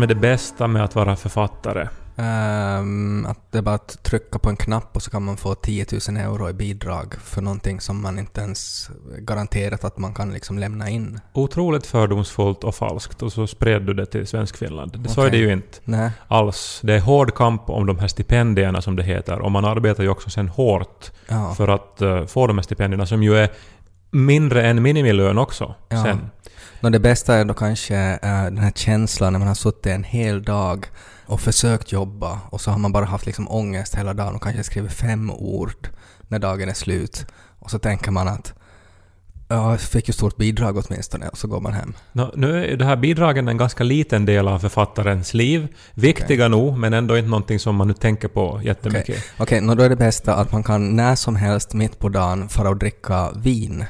Som 0.00 0.02
är 0.04 0.08
det 0.08 0.14
bästa 0.14 0.66
med 0.66 0.84
att 0.84 0.94
vara 0.94 1.16
författare? 1.16 1.88
Ehm, 2.16 3.26
att 3.26 3.52
det 3.52 3.58
är 3.58 3.62
bara 3.62 3.74
att 3.74 4.02
trycka 4.02 4.38
på 4.38 4.48
en 4.48 4.56
knapp 4.56 4.96
och 4.96 5.02
så 5.02 5.10
kan 5.10 5.22
man 5.22 5.36
få 5.36 5.54
10 5.54 5.86
000 6.08 6.16
euro 6.16 6.48
i 6.50 6.52
bidrag 6.52 7.14
för 7.24 7.42
någonting 7.42 7.80
som 7.80 8.02
man 8.02 8.18
inte 8.18 8.40
ens 8.40 8.90
garanterat 9.18 9.84
att 9.84 9.98
man 9.98 10.14
kan 10.14 10.32
liksom 10.32 10.58
lämna 10.58 10.88
in. 10.90 11.20
Otroligt 11.32 11.86
fördomsfullt 11.86 12.64
och 12.64 12.74
falskt 12.74 13.22
och 13.22 13.32
så 13.32 13.46
spred 13.46 13.82
du 13.82 13.94
det 13.94 14.06
till 14.06 14.26
Svenskfinland. 14.26 15.00
Det 15.02 15.08
Så 15.08 15.22
är 15.22 15.30
det 15.30 15.38
ju 15.38 15.52
inte 15.52 15.78
Nej. 15.84 16.10
alls. 16.28 16.80
Det 16.82 16.94
är 16.94 17.00
hård 17.00 17.34
kamp 17.34 17.70
om 17.70 17.86
de 17.86 17.98
här 17.98 18.08
stipendierna 18.08 18.82
som 18.82 18.96
det 18.96 19.02
heter 19.02 19.38
och 19.38 19.50
man 19.52 19.64
arbetar 19.64 20.02
ju 20.02 20.08
också 20.08 20.30
sen 20.30 20.48
hårt 20.48 21.10
Ja. 21.28 21.54
för 21.54 21.68
att 21.68 22.02
eh, 22.02 22.26
få 22.26 22.46
de 22.46 22.58
här 22.58 22.62
stipendierna 22.62 23.06
som 23.06 23.22
ju 23.22 23.36
är 23.36 23.48
mindre 24.10 24.66
än 24.66 24.82
minimilön 24.82 25.38
också 25.38 25.74
Ja. 25.88 26.04
sen. 26.04 26.30
Nå, 26.80 26.90
det 26.90 27.00
bästa 27.00 27.34
är 27.34 27.44
då 27.44 27.54
kanske 27.54 27.96
eh, 27.96 28.44
den 28.44 28.58
här 28.58 28.72
känslan 28.74 29.32
när 29.32 29.38
man 29.38 29.48
har 29.48 29.54
suttit 29.54 29.86
en 29.86 30.04
hel 30.04 30.42
dag 30.42 30.86
och 31.26 31.40
försökt 31.40 31.92
jobba 31.92 32.40
och 32.50 32.60
så 32.60 32.70
har 32.70 32.78
man 32.78 32.92
bara 32.92 33.04
haft 33.04 33.26
liksom 33.26 33.50
ångest 33.50 33.94
hela 33.94 34.14
dagen 34.14 34.34
och 34.34 34.42
kanske 34.42 34.62
skrivit 34.62 34.92
fem 34.92 35.30
ord 35.30 35.88
när 36.28 36.38
dagen 36.38 36.68
är 36.68 36.74
slut. 36.74 37.26
Och 37.58 37.70
så 37.70 37.78
tänker 37.78 38.10
man 38.10 38.28
att 38.28 38.54
ja, 39.50 39.70
jag 39.70 39.80
fick 39.80 40.08
ju 40.08 40.12
stort 40.12 40.36
bidrag 40.36 40.76
åtminstone 40.76 41.28
och 41.28 41.38
så 41.38 41.48
går 41.48 41.60
man 41.60 41.72
hem. 41.72 41.94
Nå, 42.12 42.32
nu 42.36 42.64
är 42.64 42.76
det 42.76 42.84
här 42.84 42.96
bidragen 42.96 43.48
en 43.48 43.56
ganska 43.56 43.84
liten 43.84 44.24
del 44.24 44.48
av 44.48 44.58
författarens 44.58 45.34
liv. 45.34 45.68
Viktiga 45.94 46.48
nog, 46.48 46.78
men 46.78 46.92
ändå 46.92 47.18
inte 47.18 47.30
någonting 47.30 47.58
som 47.58 47.76
man 47.76 47.88
nu 47.88 47.94
tänker 47.94 48.28
på 48.28 48.60
jättemycket. 48.64 49.24
Okej, 49.38 49.60
nå 49.60 49.74
då 49.74 49.82
är 49.82 49.88
det 49.88 49.96
bästa 49.96 50.34
att 50.34 50.52
man 50.52 50.62
kan 50.62 50.96
när 50.96 51.14
som 51.14 51.36
helst 51.36 51.72
mitt 51.72 51.98
på 51.98 52.08
dagen 52.08 52.48
fara 52.48 52.68
och 52.68 52.76
dricka 52.76 53.30
vin. 53.36 53.84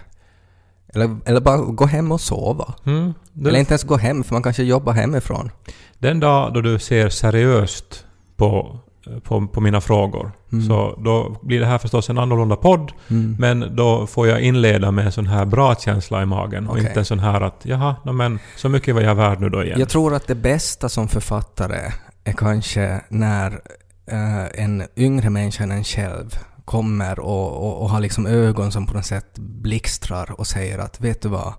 Eller, 0.94 1.16
eller 1.24 1.41
bara 1.41 1.56
gå 1.56 1.86
hem 1.86 2.12
och 2.12 2.20
sova. 2.20 2.74
Mm. 2.86 3.14
Du, 3.33 3.48
Eller 3.48 3.58
inte 3.58 3.72
ens 3.72 3.84
gå 3.84 3.96
hem, 3.96 4.24
för 4.24 4.33
man 4.34 4.42
kanske 4.42 4.62
jobbar 4.62 4.92
hemifrån. 4.92 5.50
Den 5.98 6.20
dag 6.20 6.55
då 6.55 6.60
du 6.60 6.78
ser 6.78 7.08
seriöst 7.08 8.05
på, 8.36 8.78
på, 9.24 9.46
på 9.46 9.61
mina 9.61 9.80
frågor, 9.80 10.33
Mm. 10.52 10.64
så 10.66 11.00
då 11.05 11.36
blir 11.42 11.61
det 11.61 11.66
här 11.66 11.78
förstås 11.78 12.11
en 12.11 12.18
annorlunda 12.18 12.56
podd, 12.56 12.92
Mm. 13.08 13.36
men 13.38 13.77
då 13.77 14.06
får 14.06 14.28
jag 14.28 14.41
inleda 14.41 14.91
med 14.91 15.06
en 15.06 15.12
sån 15.12 15.27
här 15.27 15.44
bra 15.44 15.74
känsla 15.74 16.22
i 16.22 16.27
magen 16.27 16.68
och 16.68 16.78
inte 16.78 16.98
en 16.98 17.05
sån 17.05 17.18
här 17.18 17.41
att 17.41 17.61
jaha, 17.62 17.96
no, 18.05 18.12
men 18.12 18.38
så 18.56 18.68
mycket 18.68 18.94
var 18.94 19.02
jag 19.02 19.14
värd 19.14 19.41
nu 19.41 19.48
då 19.48 19.64
igen. 19.64 19.78
Jag 19.80 19.88
tror 19.88 20.14
att 20.14 20.27
det 20.27 20.34
bästa 20.34 20.88
som 20.88 21.08
författare 21.08 21.92
är 22.24 22.33
kanske 22.33 23.00
när 23.08 23.61
eh, 24.06 24.62
en 24.64 24.83
yngre 24.96 25.30
människa 25.30 25.64
än 25.64 25.70
en 25.70 25.84
själv 25.84 26.38
kommer 26.70 27.20
och, 27.20 27.52
och, 27.66 27.82
och 27.82 27.90
har 27.90 28.00
liksom 28.00 28.26
ögon 28.26 28.72
som 28.72 28.86
på 28.86 28.94
något 28.94 29.06
sätt 29.06 29.38
blixtrar 29.38 30.40
och 30.40 30.46
säger 30.46 30.78
att 30.78 31.00
vet 31.00 31.22
du 31.22 31.28
vad, 31.28 31.52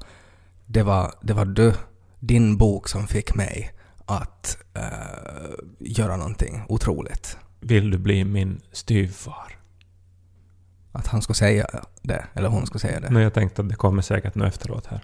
det 0.65 0.83
var, 0.83 1.11
det 1.21 1.33
var 1.33 1.45
du, 1.45 1.73
din 2.19 2.57
bok 2.57 2.87
som 2.87 3.07
fick 3.07 3.35
mig 3.35 3.71
att 4.05 4.57
eh, 4.73 4.81
göra 5.79 6.17
någonting 6.17 6.61
otroligt. 6.69 7.37
Vill 7.59 7.91
du 7.91 7.97
bli 7.97 8.23
min 8.25 8.61
styvfar? 8.71 9.57
Att 10.91 11.07
han 11.07 11.21
ska 11.21 11.33
säga 11.33 11.65
det, 12.01 12.25
eller 12.33 12.49
hon 12.49 12.65
ska 12.65 12.79
säga 12.79 12.99
det. 12.99 13.09
Men 13.09 13.23
jag 13.23 13.33
tänkte 13.33 13.61
att 13.61 13.69
det 13.69 13.75
kommer 13.75 14.01
säkert 14.01 14.35
nu 14.35 14.47
efteråt 14.47 14.85
här. 14.87 15.01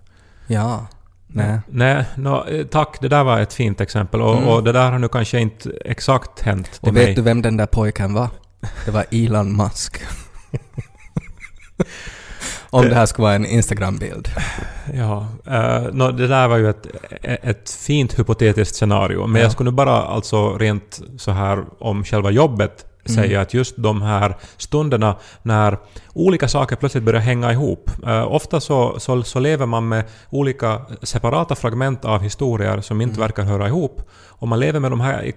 Ja. 0.47 0.87
Nej. 1.27 1.59
Nej, 1.69 2.05
nå, 2.15 2.45
eh, 2.45 2.65
tack. 2.67 2.97
Det 3.01 3.07
där 3.07 3.23
var 3.23 3.39
ett 3.39 3.53
fint 3.53 3.81
exempel. 3.81 4.21
Och, 4.21 4.35
Mm. 4.37 4.47
och 4.49 4.63
det 4.63 4.71
där 4.71 4.91
har 4.91 4.99
nu 4.99 5.07
kanske 5.07 5.39
inte 5.39 5.71
exakt 5.85 6.39
hänt 6.41 6.71
till 6.71 6.87
Och 6.87 6.93
mig. 6.93 7.05
vet 7.05 7.15
du 7.15 7.21
vem 7.21 7.41
den 7.41 7.57
där 7.57 7.65
pojken 7.65 8.13
var? 8.13 8.29
Det 8.85 8.91
var 8.91 9.05
Elon 9.11 9.55
Musk. 9.57 10.01
Om 12.69 12.89
det 12.89 12.95
här 12.95 13.05
skulle 13.05 13.23
vara 13.23 13.35
en 13.35 13.45
Instagram-bild. 13.45 14.29
Ja, 14.93 15.27
uh, 15.47 15.93
no, 15.93 16.11
det 16.11 16.27
där 16.27 16.47
var 16.47 16.57
ju 16.57 16.69
ett, 16.69 16.87
ett 17.21 17.69
fint 17.69 18.19
hypotetiskt 18.19 18.75
scenario. 18.75 19.27
Men 19.27 19.35
Ja. 19.41 19.45
jag 19.45 19.51
skulle 19.51 19.69
nu 19.71 19.75
bara 19.75 20.03
alltså 20.03 20.57
rent 20.57 20.99
så 21.17 21.31
här 21.31 21.65
om 21.79 22.03
själva 22.03 22.31
jobbet 22.31 22.85
Mm. 23.09 23.23
säga 23.23 23.41
att 23.41 23.53
just 23.53 23.73
de 23.77 24.01
här 24.01 24.35
stunderna 24.57 25.15
när 25.43 25.77
olika 26.13 26.47
saker 26.47 26.75
plötsligt 26.75 27.03
börjar 27.03 27.21
hänga 27.21 27.51
ihop. 27.51 27.91
Eh, 28.07 28.31
ofta 28.33 28.59
så, 28.59 28.99
så, 28.99 29.23
så 29.23 29.39
lever 29.39 29.65
man 29.65 29.87
med 29.87 30.03
olika 30.29 30.81
separata 31.03 31.55
fragment 31.55 32.05
av 32.05 32.21
historier 32.21 32.81
som 32.81 33.01
inte 33.01 33.13
Mm. 33.17 33.21
verkar 33.21 33.43
höra 33.43 33.67
ihop. 33.67 34.01
Och 34.39 34.47
man 34.47 34.59
lever 34.59 34.79
med 34.79 34.91
de 34.91 34.99
här 35.01 35.23
i 35.23 35.33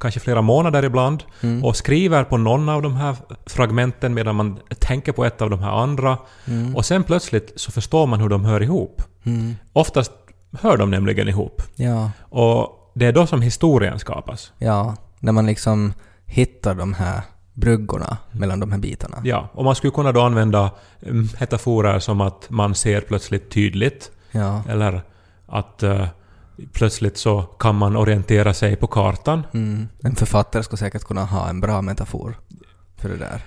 kanske 0.00 0.20
flera 0.20 0.42
månader 0.42 0.84
ibland 0.84 1.22
Mm. 1.42 1.64
och 1.64 1.76
skriver 1.76 2.24
på 2.24 2.36
någon 2.36 2.68
av 2.68 2.82
de 2.82 2.96
här 2.96 3.16
fragmenten 3.46 4.14
medan 4.14 4.34
man 4.36 4.58
tänker 4.78 5.12
på 5.12 5.24
ett 5.24 5.42
av 5.42 5.50
de 5.50 5.58
här 5.60 5.70
andra. 5.82 6.18
Mm. 6.46 6.76
Och 6.76 6.84
sen 6.84 7.02
plötsligt 7.04 7.52
så 7.56 7.72
förstår 7.72 8.06
man 8.06 8.20
hur 8.20 8.28
de 8.28 8.44
hör 8.44 8.62
ihop. 8.62 9.02
Mm. 9.24 9.56
Oftast 9.72 10.12
hör 10.60 10.76
de 10.76 10.90
nämligen 10.90 11.28
ihop. 11.28 11.62
Ja, 11.76 12.10
Och 12.30 12.90
det 12.94 13.06
är 13.06 13.12
då 13.12 13.26
som 13.26 13.42
historien 13.42 13.98
skapas. 13.98 14.52
ja. 14.58 14.96
När 15.20 15.32
man 15.32 15.46
liksom 15.46 15.92
hittar 16.26 16.74
de 16.74 16.94
här 16.94 17.22
bryggorna 17.52 18.16
mellan 18.32 18.60
de 18.60 18.72
här 18.72 18.78
bitarna. 18.78 19.20
Ja, 19.24 19.48
och 19.52 19.64
man 19.64 19.74
skulle 19.74 19.90
kunna 19.90 20.12
då 20.12 20.20
använda 20.20 20.70
mm, 21.02 21.28
metaforer 21.40 21.98
som 21.98 22.20
att 22.20 22.46
man 22.50 22.74
ser 22.74 23.00
plötsligt 23.00 23.50
tydligt, 23.50 24.10
Ja. 24.30 24.62
eller 24.68 25.02
att 25.46 25.82
eh, 25.82 26.06
plötsligt 26.72 27.16
så 27.18 27.42
kan 27.42 27.74
man 27.74 27.96
orientera 27.96 28.54
sig 28.54 28.76
på 28.76 28.86
kartan. 28.86 29.46
Mm. 29.54 29.88
En 30.02 30.14
författare 30.16 30.62
skulle 30.62 30.78
säkert 30.78 31.04
kunna 31.04 31.24
ha 31.24 31.48
en 31.48 31.60
bra 31.60 31.82
metafor 31.82 32.34
för 32.96 33.08
det 33.08 33.16
där. 33.16 33.42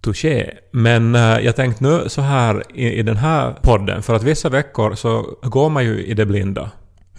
Touché. 0.00 0.50
Men 0.72 1.14
eh, 1.14 1.20
jag 1.38 1.56
tänkte 1.56 1.84
nu 1.84 2.08
så 2.08 2.20
här 2.22 2.62
i, 2.74 2.92
i 2.92 3.02
den 3.02 3.16
här 3.16 3.52
podden, 3.62 4.02
för 4.02 4.14
att 4.14 4.22
vissa 4.22 4.48
veckor 4.48 4.94
så 4.94 5.38
går 5.42 5.70
man 5.70 5.84
ju 5.84 6.04
i 6.04 6.14
det 6.14 6.26
blinda. 6.26 6.70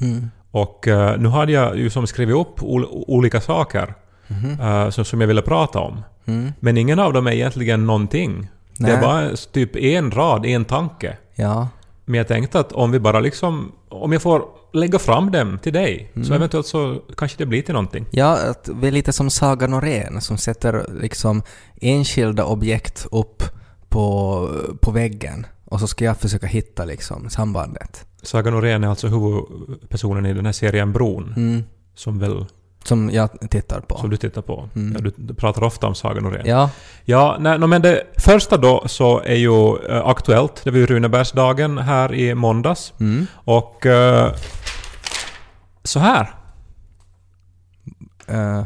Mm. 0.01 0.29
Och 0.51 0.87
eh, 0.87 1.17
nu 1.19 1.29
hade 1.29 1.51
jag 1.51 1.77
ju 1.77 1.89
som 1.89 2.07
skrivit 2.07 2.35
upp 2.35 2.63
ol- 2.63 2.87
olika 3.07 3.41
saker 3.41 3.93
Mhm. 4.31 4.59
eh, 4.61 4.89
som, 4.89 5.05
som 5.05 5.21
jag 5.21 5.27
ville 5.27 5.41
prata 5.41 5.79
om. 5.79 6.01
Mm. 6.25 6.51
Men 6.59 6.77
ingen 6.77 6.99
av 6.99 7.13
dem 7.13 7.27
är 7.27 7.31
egentligen 7.31 7.87
någonting. 7.87 8.47
Det 8.77 8.83
Nej. 8.87 8.91
är 8.91 9.01
bara 9.01 9.35
typ 9.35 9.75
en 9.75 10.11
rad, 10.11 10.45
en 10.45 10.65
tanke. 10.65 11.17
Ja. 11.35 11.67
Men 12.05 12.17
jag 12.17 12.27
tänkte 12.27 12.59
att 12.59 12.71
om 12.71 12.91
vi 12.91 12.99
bara 12.99 13.19
liksom... 13.19 13.71
Om 13.89 14.11
jag 14.11 14.21
får 14.21 14.43
lägga 14.73 14.99
fram 14.99 15.31
dem 15.31 15.59
till 15.63 15.73
dig, 15.73 16.11
så 16.13 16.19
Mm. 16.19 16.33
eventuellt 16.33 16.67
så 16.67 17.01
kanske 17.17 17.37
det 17.37 17.45
blir 17.45 17.61
till 17.61 17.73
någonting. 17.73 18.05
Ja, 18.11 18.37
att 18.49 18.69
vi 18.81 18.87
är 18.87 18.91
lite 18.91 19.13
som 19.13 19.29
Saga 19.29 19.67
Norén 19.67 20.21
som 20.21 20.37
sätter 20.37 20.85
liksom 21.01 21.43
enskilda 21.81 22.45
objekt 22.45 23.07
upp 23.11 23.43
på, 23.89 24.49
på 24.81 24.91
väggen 24.91 25.45
och 25.65 25.79
så 25.79 25.87
ska 25.87 26.05
jag 26.05 26.17
försöka 26.17 26.47
hitta 26.47 26.85
liksom 26.85 27.29
sambandet. 27.29 28.05
Saga 28.23 28.51
Norén 28.51 28.83
är 28.83 28.87
alltså 28.87 29.07
huvudpersonen 29.07 30.25
i 30.25 30.33
den 30.33 30.45
här 30.45 30.53
serien 30.53 30.93
Bron, 30.93 31.33
Mm. 31.37 31.63
som 31.95 32.19
väl... 32.19 32.45
Som 32.83 33.09
jag 33.09 33.29
tittar 33.49 33.79
på. 33.81 33.97
Som 33.97 34.09
du 34.09 34.17
tittar 34.17 34.41
på. 34.41 34.69
Mm. 34.75 34.95
Ja, 35.05 35.11
du, 35.17 35.33
pratar 35.33 35.63
ofta 35.63 35.87
om 35.87 35.95
Saga 35.95 36.21
Norén. 36.21 36.45
Ja. 36.45 36.69
Ja, 37.05 37.37
nej, 37.39 37.59
no, 37.59 37.65
men 37.67 37.81
det 37.81 38.03
första 38.17 38.57
då 38.57 38.83
så 38.87 39.19
är 39.21 39.35
ju 39.35 39.75
eh, 39.89 40.05
aktuellt. 40.07 40.61
Det 40.63 40.71
var 40.71 40.77
ju 40.77 40.85
Runebergsdagen 40.85 41.77
här 41.77 42.13
i 42.13 42.35
måndags. 42.35 42.93
Mm. 42.99 43.27
Och... 43.33 43.85
eh, 43.85 44.33
så 45.83 45.99
här. 45.99 46.33
Eh, 48.27 48.63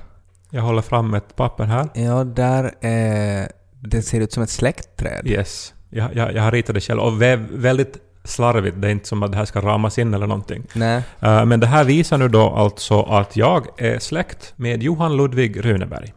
Jag 0.50 0.62
håller 0.62 0.82
fram 0.82 1.14
ett 1.14 1.36
papper 1.36 1.64
här. 1.66 1.90
ja, 1.94 2.24
där 2.24 2.72
är... 2.82 3.52
Det 3.80 4.02
ser 4.02 4.22
ut 4.22 4.34
som 4.34 4.44
ett 4.44 4.50
släktträd. 4.50 5.28
Yes. 5.28 5.74
Jag, 5.90 6.16
jag, 6.16 6.34
jag 6.34 6.44
har 6.44 6.52
ritat 6.52 6.76
det 6.76 6.82
själv. 6.82 7.00
Och 7.00 7.12
vä- 7.22 7.48
väldigt 7.52 7.98
slarvigt. 8.26 8.82
Det 8.82 8.88
är 8.88 8.92
inte 8.92 9.08
som 9.08 9.24
att 9.24 9.32
det 9.32 9.38
här 9.38 9.46
ska 9.46 9.62
ramas 9.62 9.98
in 10.00 10.14
eller 10.14 10.28
någonting. 10.28 10.64
Nej. 10.74 11.04
Eh, 11.20 11.46
men 11.46 11.60
det 11.60 11.68
här 11.68 11.84
visar 11.84 12.18
nu 12.18 12.28
då 12.28 12.50
alltså 12.50 13.02
att 13.04 13.36
jag 13.38 13.68
är 13.78 14.00
släkt 14.00 14.54
med 14.56 14.84
Johan 14.84 15.18
Ludvig 15.18 15.66
Runeberg. 15.66 16.14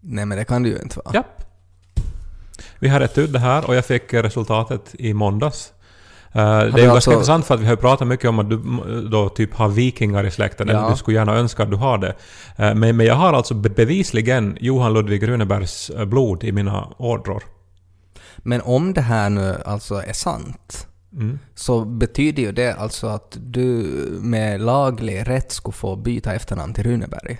Nej, 0.00 0.26
men 0.26 0.38
det 0.38 0.44
kan 0.44 0.62
du 0.62 0.68
ju 0.68 0.78
inte 0.82 0.98
vara. 1.04 1.14
Japp. 1.14 1.42
Vi 2.78 2.88
har 2.88 3.00
rätt 3.00 3.18
ut 3.18 3.32
det 3.32 3.38
här 3.38 3.66
och 3.66 3.74
jag 3.74 3.84
fick 3.84 4.14
resultatet 4.14 4.94
i 4.98 5.14
måndags. 5.14 5.72
Eh, 6.32 6.42
det 6.42 6.42
är 6.42 6.64
ju 6.64 6.70
ganska 6.72 6.90
alltså- 6.92 7.12
intressant 7.12 7.46
för 7.46 7.54
att 7.54 7.60
vi 7.60 7.66
har 7.66 7.76
pratat 7.76 8.08
mycket 8.08 8.28
om 8.28 8.38
att 8.38 8.50
du 8.50 8.58
då 9.10 9.28
typ 9.28 9.54
har 9.54 9.68
vikingar 9.68 10.26
i 10.26 10.30
släkten, 10.30 10.68
Ja. 10.68 10.78
eller 10.78 10.90
du 10.90 10.96
skulle 10.96 11.16
gärna 11.16 11.34
önska 11.36 11.62
att 11.62 11.70
du 11.70 11.76
har 11.76 11.98
det. 11.98 12.14
Eh, 12.56 12.74
men, 12.74 12.96
men 12.96 13.06
jag 13.06 13.14
har 13.14 13.32
alltså 13.32 13.54
be- 13.54 13.68
bevisligen 13.70 14.58
Johan 14.60 14.92
Ludvig 14.92 15.28
Runebergs 15.28 15.90
blod 16.06 16.44
i 16.44 16.52
mina 16.52 16.88
ådror. 16.96 17.42
Men 18.38 18.60
om 18.62 18.92
det 18.92 19.00
här 19.00 19.30
nu 19.30 19.56
alltså 19.66 19.94
är 19.94 20.12
sant 20.12 20.86
Mm. 21.16 21.38
så 21.54 21.84
betyder 21.84 22.42
ju 22.42 22.52
det 22.52 22.74
alltså 22.74 23.06
att 23.06 23.36
du 23.40 23.64
med 24.20 24.60
laglig 24.60 25.28
rätt 25.28 25.52
skulle 25.52 25.72
få 25.74 25.96
byta 25.96 26.34
efternamn 26.34 26.74
till 26.74 26.84
Runeberg. 26.84 27.38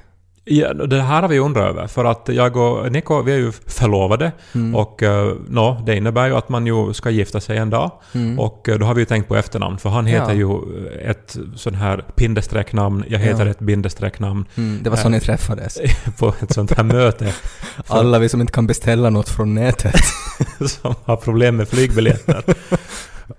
Ja, 0.49 0.75
det 0.75 1.02
här 1.02 1.23
har 1.23 1.28
vi 1.28 1.38
undrat 1.38 1.64
över, 1.70 1.87
för 1.87 2.05
att 2.05 2.28
jag 2.32 2.56
och 2.56 2.93
Niko, 2.93 3.23
vi 3.23 3.32
är 3.32 3.37
ju 3.37 3.52
förlovade 3.52 4.32
Mm. 4.55 4.75
och 4.75 5.02
uh, 5.02 5.32
no, 5.49 5.82
det 5.87 5.96
innebär 5.96 6.26
ju 6.26 6.37
att 6.37 6.49
man 6.49 6.67
ju 6.67 6.93
ska 6.93 7.11
gifta 7.11 7.40
sig 7.40 7.56
en 7.58 7.70
dag. 7.70 7.90
Mm. 8.14 8.38
Och 8.38 8.69
eh, 8.69 8.78
då 8.78 8.87
har 8.87 8.94
vi 8.94 9.00
ju 9.02 9.05
tänkt 9.06 9.28
på 9.28 9.37
efternamn, 9.37 9.78
för 9.78 9.88
han 9.90 10.06
heter 10.06 10.34
Ja. 10.34 10.34
ju 10.34 10.87
ett 11.00 11.37
sån 11.56 11.75
här 11.75 12.05
bindestrecknamn, 12.17 13.05
jag 13.08 13.19
heter 13.19 13.44
Ja. 13.44 13.50
ett 13.50 13.58
bindestrecknamn 13.58 14.44
Mm, 14.56 14.78
det 14.82 14.90
var 14.90 14.96
så 14.96 15.06
Eh. 15.06 15.11
ni 15.11 15.20
träffades. 15.20 15.78
på 16.19 16.34
ett 16.43 16.52
sånt 16.55 16.73
här 16.76 16.84
möte 16.84 17.32
Alla 17.87 18.19
vi 18.19 18.28
som 18.28 18.40
inte 18.40 18.52
kan 18.52 18.67
beställa 18.67 19.11
något 19.11 19.28
från 19.28 19.55
nätet. 19.55 20.00
som 20.69 20.94
har 21.05 21.17
problem 21.17 21.56
med 21.56 21.69
flygbiljetter. 21.69 22.43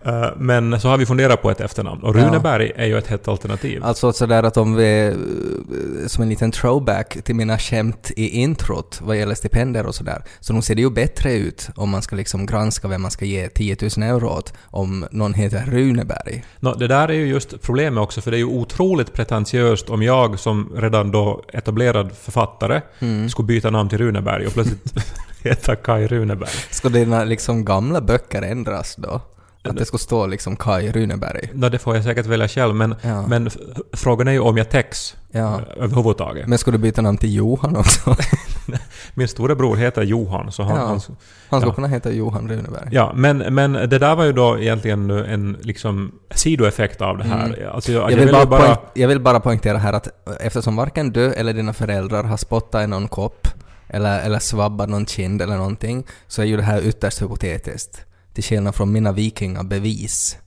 Eh, 0.06 0.26
Men 0.38 0.80
så 0.82 0.88
har 0.88 0.98
vi 0.98 1.06
funderat 1.06 1.42
på 1.42 1.52
ett 1.52 1.62
efternamn 1.62 2.04
och 2.04 2.18
Ja. 2.18 2.22
Runeberg 2.28 2.72
är 2.76 2.86
ju 2.86 2.98
ett 2.98 3.08
hett 3.08 3.28
alternativ. 3.28 3.84
Alltså 3.84 4.14
sådär 4.14 4.44
att 4.44 4.58
om 4.58 4.76
vi, 4.76 5.08
eh, 5.08 6.08
som 6.08 6.24
en 6.24 6.30
liten 6.30 6.52
throwback 6.52 7.18
till 7.24 7.36
mina 7.36 7.58
skämt 7.58 8.12
i 8.16 8.30
introt 8.30 9.00
vad 9.04 9.18
gäller 9.18 9.36
stipendier 9.36 9.86
och 9.86 9.96
sådär, 9.96 10.24
så 10.40 10.54
nog 10.54 10.64
ser 10.64 10.76
det 10.76 10.82
ju 10.82 10.90
bättre 10.90 11.34
ut 11.34 11.70
om 11.76 11.90
man 11.90 12.02
ska 12.02 12.16
liksom 12.16 12.46
granska 12.46 12.88
vem 12.88 13.02
man 13.02 13.12
ska 13.12 13.26
ge 13.26 13.48
10 13.50 13.78
000 13.98 14.10
euro 14.10 14.28
åt 14.30 14.54
om 14.66 15.06
någon 15.12 15.34
heter 15.34 15.64
Runeberg. 15.68 16.44
Nå, 16.60 16.74
det 16.76 16.88
där 16.88 17.08
är 17.08 17.14
ju 17.14 17.28
just 17.28 17.62
problemet 17.62 18.04
också, 18.04 18.22
för 18.22 18.32
det 18.32 18.38
är 18.38 18.40
ju 18.40 18.46
otroligt 18.46 19.14
pretentiöst 19.14 19.90
om 19.90 20.02
jag 20.04 20.40
som 20.40 20.72
redan 20.76 21.12
då 21.12 21.44
etablerad 21.54 22.12
författare 22.22 22.82
Mm. 23.00 23.30
skulle 23.30 23.46
byta 23.46 23.70
namn 23.70 23.90
till 23.90 23.98
Runeberg 23.98 24.48
och 24.48 24.54
plötsligt 24.54 24.94
heta 25.44 25.76
Kai 25.76 26.08
Runeberg. 26.08 26.50
Ska 26.72 26.90
dina 26.90 27.24
liksom 27.24 27.66
gamla 27.66 28.02
böcker 28.02 28.42
ändras 28.42 28.96
då? 28.96 29.22
Att 29.70 29.78
det 29.78 29.86
ska 29.86 29.98
stå 29.98 30.26
liksom 30.28 30.56
Kai 30.56 30.92
Runeberg? 30.92 31.50
Nå, 31.54 31.70
det 31.70 31.80
får 31.80 31.96
jag 31.96 32.04
säkert 32.04 32.26
välja 32.26 32.48
själv, 32.48 32.76
men, 32.76 32.96
Ja. 33.02 33.28
men 33.28 33.50
frågan 33.94 34.28
är 34.28 34.32
ju 34.32 34.40
om 34.40 34.58
jag 34.58 34.70
täcks 34.70 35.16
Ja. 35.32 35.56
eh, 35.56 35.84
överhuvudtaget. 35.84 36.48
Men 36.48 36.58
ska 36.58 36.72
du 36.72 36.78
byta 36.78 37.02
namn 37.02 37.18
till 37.18 37.36
Johan 37.36 37.76
också? 37.78 38.16
Min 39.14 39.28
storebror 39.28 39.76
heter 39.76 40.02
Johan, 40.04 40.52
så 40.52 40.64
han... 40.64 40.76
Ja. 40.78 40.86
han 40.88 41.00
Han 41.50 41.62
Ja. 41.62 41.74
kunna 41.74 41.88
heta 41.88 42.12
Johan 42.12 42.50
Runeberg. 42.50 42.88
ja, 42.92 43.12
men, 43.16 43.38
men 43.38 43.74
det 43.74 43.88
där 44.00 44.16
var 44.16 44.24
ju 44.24 44.34
då 44.34 44.60
egentligen 44.60 45.10
en 45.10 45.58
liksom 45.62 46.12
sidoeffekt 46.32 47.02
av 47.02 47.18
det 47.18 47.24
här. 47.24 47.46
Mm. 47.46 47.60
Alltså, 47.74 47.92
jag, 47.92 48.02
Jag 48.04 48.12
jag 48.12 48.18
vill, 48.18 48.26
vill 48.26 48.34
bara 48.34 48.42
ju 48.44 48.48
bara... 48.50 48.62
poäng- 48.76 48.78
jag 48.94 49.08
vill 49.08 49.20
bara 49.20 49.40
poängtera 49.40 49.78
här 49.78 49.94
att 49.94 50.08
eftersom 50.40 50.76
varken 50.76 51.12
du 51.12 51.34
eller 51.34 51.54
dina 51.54 51.74
föräldrar 51.74 52.24
har 52.24 52.38
spottat 52.38 52.84
i 52.84 52.88
någon 52.88 53.08
kopp 53.08 53.48
eller, 53.90 54.20
eller 54.22 54.40
svabbat 54.40 54.90
någon 54.90 55.06
kind 55.06 55.42
eller 55.42 55.58
någonting 55.58 56.06
så 56.28 56.42
är 56.42 56.46
ju 56.46 56.58
det 56.58 56.64
här 56.64 56.82
ytterst 56.82 57.22
hypotetiskt. 57.22 58.02
Till 58.38 58.44
skillnad 58.44 58.76
från 58.76 58.92
mina 58.92 59.12
vikingabevis 59.12 60.38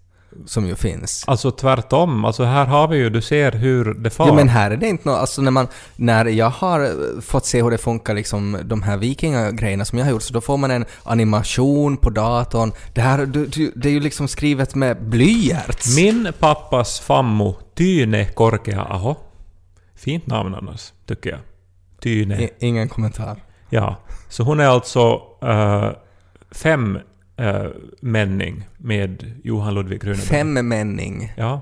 som 0.46 0.66
ju 0.66 0.74
finns. 0.74 1.24
Alltså 1.26 1.50
tvärtom. 1.50 2.24
Alltså 2.24 2.44
här 2.44 2.66
har 2.66 2.88
vi 2.88 2.96
ju, 2.96 3.10
du 3.10 3.22
ser 3.22 3.52
hur 3.52 3.94
det 3.94 4.10
far. 4.10 4.28
Jo 4.28 4.34
men 4.34 4.48
här 4.48 4.70
är 4.70 4.76
det 4.76 4.88
inte 4.88 5.08
något, 5.08 5.18
alltså 5.18 5.42
när 5.42 5.50
man, 5.50 5.68
när 5.96 6.24
jag 6.24 6.50
har 6.50 7.20
fått 7.20 7.46
se 7.46 7.62
hur 7.62 7.70
det 7.70 7.78
funkar 7.78 8.14
liksom 8.14 8.58
de 8.64 8.82
här 8.82 8.96
vikingagrejerna 8.96 9.84
som 9.84 9.98
jag 9.98 10.06
har 10.06 10.12
gjort 10.12 10.22
så 10.22 10.34
då 10.34 10.40
får 10.40 10.56
man 10.56 10.70
en 10.70 10.84
animation 11.02 11.96
på 11.96 12.10
datorn. 12.10 12.72
Det 12.94 13.00
här, 13.00 13.26
du, 13.26 13.46
du, 13.46 13.72
det 13.76 13.88
är 13.88 13.92
ju 13.92 14.00
liksom 14.00 14.28
skrivet 14.28 14.74
med 14.74 15.02
blyerts. 15.08 15.96
Min 15.96 16.32
pappas 16.38 17.00
fammo, 17.00 17.56
Tyne 17.74 18.24
Korkea 18.24 18.82
Aho. 18.82 19.14
Fint 19.96 20.26
namn 20.26 20.54
annars, 20.54 20.92
tycker 21.06 21.30
jag. 21.30 21.40
Tyne. 22.00 22.42
I, 22.42 22.50
ingen 22.58 22.88
kommentar. 22.88 23.42
Ja. 23.70 23.96
Så 24.28 24.42
hon 24.42 24.60
är 24.60 24.66
alltså 24.66 25.22
uh, 25.44 25.90
fem 26.50 26.98
uh, 27.40 27.70
männing 28.00 28.68
med 28.76 29.32
Johan 29.44 29.74
Ludvig 29.74 30.04
Runeberg. 30.04 30.26
Femmänning. 30.26 31.32
Ja. 31.36 31.60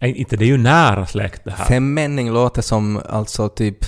Inte 0.00 0.36
det 0.36 0.44
är 0.44 0.46
ju 0.46 0.58
nära 0.58 1.06
släkt 1.06 1.44
det 1.44 1.50
här. 1.50 1.64
Femmänning 1.64 2.30
låter 2.30 2.62
som 2.62 3.00
alltså 3.08 3.48
typ... 3.48 3.84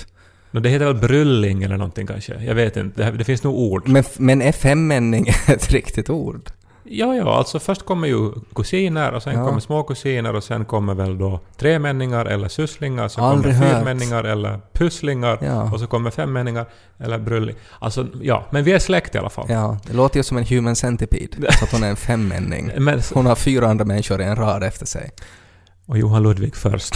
Nå, 0.51 0.59
det 0.59 0.69
heter 0.69 0.85
väl 0.85 0.95
brylling 0.95 1.63
eller 1.63 1.77
någonting 1.77 2.07
kanske? 2.07 2.43
Jag 2.43 2.55
vet 2.55 2.77
inte. 2.77 3.03
Det, 3.03 3.17
det 3.17 3.23
finns 3.23 3.43
nog 3.43 3.55
ord. 3.55 3.87
Men, 3.87 4.03
men 4.17 4.41
är 4.41 4.51
femmänning 4.51 5.27
ett 5.47 5.71
riktigt 5.71 6.09
ord? 6.09 6.49
Ja, 6.93 7.15
ja, 7.15 7.37
alltså 7.37 7.59
först 7.59 7.85
kommer 7.85 8.07
ju 8.07 8.31
kusiner 8.55 9.11
och 9.11 9.23
sen 9.23 9.33
Ja. 9.39 9.45
kommer 9.47 9.59
småkusiner 9.59 10.35
och 10.35 10.43
sen 10.43 10.65
kommer 10.65 10.93
väl 10.93 11.17
då 11.17 11.39
tremänningar 11.57 12.25
eller 12.25 12.47
sysslingar, 12.47 13.07
så 13.07 13.21
Aldrig 13.21 13.55
kommer 13.59 13.73
fyrmänningar 13.75 14.23
eller 14.23 14.61
pusslingar 14.73 15.37
Ja. 15.41 15.71
och 15.73 15.79
så 15.79 15.87
kommer 15.87 16.11
femmänningar 16.11 16.65
eller 16.99 17.19
brylling. 17.19 17.55
Alltså, 17.79 18.07
ja, 18.21 18.45
men 18.49 18.63
vi 18.63 18.71
är 18.73 18.79
släkt 18.79 19.15
i 19.15 19.17
alla 19.17 19.29
fall. 19.29 19.45
Ja, 19.49 19.77
det 19.87 19.93
låter 19.93 20.17
ju 20.19 20.23
som 20.23 20.37
en 20.37 20.45
human 20.45 20.75
centipede. 20.75 21.51
Så 21.59 21.65
att 21.65 21.71
hon 21.71 21.83
är 21.83 21.89
en 21.89 21.95
femmänning. 21.95 22.71
Men, 22.77 23.01
Hon 23.13 23.25
har 23.25 23.35
fyra 23.35 23.67
andra 23.67 23.85
människor 23.85 24.21
i 24.21 24.23
en 24.23 24.35
rad 24.35 24.63
efter 24.63 24.85
sig. 24.85 25.11
och 25.85 25.97
Johan 25.97 26.23
Ludvig 26.23 26.55
först. 26.55 26.95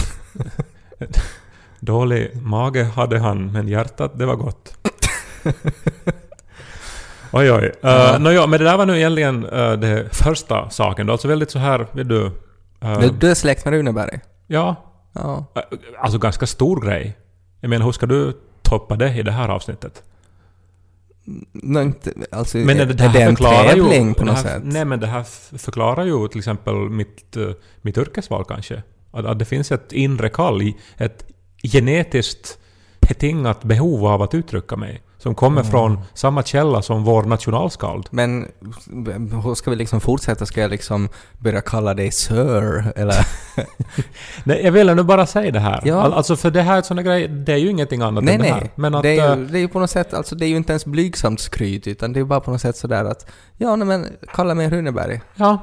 Dålig 1.80 2.36
mage 2.42 2.84
hade 2.84 3.18
han, 3.18 3.52
men 3.52 3.68
hjärtat, 3.68 4.18
det 4.18 4.26
var 4.26 4.36
gott. 4.36 4.74
Oj, 7.36 7.52
oj. 7.52 7.64
Uh, 7.64 7.72
Ja. 7.82 8.18
Nåja, 8.18 8.46
men 8.46 8.58
det 8.58 8.64
där 8.64 8.76
var 8.76 8.86
nu 8.86 8.96
egentligen 8.96 9.44
uh, 9.46 9.72
det 9.72 10.08
första 10.16 10.70
saken 10.70 11.06
då. 11.06 11.12
Alltså 11.12 11.28
väldigt 11.28 11.50
så 11.50 11.58
här, 11.58 11.86
vet 11.92 12.08
du... 12.08 12.20
uh, 12.84 13.00
Du, 13.00 13.08
du 13.10 13.30
är 13.30 13.34
släkt 13.34 13.64
med 13.64 13.74
Runeberg? 13.74 14.20
ja, 14.46 14.76
Ja. 15.12 15.46
uh, 15.56 15.78
alltså 15.98 16.18
ganska 16.18 16.46
stor 16.46 16.80
grej. 16.80 17.16
Jag 17.60 17.68
menar, 17.68 17.84
hur 17.84 17.92
ska 17.92 18.06
du 18.06 18.32
toppa 18.62 18.96
det 18.96 19.14
i 19.18 19.22
det 19.22 19.32
här 19.32 19.48
avsnittet? 19.48 20.02
No, 21.52 21.80
inte, 21.82 22.12
alltså, 22.30 22.58
Men 22.58 22.80
är, 22.80 22.86
det, 22.86 22.94
det 22.94 23.04
är 23.04 23.08
här 23.08 23.18
det 23.18 23.24
en 23.24 23.36
tävling 23.36 24.08
ju, 24.08 24.14
på 24.14 24.24
något 24.24 24.34
här, 24.34 24.42
sätt? 24.42 24.62
Nej, 24.64 24.84
men 24.84 25.00
det 25.00 25.06
här 25.06 25.24
förklarar 25.58 26.04
ju 26.04 26.28
till 26.28 26.38
exempel 26.38 26.74
mitt, 26.74 27.36
mitt 27.82 27.98
yrkesval 27.98 28.44
kanske. 28.44 28.82
Att, 29.10 29.24
att 29.26 29.38
det 29.38 29.44
finns 29.44 29.72
ett 29.72 29.92
inre 29.92 30.28
kall, 30.28 30.72
ett 30.96 31.24
genetiskt 31.62 32.58
betingat 33.08 33.64
behov 33.64 34.06
av 34.06 34.22
att 34.22 34.34
uttrycka 34.34 34.76
mig. 34.76 35.02
Som 35.26 35.34
kommer 35.34 35.60
Mm. 35.60 35.70
från 35.70 35.98
samma 36.14 36.42
källa 36.42 36.82
som 36.82 37.04
vår 37.04 37.22
nationalskald. 37.22 38.06
Men 38.10 38.48
hur 39.44 39.54
ska 39.54 39.70
vi 39.70 39.76
liksom 39.76 40.00
fortsätta? 40.00 40.46
Ska 40.46 40.60
jag 40.60 40.70
liksom 40.70 41.08
börja 41.38 41.60
kalla 41.60 41.94
dig 41.94 42.10
Sir? 42.12 42.92
Eller? 42.96 43.14
Nej, 44.44 44.64
jag 44.64 44.72
ville 44.72 44.94
nu 44.94 45.02
bara 45.02 45.26
säga 45.26 45.50
det 45.52 45.58
här. 45.60 45.80
Ja. 45.84 46.02
All, 46.02 46.12
alltså 46.12 46.36
för 46.36 46.50
det 46.50 46.62
här 46.62 46.74
är 46.74 46.78
ett 46.78 46.86
sån 46.86 47.04
grej, 47.04 47.28
det 47.28 47.52
är 47.52 47.56
ju 47.56 47.70
ingenting 47.70 48.02
annat 48.02 48.24
nej, 48.24 48.34
än 48.34 48.40
det 48.40 48.46
här. 48.46 48.60
nej. 48.60 48.70
Men 48.74 48.94
att, 48.94 49.02
det, 49.02 49.18
är 49.18 49.32
eh, 49.32 49.38
ju, 49.38 49.46
det 49.46 49.58
är 49.58 49.60
ju 49.60 49.68
på 49.68 49.78
något 49.80 49.90
sätt, 49.90 50.14
alltså 50.14 50.34
det 50.34 50.46
är 50.46 50.48
ju 50.48 50.56
inte 50.56 50.72
ens 50.72 50.84
blygsamt 50.86 51.40
skryt 51.40 51.86
utan 51.86 52.12
det 52.12 52.16
är 52.18 52.20
ju 52.20 52.26
bara 52.26 52.40
på 52.40 52.50
något 52.50 52.60
sätt 52.60 52.76
sådär 52.76 53.04
att 53.04 53.26
ja, 53.56 53.76
nej 53.76 53.86
men 53.86 54.06
kalla 54.34 54.54
mig 54.54 54.70
Runeberg. 54.70 55.20
Ja, 55.34 55.58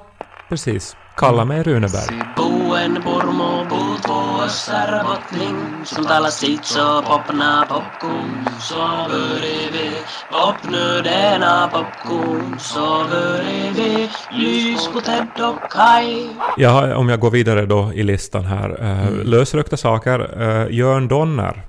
precis. 0.50 0.96
Kalla 1.18 1.46
mig 1.46 1.64
Runeberg. 1.64 2.22
Buen 2.36 2.96
purmo 3.04 3.66
puut 3.70 4.08
vuossar 4.10 5.04
bottling 5.04 5.86
Som 5.86 6.06
talar 6.06 6.30
sitt 6.30 6.66
så 6.66 7.02
popna 7.02 7.66
popcorn 7.70 8.48
Så 8.60 9.08
bredvid 9.10 9.94
Popnödena 10.32 11.70
popcorn 11.74 12.60
Så 12.60 13.04
bredvid 13.10 14.10
Lys 14.32 14.88
på 14.94 15.00
Ted 15.02 15.28
och 15.40 15.72
Kai 15.72 16.30
Ja, 16.58 16.96
om 16.96 17.10
jag 17.10 17.20
går 17.20 17.32
vidare 17.32 17.66
då 17.66 17.94
i 17.94 18.04
listan 18.04 18.46
här. 18.46 18.70
Uh, 18.84 19.08
Mm. 19.08 19.20
Lösryckta 19.28 19.78
saker. 19.78 20.42
Uh, 20.42 20.72
Jörn 20.76 21.08
Donner. 21.08 21.66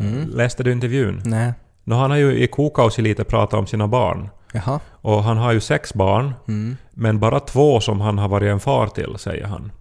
Mm. 0.00 0.28
Läste 0.28 0.62
du 0.62 0.72
intervjun? 0.72 1.22
Nej. 1.24 1.52
Han 1.90 2.10
har 2.10 2.18
ju 2.18 2.38
i 2.38 2.46
Kokausi 2.46 3.02
lite 3.02 3.24
pratat 3.24 3.58
om 3.58 3.66
sina 3.66 3.88
barn. 3.88 4.28
Jaha. 4.52 4.80
Och 5.00 5.24
han 5.24 5.36
har 5.36 5.52
ju 5.52 5.60
sex 5.60 5.94
barn, 5.94 6.34
Mm. 6.48 6.76
Men 6.94 7.18
bara 7.20 7.40
två 7.40 7.80
som 7.80 8.00
han 8.00 8.18
har 8.18 8.28
varit 8.28 8.50
en 8.50 8.60
far 8.60 8.86
till, 8.86 9.14
säger 9.18 9.46
han. 9.46 9.72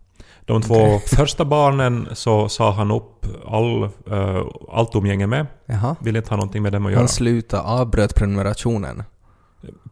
De 0.45 0.61
två 0.61 0.73
Okej. 0.75 0.99
första 1.17 1.45
barnen 1.45 2.07
så 2.13 2.49
sa 2.49 2.71
han 2.71 2.91
upp 2.91 3.25
all, 3.47 3.83
uh, 4.11 4.41
allt 4.71 4.95
umgänge 4.95 5.27
med. 5.27 5.45
Jaha. 5.65 5.95
Vill 5.99 6.15
inte 6.15 6.29
ha 6.29 6.37
någonting 6.37 6.63
med 6.63 6.71
dem 6.71 6.85
att 6.85 6.91
göra. 6.91 6.99
Han 7.01 7.07
slutade, 7.07 7.63
avbröt 7.63 8.15
prenumerationen. 8.15 9.03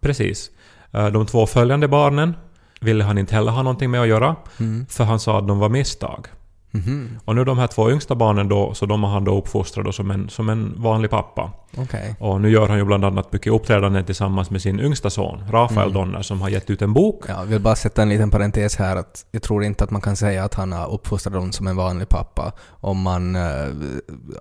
Precis. 0.02 0.52
Eh, 0.92 1.08
De 1.08 1.26
två 1.26 1.46
följande 1.46 1.88
barnen 1.88 2.34
ville 2.82 3.04
han 3.04 3.18
inte 3.18 3.36
heller 3.36 3.52
ha 3.52 3.64
någonting 3.64 3.92
med 3.92 4.02
att 4.02 4.08
göra, 4.08 4.36
Mm. 4.60 4.86
för 4.90 5.04
han 5.04 5.20
sa 5.20 5.40
att 5.40 5.48
de 5.48 5.60
var 5.60 5.70
misstag. 5.70 6.28
Mhm. 6.72 7.20
Och 7.26 7.36
nu 7.36 7.44
de 7.46 7.58
här 7.58 7.68
två 7.68 7.92
yngsta 7.92 8.16
barnen 8.16 8.50
då, 8.50 8.74
så 8.74 8.86
de 8.86 9.04
har 9.04 9.12
han 9.12 9.24
då 9.24 9.38
uppfostrat 9.38 9.86
då 9.86 9.92
som, 9.92 10.12
en, 10.12 10.30
som 10.30 10.50
en 10.50 10.82
vanlig 10.82 11.12
pappa. 11.12 11.52
Okej. 11.78 12.16
Och 12.20 12.42
nu 12.42 12.50
gör 12.50 12.68
han 12.68 12.78
ju 12.78 12.86
bland 12.86 13.06
annat 13.06 13.34
mycket 13.34 13.54
uppträdanden 13.54 14.06
tillsammans 14.06 14.50
med 14.50 14.62
sin 14.62 14.80
yngsta 14.80 15.10
son, 15.10 15.44
Rafael 15.50 15.90
Mm. 15.90 15.94
Donner, 15.94 16.22
som 16.22 16.42
har 16.42 16.50
gett 16.50 16.70
ut 16.70 16.82
en 16.82 16.94
bok. 16.94 17.24
Ja, 17.28 17.34
jag 17.40 17.46
vill 17.46 17.62
bara 17.62 17.76
sätta 17.76 18.02
en 18.02 18.10
liten 18.10 18.32
parentes 18.32 18.76
här 18.76 18.96
att 18.96 19.26
jag 19.32 19.42
tror 19.42 19.64
inte 19.64 19.84
att 19.84 19.92
man 19.92 20.02
kan 20.02 20.16
säga 20.16 20.44
att 20.44 20.54
han 20.54 20.72
har 20.72 20.94
uppfostrat 20.94 21.34
dem 21.34 21.52
som 21.52 21.68
en 21.68 21.76
vanlig 21.76 22.10
pappa 22.10 22.52
om 22.70 23.02
man 23.02 23.36
eh, 23.36 23.68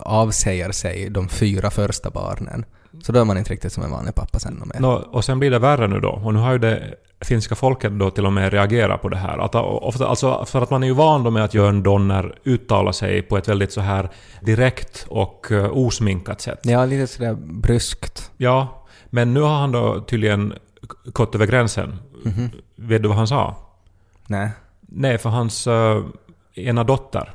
avsäger 0.00 0.72
sig 0.72 1.10
de 1.10 1.28
fyra 1.28 1.70
första 1.70 2.10
barnen. 2.10 2.64
Så 3.02 3.12
då 3.12 3.20
är 3.20 3.24
man 3.24 3.38
inte 3.38 3.52
riktigt 3.52 3.72
som 3.72 3.82
en 3.82 3.90
vanlig 3.90 4.14
pappa 4.14 4.38
sen 4.38 4.62
och 4.62 4.66
mer. 4.66 4.80
Nå, 4.80 4.92
och 4.92 5.24
sen 5.24 5.38
blir 5.38 5.50
det 5.50 5.58
värre 5.58 5.88
nu 5.88 6.00
då. 6.00 6.10
Och 6.10 6.34
nu 6.34 6.40
har 6.40 6.52
ju 6.52 6.58
det 6.58 6.94
finska 7.20 7.54
folket 7.54 7.92
då 7.92 8.10
till 8.10 8.26
och 8.26 8.32
med 8.32 8.52
reagerat 8.52 9.02
på 9.02 9.08
det 9.08 9.16
här. 9.16 9.38
Att, 9.38 9.54
ofta, 9.54 10.06
alltså, 10.06 10.44
för 10.44 10.62
att 10.62 10.70
man 10.70 10.82
är 10.82 10.86
ju 10.86 10.94
van 10.94 11.24
då 11.24 11.30
med 11.30 11.44
att 11.44 11.54
Jörn 11.54 11.82
Donner 11.82 12.38
uttalar 12.44 12.92
sig 12.92 13.22
på 13.22 13.36
ett 13.36 13.48
väldigt 13.48 13.72
så 13.72 13.80
här 13.80 14.10
direkt 14.40 15.06
och 15.08 15.46
uh, 15.50 15.64
osminkat 15.72 16.40
sätt. 16.40 16.60
Ja, 16.62 16.84
lite 16.84 17.06
sådär 17.06 17.34
bryskt. 17.34 18.30
Ja, 18.36 18.86
men 19.06 19.34
nu 19.34 19.40
har 19.40 19.56
han 19.58 19.72
då 19.72 20.00
tydligen 20.00 20.54
gått 21.04 21.34
över 21.34 21.46
gränsen. 21.46 21.98
Mhm. 22.24 22.50
Vet 22.76 23.02
du 23.02 23.08
vad 23.08 23.16
han 23.16 23.28
sa? 23.28 23.56
Nej. 24.26 24.50
Nej, 24.80 25.18
för 25.18 25.30
hans 25.30 25.66
uh, 25.66 26.06
ena 26.54 26.84
dotter, 26.84 27.34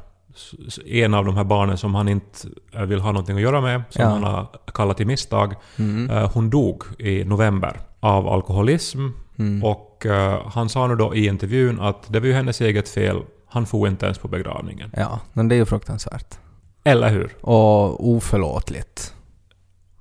en 0.86 1.14
av 1.14 1.26
de 1.26 1.36
här 1.38 1.44
barnen 1.44 1.78
som 1.78 1.96
han 1.96 2.08
inte 2.10 2.48
eh, 2.74 2.82
vill 2.82 3.00
ha 3.00 3.12
någonting 3.12 3.36
att 3.36 3.42
göra 3.42 3.62
med, 3.62 3.84
som 3.90 4.02
Ja. 4.02 4.10
han 4.10 4.24
har 4.24 4.48
kallat 4.74 4.98
till 4.98 5.08
misstag, 5.08 5.56
Mm. 5.80 6.10
eh, 6.10 6.32
hon 6.34 6.50
dog 6.50 6.84
i 7.00 7.24
november 7.24 7.80
av 8.00 8.28
alkoholism. 8.28 9.08
Mm. 9.40 9.64
Och 9.64 10.06
eh, 10.06 10.42
han 10.54 10.70
sa 10.70 10.88
nu 10.88 10.96
då 10.96 11.16
i 11.16 11.26
intervjun 11.28 11.80
att 11.80 12.14
det 12.14 12.20
var 12.20 12.28
ju 12.28 12.34
hennes 12.34 12.62
eget 12.62 12.90
fel, 12.90 13.22
han 13.48 13.66
får 13.66 13.88
inte 13.88 14.06
ens 14.06 14.18
på 14.18 14.28
begravningen. 14.28 14.92
Ja, 14.98 15.20
men 15.34 15.48
det 15.48 15.56
är 15.56 15.58
ju 15.58 15.66
fruktansvärt. 15.66 16.38
Eller 16.84 17.10
hur? 17.10 17.36
Och 17.42 18.08
oförlåtligt. 18.10 19.14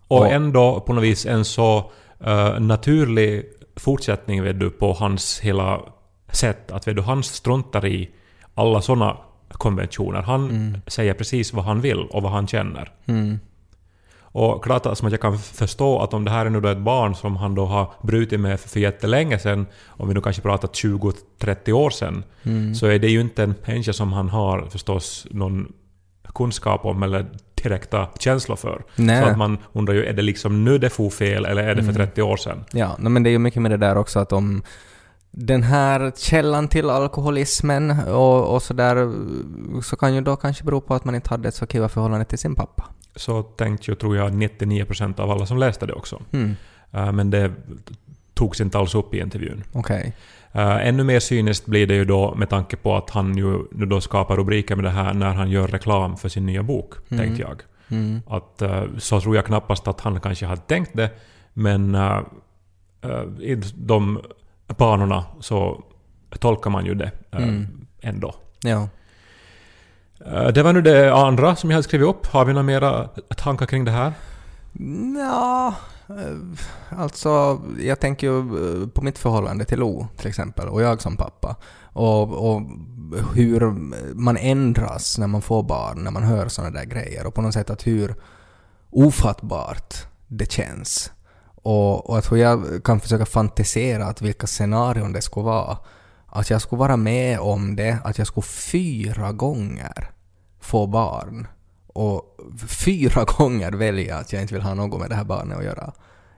Och 0.08 0.26
Ja. 0.26 0.30
ändå 0.30 0.80
på 0.80 0.92
något 0.92 1.04
vis 1.04 1.26
en 1.26 1.44
så 1.44 1.90
eh, 2.20 2.60
naturlig 2.60 3.44
fortsättning 3.76 4.42
vet 4.42 4.60
du, 4.60 4.70
på 4.70 4.92
hans 4.92 5.40
hela 5.40 5.80
sätt 6.32 6.70
att 6.72 6.88
vet 6.88 6.96
du, 6.96 7.02
han 7.02 7.22
struntar 7.22 7.86
i 7.86 8.10
alla 8.54 8.82
sådana 8.82 9.16
konventioner. 9.52 10.22
Han 10.22 10.76
säger 10.86 11.14
precis 11.14 11.52
vad 11.52 11.64
han 11.64 11.80
vill 11.80 11.98
och 11.98 12.22
vad 12.22 12.32
han 12.32 12.46
känner. 12.46 12.92
Mm. 13.06 13.38
Och 14.34 14.64
klart 14.64 14.98
som 14.98 15.06
att 15.06 15.12
jag 15.12 15.20
kan 15.20 15.38
förstå 15.38 15.98
att 16.00 16.14
om 16.14 16.24
det 16.24 16.30
här 16.30 16.46
är 16.46 16.50
nu 16.50 16.60
då 16.60 16.68
ett 16.68 16.78
barn 16.78 17.14
som 17.14 17.36
han 17.36 17.54
då 17.54 17.64
har 17.66 17.92
brutit 18.02 18.40
med 18.40 18.60
för 18.60 18.80
jättelänge 18.80 19.38
sedan, 19.38 19.66
om 19.86 20.08
vi 20.08 20.14
nu 20.14 20.20
kanske 20.20 20.42
pratat 20.42 20.72
20-30 20.72 21.72
år 21.72 21.90
sedan, 21.90 22.24
Mm. 22.42 22.74
så 22.74 22.86
är 22.86 22.98
det 22.98 23.08
ju 23.08 23.20
inte 23.20 23.42
en 23.42 23.54
människa 23.64 23.92
som 23.92 24.12
han 24.12 24.28
har 24.28 24.66
förstås 24.70 25.26
någon 25.30 25.72
kunskap 26.34 26.84
om 26.84 27.02
eller 27.02 27.26
direkta 27.62 28.08
känslor 28.18 28.56
för. 28.56 28.82
Nej. 28.96 29.22
Så 29.22 29.28
att 29.28 29.38
man 29.38 29.58
undrar 29.72 29.94
ju, 29.94 30.04
är 30.06 30.12
det 30.12 30.22
liksom 30.22 30.64
nu 30.64 30.78
det 30.78 30.90
får 30.90 31.10
fel 31.10 31.44
eller 31.44 31.62
är 31.62 31.74
det 31.74 31.84
för 31.84 31.92
30 31.92 32.22
år 32.22 32.36
sedan? 32.36 32.64
Ja, 32.72 32.96
men 32.98 33.22
det 33.22 33.28
är 33.28 33.32
ju 33.32 33.38
mycket 33.38 33.62
med 33.62 33.70
det 33.70 33.76
där 33.76 33.96
också 33.96 34.18
att 34.18 34.32
om 34.32 34.62
den 35.34 35.62
här 35.62 36.12
källan 36.16 36.68
till 36.68 36.90
alkoholismen 36.90 37.90
och, 38.08 38.54
och 38.54 38.62
sådär 38.62 39.12
så 39.82 39.96
kan 39.96 40.14
ju 40.14 40.20
då 40.20 40.36
kanske 40.36 40.64
bero 40.64 40.80
på 40.80 40.94
att 40.94 41.04
man 41.04 41.14
inte 41.14 41.30
hade 41.30 41.48
ett 41.48 41.54
så 41.54 41.66
kiva 41.66 41.88
förhållande 41.88 42.24
till 42.24 42.38
sin 42.38 42.54
pappa. 42.54 42.84
Så 43.16 43.42
tänkte 43.42 43.90
ju, 43.90 43.94
tror 43.94 44.16
jag, 44.16 44.32
99% 44.32 45.20
av 45.20 45.30
alla 45.30 45.46
som 45.46 45.58
läste 45.58 45.86
det 45.86 45.92
också. 45.92 46.22
Mm. 46.32 46.56
Eh, 46.92 47.12
Men 47.12 47.30
det 47.30 47.52
togs 48.34 48.60
inte 48.60 48.78
alls 48.78 48.94
upp 48.94 49.14
i 49.14 49.20
intervjun. 49.20 49.64
Okej. 49.72 50.12
Uh, 50.56 50.86
ännu 50.88 51.04
mer 51.04 51.20
cyniskt 51.20 51.66
blir 51.66 51.86
det 51.86 51.94
ju 51.94 52.04
då 52.04 52.34
med 52.34 52.48
tanke 52.48 52.76
på 52.76 52.96
att 52.96 53.10
han 53.10 53.36
ju 53.36 53.58
nu 53.72 53.86
då 53.86 54.00
skapar 54.00 54.36
rubriker 54.36 54.76
med 54.76 54.84
det 54.84 54.90
här 54.90 55.14
när 55.14 55.34
han 55.34 55.50
gör 55.50 55.68
reklam 55.68 56.16
för 56.16 56.28
sin 56.28 56.46
nya 56.46 56.62
bok, 56.62 56.94
Mm. 57.10 57.24
tänkte 57.24 57.42
jag. 57.42 57.60
Mm. 57.88 58.20
Att, 58.26 58.62
uh, 58.62 58.98
så 58.98 59.20
tror 59.20 59.36
jag 59.36 59.46
knappast 59.46 59.88
att 59.88 60.00
han 60.00 60.20
kanske 60.20 60.46
hade 60.46 60.60
tänkt 60.60 60.90
det, 60.94 61.10
men 61.52 61.94
uh, 61.94 62.20
uh, 63.04 63.58
de 63.74 64.20
banorna 64.76 65.24
så 65.40 65.82
tolkar 66.38 66.70
man 66.70 66.84
ju 66.86 66.94
det 66.94 67.10
uh, 67.36 67.42
Mm. 67.42 67.86
ändå. 68.00 68.34
Ja. 68.62 68.88
Uh, 70.26 70.48
det 70.48 70.62
var 70.62 70.72
nu 70.72 70.82
det 70.82 71.14
andra 71.14 71.56
som 71.56 71.70
jag 71.70 71.76
hade 71.76 71.82
skrivit 71.82 72.08
upp. 72.08 72.26
Har 72.26 72.44
vi 72.44 72.52
några 72.52 72.62
mera 72.62 73.08
tankar 73.36 73.66
kring 73.66 73.84
det 73.84 73.90
här? 73.90 74.12
Ja, 75.18 75.74
eh, 76.08 76.98
alltså 76.98 77.60
jag 77.80 78.00
tänker 78.00 78.26
ju 78.26 78.38
eh, 78.38 78.88
på 78.88 79.02
mitt 79.02 79.18
förhållande 79.18 79.64
till 79.64 79.78
Lo 79.78 80.06
till 80.16 80.28
exempel 80.28 80.68
och 80.68 80.82
jag 80.82 81.02
som 81.02 81.16
pappa. 81.16 81.56
Och, 81.84 82.52
och 82.54 82.62
hur 83.34 83.60
man 84.14 84.36
ändras 84.36 85.18
när 85.18 85.26
man 85.26 85.42
får 85.42 85.62
barn, 85.62 86.04
när 86.04 86.10
man 86.10 86.22
hör 86.22 86.48
sådana 86.48 86.70
där 86.78 86.84
grejer 86.84 87.26
och 87.26 87.34
på 87.34 87.42
något 87.42 87.54
sätt 87.54 87.70
att 87.70 87.86
hur 87.86 88.14
ofattbart 88.90 89.94
det 90.28 90.52
känns. 90.52 91.12
Och, 91.62 92.10
och 92.10 92.16
jag 92.16 92.24
tror 92.24 92.38
jag 92.38 92.84
kan 92.84 93.00
försöka 93.00 93.26
fantisera 93.26 94.06
att 94.06 94.22
vilka 94.22 94.46
scenarion 94.46 95.12
det 95.12 95.22
skulle 95.22 95.44
vara. 95.44 95.78
Att 96.26 96.50
jag 96.50 96.62
skulle 96.62 96.80
vara 96.80 96.96
med 96.96 97.40
om 97.40 97.76
det, 97.76 97.98
att 98.04 98.18
jag 98.18 98.26
skulle 98.26 98.44
fyra 98.44 99.32
gånger 99.32 100.10
få 100.60 100.86
barn 100.86 101.46
och 101.86 102.36
fyra 102.68 103.24
gånger 103.38 103.72
välja 103.72 104.16
att 104.16 104.32
jag 104.32 104.42
inte 104.42 104.54
vill 104.54 104.62
ha 104.62 104.74
något 104.74 105.00
med 105.00 105.10
det 105.10 105.16
här 105.16 105.24
barnet 105.24 105.58
att 105.58 105.64
göra 105.64 105.92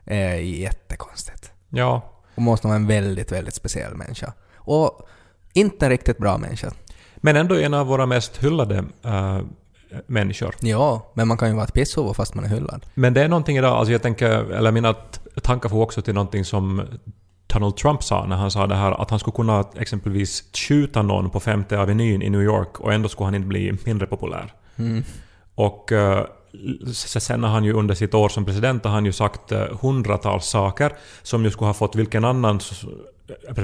är 0.04 0.34
jättekonstigt. 0.34 1.52
Ja, 1.68 2.02
Och 2.34 2.42
måste 2.42 2.66
vara 2.66 2.76
en 2.76 2.86
väldigt, 2.86 3.32
väldigt 3.32 3.54
speciell 3.54 3.94
människa. 3.94 4.32
Och 4.56 5.08
inte 5.52 5.86
en 5.86 5.90
riktigt 5.90 6.18
bra 6.18 6.38
människa. 6.38 6.72
men 7.16 7.36
ändå 7.36 7.54
en 7.54 7.74
av 7.74 7.86
våra 7.86 8.06
mest 8.06 8.36
hyllade 8.36 8.78
uh, 9.06 9.40
människor. 10.06 10.54
Ja, 10.60 11.12
men 11.14 11.28
man 11.28 11.36
kan 11.36 11.48
ju 11.48 11.54
vara 11.54 11.64
ett 11.64 11.74
pisshuvud 11.74 12.16
fast 12.16 12.34
man 12.34 12.44
är 12.44 12.48
hyllad. 12.48 12.86
Men 12.94 13.14
det 13.14 13.22
är 13.22 13.28
någonting 13.28 13.56
idag, 13.56 13.72
alltså 13.72 13.92
jag 13.92 14.02
tänker, 14.02 14.28
eller 14.52 14.72
mina 14.72 14.94
tankar 15.42 15.68
får 15.68 15.82
också 15.82 16.02
till 16.02 16.14
någonting 16.14 16.44
som 16.44 16.82
Donald 17.46 17.76
Trump 17.76 18.02
sa 18.02 18.26
när 18.26 18.36
han 18.36 18.50
sa 18.50 18.66
det 18.66 18.74
här 18.74 19.02
att 19.02 19.10
han 19.10 19.18
skulle 19.18 19.34
kunna 19.34 19.64
exempelvis 19.78 20.44
skjuta 20.52 21.02
någon 21.02 21.30
på 21.30 21.40
femte 21.40 21.78
avenyn 21.78 22.22
i 22.22 22.30
New 22.30 22.42
York 22.42 22.80
och 22.80 22.92
ändå 22.92 23.08
skulle 23.08 23.24
han 23.24 23.34
inte 23.34 23.48
bli 23.48 23.78
mindre 23.84 24.06
populär. 24.06 24.52
Mm. 24.76 25.04
Och 25.54 25.92
eh, 25.92 26.24
sen 26.92 27.42
har 27.44 27.50
han 27.50 27.64
ju 27.64 27.72
under 27.72 27.94
sitt 27.94 28.14
år 28.14 28.28
som 28.28 28.44
president 28.44 28.84
har 28.84 28.92
han 28.92 29.04
ju 29.06 29.12
sagt 29.12 29.52
eh, 29.52 29.64
hundratals 29.82 30.46
saker 30.46 30.92
som 31.22 31.44
ju 31.44 31.50
skulle 31.50 31.66
ha 31.68 31.74
fått 31.74 31.96
vilken 31.96 32.24
annan 32.24 32.56
s- 32.56 32.84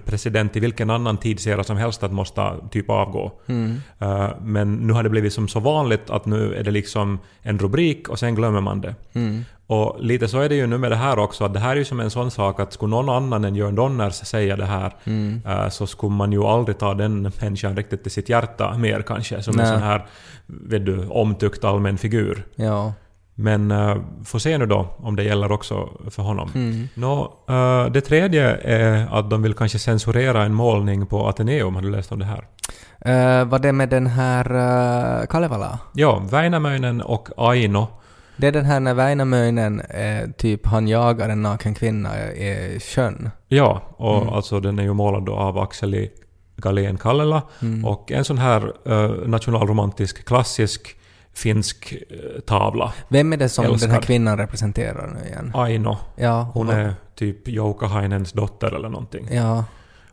president 0.06 0.56
i 0.56 0.60
vilken 0.60 0.90
annan 0.90 1.16
tidsera 1.16 1.64
som 1.64 1.76
helst 1.76 2.02
att 2.02 2.12
måste 2.12 2.54
typ 2.70 2.90
avgå. 2.90 3.32
Mm. 3.46 3.76
Eh, 3.98 4.28
Men 4.42 4.74
nu 4.74 4.92
har 4.92 5.02
det 5.02 5.08
blivit 5.10 5.32
som 5.32 5.48
så 5.48 5.60
vanligt 5.60 6.10
att 6.10 6.26
nu 6.26 6.54
är 6.54 6.64
det 6.64 6.70
liksom 6.70 7.18
en 7.42 7.58
rubrik 7.58 8.08
och 8.08 8.18
sen 8.18 8.34
glömmer 8.34 8.60
man 8.60 8.80
det. 8.80 8.94
Mm. 9.12 9.44
Och 9.70 9.96
lite 10.00 10.28
så 10.28 10.40
är 10.40 10.48
det 10.48 10.54
ju 10.54 10.66
nu 10.66 10.78
med 10.78 10.90
det 10.90 10.96
här 10.96 11.18
också, 11.18 11.44
att 11.44 11.54
det 11.54 11.60
här 11.60 11.70
är 11.70 11.76
ju 11.76 11.84
som 11.84 12.00
en 12.00 12.10
sån 12.10 12.30
sak 12.30 12.60
att 12.60 12.72
skulle 12.72 12.90
någon 12.90 13.08
annan 13.08 13.44
än 13.44 13.54
Jörn 13.54 13.74
Donners 13.74 14.14
säga 14.14 14.56
det 14.56 14.64
här 14.64 14.92
Mm. 15.04 15.42
eh, 15.46 15.68
så 15.68 15.86
skulle 15.86 16.12
man 16.12 16.32
ju 16.32 16.42
aldrig 16.44 16.78
ta 16.78 16.94
den 16.94 17.32
människan 17.40 17.76
riktigt 17.76 18.02
till 18.02 18.12
sitt 18.12 18.28
hjärta 18.28 18.78
mer 18.78 19.02
kanske, 19.02 19.42
som 19.42 19.56
Nej. 19.56 19.66
en 19.66 19.72
sån 19.72 19.82
här 19.82 20.06
vet 20.46 20.86
du, 20.86 21.06
omtyckt 21.08 21.64
allmän 21.64 21.98
figur. 21.98 22.46
Ja. 22.54 22.92
Men 23.34 23.70
uh, 23.70 23.96
får 24.24 24.38
se 24.38 24.58
nu 24.58 24.66
då 24.66 24.86
om 24.96 25.16
det 25.16 25.22
gäller 25.22 25.52
också 25.52 25.88
för 26.10 26.22
honom. 26.22 26.50
Mm. 26.54 26.88
Nå, 26.94 27.32
eh, 27.48 27.86
det 27.92 28.00
tredje 28.00 28.56
är 28.56 29.18
att 29.18 29.30
de 29.30 29.42
vill 29.42 29.54
kanske 29.54 29.78
censurera 29.78 30.42
en 30.44 30.54
målning 30.54 31.06
på 31.06 31.28
Ateneum. 31.28 31.74
Har 31.74 31.82
du 31.82 31.90
läst 31.90 32.12
om 32.12 32.18
det 32.18 32.24
här? 32.24 32.44
Uh, 33.06 33.48
vad 33.48 33.62
det 33.62 33.72
med 33.72 33.88
den 33.88 34.06
här 34.06 34.52
uh, 34.52 35.26
Kalevala? 35.26 35.78
Ja, 35.94 36.22
Väinämöinen 36.30 37.00
och 37.00 37.28
Aino. 37.36 37.88
Det 38.40 38.46
är 38.46 38.52
den 38.52 38.64
här 38.64 38.80
när 38.80 38.94
Väinämöinen 38.94 39.80
eh, 39.80 40.30
typ 40.30 40.66
han 40.66 40.88
jagar 40.88 41.28
en 41.28 41.42
naken 41.42 41.74
kvinna 41.74 42.32
i 42.32 42.80
sjön. 42.80 43.30
Ja, 43.48 43.82
och 43.96 44.16
Mm. 44.22 44.28
alltså 44.34 44.60
den 44.60 44.78
är 44.78 44.82
ju 44.82 44.92
målad 44.92 45.24
då 45.24 45.32
av 45.34 45.58
Akseli 45.58 46.10
Galén 46.56 46.98
Kallela. 46.98 47.42
Mm. 47.62 47.84
Och 47.84 48.12
en 48.12 48.24
sån 48.24 48.38
här 48.38 48.72
eh, 48.86 49.28
nationalromantisk, 49.28 50.24
klassisk 50.24 50.96
finsk 51.34 51.92
eh, 52.10 52.40
tavla. 52.40 52.92
Vem 53.08 53.32
är 53.32 53.36
det 53.36 53.48
som 53.48 53.64
Älskad. 53.64 53.88
den 53.88 53.94
här 53.94 54.02
kvinnan 54.02 54.38
representerar 54.38 55.06
nu 55.22 55.28
igen? 55.28 55.52
Aino. 55.54 55.96
Ja, 56.16 56.50
Hon 56.54 56.68
och- 56.68 56.74
är 56.74 56.94
typ 57.14 57.48
Joukahainens 57.48 58.32
dotter 58.32 58.74
eller 58.74 58.88
någonting. 58.88 59.28
Ja. 59.32 59.64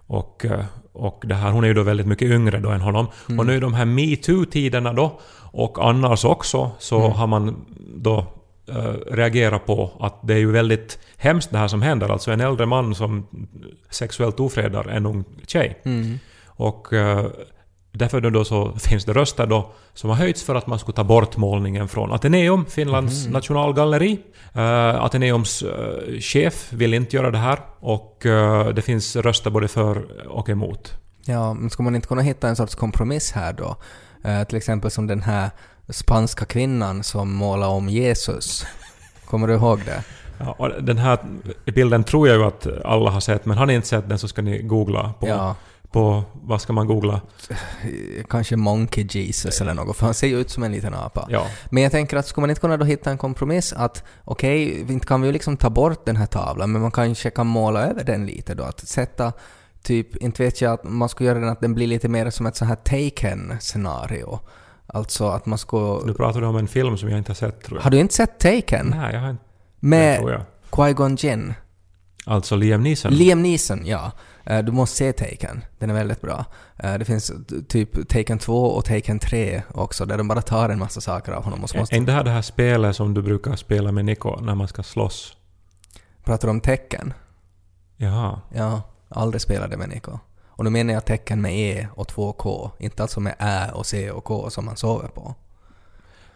Och, 0.08 0.46
eh, 0.46 0.66
och 0.98 1.24
det 1.26 1.36
här, 1.36 1.52
hon 1.52 1.64
är 1.64 1.68
ju 1.68 1.74
då 1.74 1.84
väldigt 1.84 2.08
mycket 2.08 2.32
yngre 2.32 2.60
då 2.60 2.70
än 2.70 2.82
honom. 2.82 3.08
Mm. 3.30 3.40
Och 3.40 3.46
nu 3.46 3.56
i 3.56 3.60
de 3.60 3.74
här 3.74 3.86
metoo-tiderna 3.86 4.94
då, 4.94 5.20
och 5.52 5.88
annars 5.90 6.26
också, 6.26 6.72
så 6.80 7.00
Mm. 7.00 7.12
har 7.12 7.28
man 7.28 7.66
då 7.96 8.26
eh, 8.70 8.94
reagerat 9.12 9.66
på 9.66 9.92
att 10.00 10.20
det 10.28 10.34
är 10.34 10.38
ju 10.38 10.52
väldigt 10.52 11.00
hemskt 11.18 11.52
det 11.52 11.58
här 11.58 11.68
som 11.68 11.82
händer. 11.82 12.10
Alltså 12.10 12.32
en 12.32 12.42
äldre 12.42 12.66
man 12.66 12.96
som 12.96 13.28
sexuellt 13.90 14.40
ofredar 14.40 14.88
en 14.88 15.06
ung 15.06 15.24
tjej. 15.48 15.78
Mm. 15.84 16.20
Och 16.46 16.94
eh, 16.94 17.26
därför 17.98 18.22
då 18.22 18.46
så 18.46 18.72
finns 18.80 19.06
det 19.06 19.14
röster 19.14 19.46
då 19.46 19.70
som 19.94 20.10
har 20.10 20.18
höjts 20.18 20.44
för 20.44 20.56
att 20.56 20.68
man 20.68 20.80
skulle 20.80 20.96
ta 20.96 21.04
bort 21.04 21.38
målningen 21.38 21.88
från 21.88 22.12
Ateneum, 22.12 22.66
Finlands 22.66 23.24
Mhm. 23.26 23.34
nationalgalleri. 23.34 24.20
Uh, 24.56 24.62
Ateneums 25.04 25.62
eh, 25.64 26.20
chef 26.20 26.74
vill 26.74 26.94
inte 26.94 27.16
göra 27.16 27.32
det 27.32 27.38
här 27.38 27.60
och 27.80 28.26
eh, 28.26 28.68
det 28.70 28.82
finns 28.82 29.16
röster 29.16 29.50
både 29.50 29.68
för 29.68 30.06
och 30.30 30.50
emot. 30.50 30.94
Ja, 31.26 31.54
men 31.54 31.70
ska 31.70 31.84
man 31.84 31.96
inte 31.96 32.08
kunna 32.08 32.22
hitta 32.22 32.48
en 32.50 32.56
sorts 32.56 32.76
kompromiss 32.76 33.32
här 33.32 33.54
då? 33.54 33.76
Eh, 34.24 34.44
till 34.44 34.58
exempel 34.58 34.92
som 34.92 35.08
den 35.08 35.22
här 35.22 35.50
spanska 35.90 36.46
kvinnan 36.46 37.04
som 37.04 37.34
målar 37.34 37.68
om 37.68 37.90
Jesus. 37.90 38.66
Kommer 39.26 39.48
du 39.48 39.54
ihåg 39.54 39.80
det? 39.86 40.04
Ja, 40.40 40.70
den 40.82 40.98
här 40.98 41.20
bilden 41.66 42.04
tror 42.04 42.28
jag 42.28 42.38
ju 42.38 42.44
att 42.44 42.68
alla 42.86 43.10
har 43.12 43.20
sett, 43.20 43.46
men 43.46 43.58
har 43.58 43.66
ni 43.66 43.74
inte 43.74 43.88
sett 43.88 44.10
den 44.10 44.20
så 44.20 44.28
ska 44.28 44.42
ni 44.42 44.62
googla 44.62 45.14
på, 45.20 45.28
Ja, 45.28 45.56
på 45.92 46.24
vad 46.34 46.62
ska 46.62 46.74
man 46.74 46.88
googla? 46.88 47.22
kanske 48.30 48.56
Monkey 48.56 49.08
Jesus 49.10 49.62
eller 49.62 49.74
något, 49.74 49.98
för 49.98 50.06
han 50.06 50.14
ser 50.14 50.28
ju 50.28 50.40
ut 50.40 50.50
som 50.50 50.64
en 50.64 50.72
liten 50.72 50.94
apa. 50.94 51.28
Ja, 51.30 51.48
Men 51.70 51.84
jag 51.84 51.92
tänker 51.92 52.18
att 52.18 52.28
skulle 52.28 52.42
man 52.42 52.50
inte 52.50 52.62
kunna 52.62 52.78
då 52.78 52.86
hitta 52.86 53.12
en 53.12 53.18
kompromiss 53.18 53.74
att 53.74 54.04
okej, 54.24 54.80
inte 54.92 55.08
kan 55.08 55.22
vi 55.22 55.28
ju 55.28 55.34
liksom 55.34 55.58
ta 55.58 55.70
bort 55.70 56.06
den 56.06 56.16
här 56.16 56.26
tavlan, 56.26 56.72
men 56.72 56.82
man 56.82 56.92
kanske 56.92 57.30
kan 57.30 57.48
måla 57.48 57.88
över 57.88 58.04
den 58.04 58.26
lite 58.26 58.56
då. 58.56 58.64
Att 58.64 58.88
sätta 58.88 59.34
typ, 59.84 60.16
inte 60.16 60.44
vet 60.44 60.62
jag, 60.62 60.74
att 60.74 60.84
man 60.84 61.10
skulle 61.10 61.30
göra 61.30 61.40
den 61.40 61.50
att 61.50 61.62
den 61.62 61.74
blir 61.74 61.88
lite 61.88 62.10
mer 62.10 62.30
som 62.30 62.46
ett 62.46 62.56
så 62.56 62.66
här 62.66 62.76
Taken-scenario. 62.76 64.40
Alltså 64.88 65.28
att 65.28 65.46
man 65.46 65.58
skulle... 65.58 66.06
nu 66.06 66.14
pratar 66.14 66.42
du 66.42 66.48
om 66.48 66.56
en 66.56 66.68
film 66.68 66.98
som 66.98 67.10
jag 67.10 67.18
inte 67.18 67.30
har 67.30 67.36
sett 67.36 67.64
tror 67.64 67.78
jag. 67.78 67.84
Har 67.84 67.92
du 67.92 68.00
inte 68.00 68.14
sett 68.14 68.40
Taken? 68.40 68.94
Nej, 68.98 69.14
jag 69.14 69.22
har 69.22 69.30
inte 69.30 69.44
Med. 69.80 70.42
Qui-Gon 70.72 71.26
Jinn? 71.26 71.54
Alltså 72.26 72.56
Liam 72.56 72.84
Neeson. 72.84 73.14
Liam 73.14 73.44
Neeson, 73.44 73.86
ja. 73.86 74.12
Eh, 74.50 74.64
Du 74.64 74.72
måste 74.72 74.96
se 74.98 75.14
Taken. 75.14 75.66
Den 75.80 75.90
är 75.90 75.94
väldigt 75.94 76.22
bra. 76.22 76.46
Eh, 76.78 76.94
Det 76.98 77.06
finns 77.06 77.32
typ 77.68 78.10
Taken 78.10 78.40
2 78.40 78.64
och 78.66 78.86
Taken 78.86 79.20
3 79.20 79.64
också, 79.74 80.06
där 80.06 80.18
de 80.18 80.28
bara 80.28 80.42
tar 80.42 80.70
en 80.70 80.80
massa 80.80 81.02
saker 81.02 81.32
av 81.32 81.44
honom 81.44 81.64
och 81.64 81.70
så 81.70 81.76
Är 81.76 81.80
måste... 81.80 81.96
inte 81.96 82.12
det 82.12 82.16
här 82.16 82.24
det 82.24 82.32
här 82.32 82.42
spelet 82.42 82.96
som 82.96 83.14
du 83.14 83.22
brukar 83.22 83.56
spela 83.56 83.92
med 83.92 84.06
Nico 84.06 84.40
när 84.42 84.56
man 84.56 84.68
ska 84.68 84.84
slåss? 84.84 85.38
Pratar 86.24 86.48
du 86.48 86.52
om 86.52 86.62
tecken? 86.62 87.14
Jaha. 87.98 88.42
Ja, 88.54 88.82
aldrig 89.10 89.42
spelade 89.42 89.78
med 89.78 89.90
Nico. 89.90 90.20
Och 90.48 90.64
nu 90.64 90.70
menar 90.70 90.94
jag 90.94 91.06
tecken 91.06 91.42
med 91.42 91.58
E 91.58 91.88
och 91.96 92.08
2K, 92.12 92.70
inte 92.80 93.02
alltså 93.04 93.20
med 93.20 93.36
Ä 93.40 93.72
och 93.74 93.86
C 93.86 94.12
och 94.12 94.24
K 94.24 94.50
som 94.50 94.66
man 94.66 94.76
sover 94.78 95.08
på. 95.08 95.36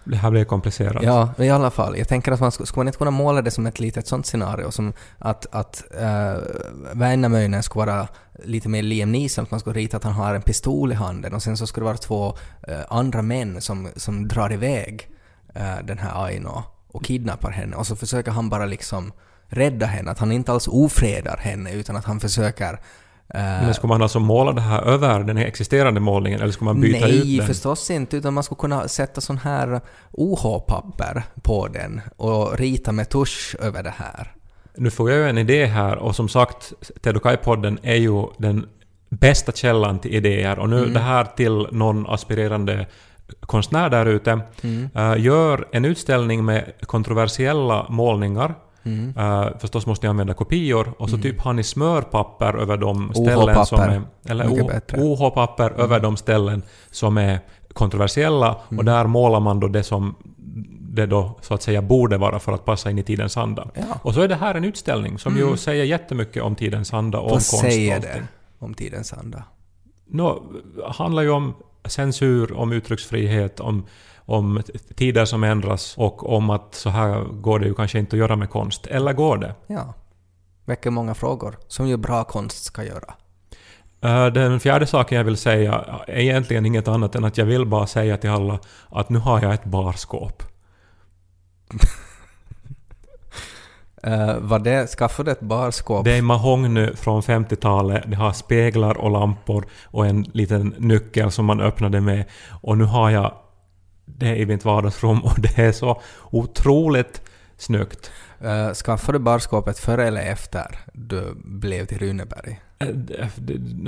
Det 0.04 0.16
här 0.16 0.32
blir 0.32 0.44
komplicerat. 0.44 1.04
Ja, 1.04 1.34
i 1.38 1.50
alla 1.50 1.72
fall. 1.72 1.98
Jag 1.98 2.08
tänker 2.08 2.32
att 2.32 2.40
man 2.40 2.52
skulle, 2.52 2.68
skulle 2.68 2.80
man 2.80 2.88
inte 2.88 2.98
kunna 2.98 3.12
måla 3.12 3.42
det 3.42 3.52
som 3.52 3.66
ett 3.66 3.80
litet 3.80 4.08
sånt 4.08 4.26
scenario 4.26 4.72
som 4.72 4.94
att, 5.18 5.46
att 5.52 5.84
äh, 6.00 6.36
Väinämöinen 6.94 7.64
skulle 7.64 7.86
vara 7.86 8.08
lite 8.44 8.70
mer 8.70 8.82
Liam 8.84 9.12
Neeson, 9.12 9.44
att 9.44 9.52
man 9.52 9.60
skulle 9.60 9.80
rita 9.80 9.98
att 9.98 10.04
han 10.04 10.14
har 10.14 10.36
en 10.36 10.42
pistol 10.42 10.92
i 10.92 10.96
handen 10.96 11.34
och 11.34 11.44
sen 11.44 11.58
så 11.58 11.68
skulle 11.68 11.84
det 11.84 11.90
vara 11.90 11.98
två 11.98 12.38
äh, 12.68 12.80
andra 12.90 13.22
män 13.22 13.62
som, 13.62 13.88
som 13.96 14.28
drar 14.28 14.54
iväg 14.54 15.10
äh, 15.56 15.86
den 15.86 15.98
här 15.98 16.26
Aino 16.26 16.64
och 16.88 17.04
kidnappar 17.04 17.52
henne 17.52 17.76
och 17.76 17.88
så 17.88 17.96
försöker 17.96 18.32
han 18.32 18.50
bara 18.50 18.66
liksom 18.66 19.12
rädda 19.48 19.86
henne, 19.86 20.12
att 20.12 20.20
han 20.20 20.32
inte 20.32 20.52
alls 20.52 20.68
ofredar 20.68 21.38
henne 21.38 21.74
utan 21.74 21.96
att 21.96 22.06
han 22.06 22.20
försöker 22.20 22.80
men 23.34 23.74
skulle 23.74 23.88
man 23.90 24.02
alltså 24.02 24.20
måla 24.20 24.52
det 24.52 24.62
här 24.62 24.82
över 24.82 25.20
den 25.24 25.38
existerande 25.38 26.00
målningen 26.00 26.42
eller 26.42 26.52
skulle 26.52 26.66
man 26.66 26.82
byta 26.82 27.06
Nej, 27.06 27.34
ut 27.34 27.38
den? 27.38 27.48
förstås 27.48 27.92
inte, 27.92 28.18
utan 28.18 28.34
man 28.34 28.44
skulle 28.44 28.60
kunna 28.60 28.88
sätta 28.88 29.22
sån 29.22 29.38
här 29.38 29.82
OH-papper 30.12 31.24
på 31.42 31.68
den 31.68 32.02
och 32.16 32.58
rita 32.58 32.92
med 32.92 33.10
tusch 33.10 33.56
över 33.60 33.84
det 33.84 33.94
här. 33.98 34.32
Nu 34.78 34.92
får 34.92 35.12
jag 35.12 35.20
ju 35.20 35.30
en 35.30 35.38
idé 35.38 35.66
här 35.66 35.96
och 35.96 36.16
som 36.16 36.30
sagt, 36.30 36.74
Tedokai-podden 37.02 37.78
är 37.84 37.96
ju 37.96 38.26
den 38.38 38.66
bästa 39.10 39.52
källan 39.52 40.00
till 40.00 40.14
idéer 40.16 40.60
och 40.60 40.70
nu 40.70 40.78
Mm. 40.78 40.94
det 40.94 41.00
här 41.00 41.24
till 41.26 41.68
någon 41.72 42.08
aspirerande 42.10 42.88
konstnär 43.40 43.90
där 43.90 44.06
ute. 44.06 44.40
Mm. 44.62 44.90
Eh, 44.96 45.18
gör 45.26 45.68
en 45.72 45.86
utställning 45.86 46.46
med 46.46 46.72
kontroversiella 46.86 47.86
målningar. 47.90 48.56
Mm. 48.84 49.14
Eh, 49.18 49.50
förstås 49.60 49.86
måste 49.86 50.06
ni 50.06 50.10
använda 50.10 50.34
kopior 50.34 50.94
och 50.98 51.10
så 51.10 51.18
typ 51.18 51.42
har 51.42 51.54
ni 51.54 51.64
smörpapper 51.64 52.54
över 52.54 52.78
de 52.78 53.14
ställen 53.14 53.66
som 53.66 53.78
OH-papper. 53.78 53.90
är... 53.90 54.02
Eller 54.32 54.48
Mycket 54.48 54.64
O- 54.64 54.68
bättre. 54.68 54.98
Mm. 54.98 55.10
OH-papper 55.10 55.70
över 55.82 56.00
de 56.00 56.18
ställen 56.18 56.64
som 56.92 57.18
är 57.18 57.40
kontroversiella 57.74 58.56
och 58.78 58.86
där 58.86 59.06
målar 59.08 59.40
man 59.40 59.60
då 59.60 59.68
det 59.68 59.84
som 59.84 60.16
det 60.94 61.06
då 61.06 61.38
så 61.42 61.54
att 61.54 61.62
säga 61.62 61.82
borde 61.82 62.18
vara 62.18 62.40
för 62.40 62.52
att 62.52 62.66
passa 62.66 62.92
in 62.92 63.00
i 63.00 63.04
tidens 63.04 63.38
anda. 63.38 63.68
Ja. 63.74 63.84
Och 64.04 64.14
så 64.14 64.22
är 64.22 64.28
det 64.28 64.36
här 64.36 64.56
en 64.56 64.64
utställning 64.64 65.18
som 65.20 65.38
ju 65.38 65.58
säger 65.58 65.84
jättemycket 65.86 66.44
om 66.44 66.56
tidens 66.56 66.94
anda 66.94 67.18
och 67.18 67.24
om 67.24 67.30
Vad 67.30 67.34
konst. 67.38 67.54
och 67.54 67.60
säger 67.60 68.00
det 68.00 68.24
om 68.60 68.74
tidens 68.74 69.14
anda? 69.14 69.44
Nå, 70.10 70.44
handlar 70.88 71.24
ju 71.24 71.30
om 71.30 71.54
censur, 71.86 72.54
om 72.58 72.72
uttrycksfrihet, 72.72 73.60
om, 73.60 73.86
om 74.26 74.62
tider 74.96 75.26
som 75.26 75.44
ändras 75.44 75.98
och 75.98 76.30
om 76.30 76.50
att 76.50 76.76
så 76.76 76.90
här 76.90 77.24
går 77.24 77.60
det 77.60 77.68
ju 77.68 77.74
kanske 77.74 78.00
inte 78.00 78.16
att 78.16 78.20
göra 78.20 78.36
med 78.36 78.50
konst. 78.50 78.88
Eller 78.88 79.14
går 79.14 79.38
det? 79.38 79.56
Ja. 79.68 79.94
Väcker 80.66 80.90
många 80.90 81.14
frågor, 81.14 81.58
som 81.68 81.88
ju 81.88 81.98
bra 81.98 82.24
konst 82.24 82.64
ska 82.64 82.84
göra. 82.84 83.14
Eh, 84.02 84.28
Den 84.28 84.60
fjärde 84.60 84.88
saken 84.88 85.18
jag 85.18 85.26
vill 85.26 85.38
säga 85.38 86.02
är 86.08 86.20
egentligen 86.20 86.66
inget 86.66 86.88
annat 86.88 87.16
än 87.16 87.24
att 87.24 87.38
jag 87.38 87.46
vill 87.46 87.66
bara 87.66 87.88
säga 87.88 88.18
till 88.18 88.30
alla 88.30 88.60
att 88.90 89.10
nu 89.10 89.20
har 89.20 89.42
jag 89.42 89.54
ett 89.54 89.66
barskåp. 89.66 90.44
Uh, 94.08 94.38
var 94.40 94.60
det, 94.60 94.88
skaffade 94.88 95.32
ett 95.32 95.42
barskåp? 95.42 96.06
Det 96.06 96.18
är 96.18 96.22
mahogny 96.22 96.96
från 96.96 97.22
50-talet, 97.22 98.04
det 98.08 98.16
har 98.16 98.34
speglar 98.34 98.98
och 98.98 99.12
lampor 99.12 99.66
och 99.86 100.06
en 100.06 100.22
liten 100.22 100.76
nyckel 100.78 101.32
som 101.32 101.46
man 101.46 101.62
öppnade 101.62 102.02
med. 102.02 102.26
Och 102.62 102.78
nu 102.78 102.84
har 102.84 103.10
jag 103.10 103.34
det 104.18 104.36
i 104.36 104.46
mitt 104.46 104.66
vardagsrum 104.66 105.20
och 105.24 105.36
det 105.40 105.58
är 105.58 105.72
så 105.72 106.02
otroligt 106.32 107.22
snyggt. 107.58 108.12
Uh, 108.46 108.74
skaffade 108.74 109.18
du 109.18 109.24
barskåpet 109.24 109.80
före 109.80 110.08
eller 110.08 110.22
efter 110.22 110.80
du 110.94 111.34
blev 111.44 111.86
till 111.86 112.00
Runeberg? 112.00 112.60
Eh, 112.80 113.28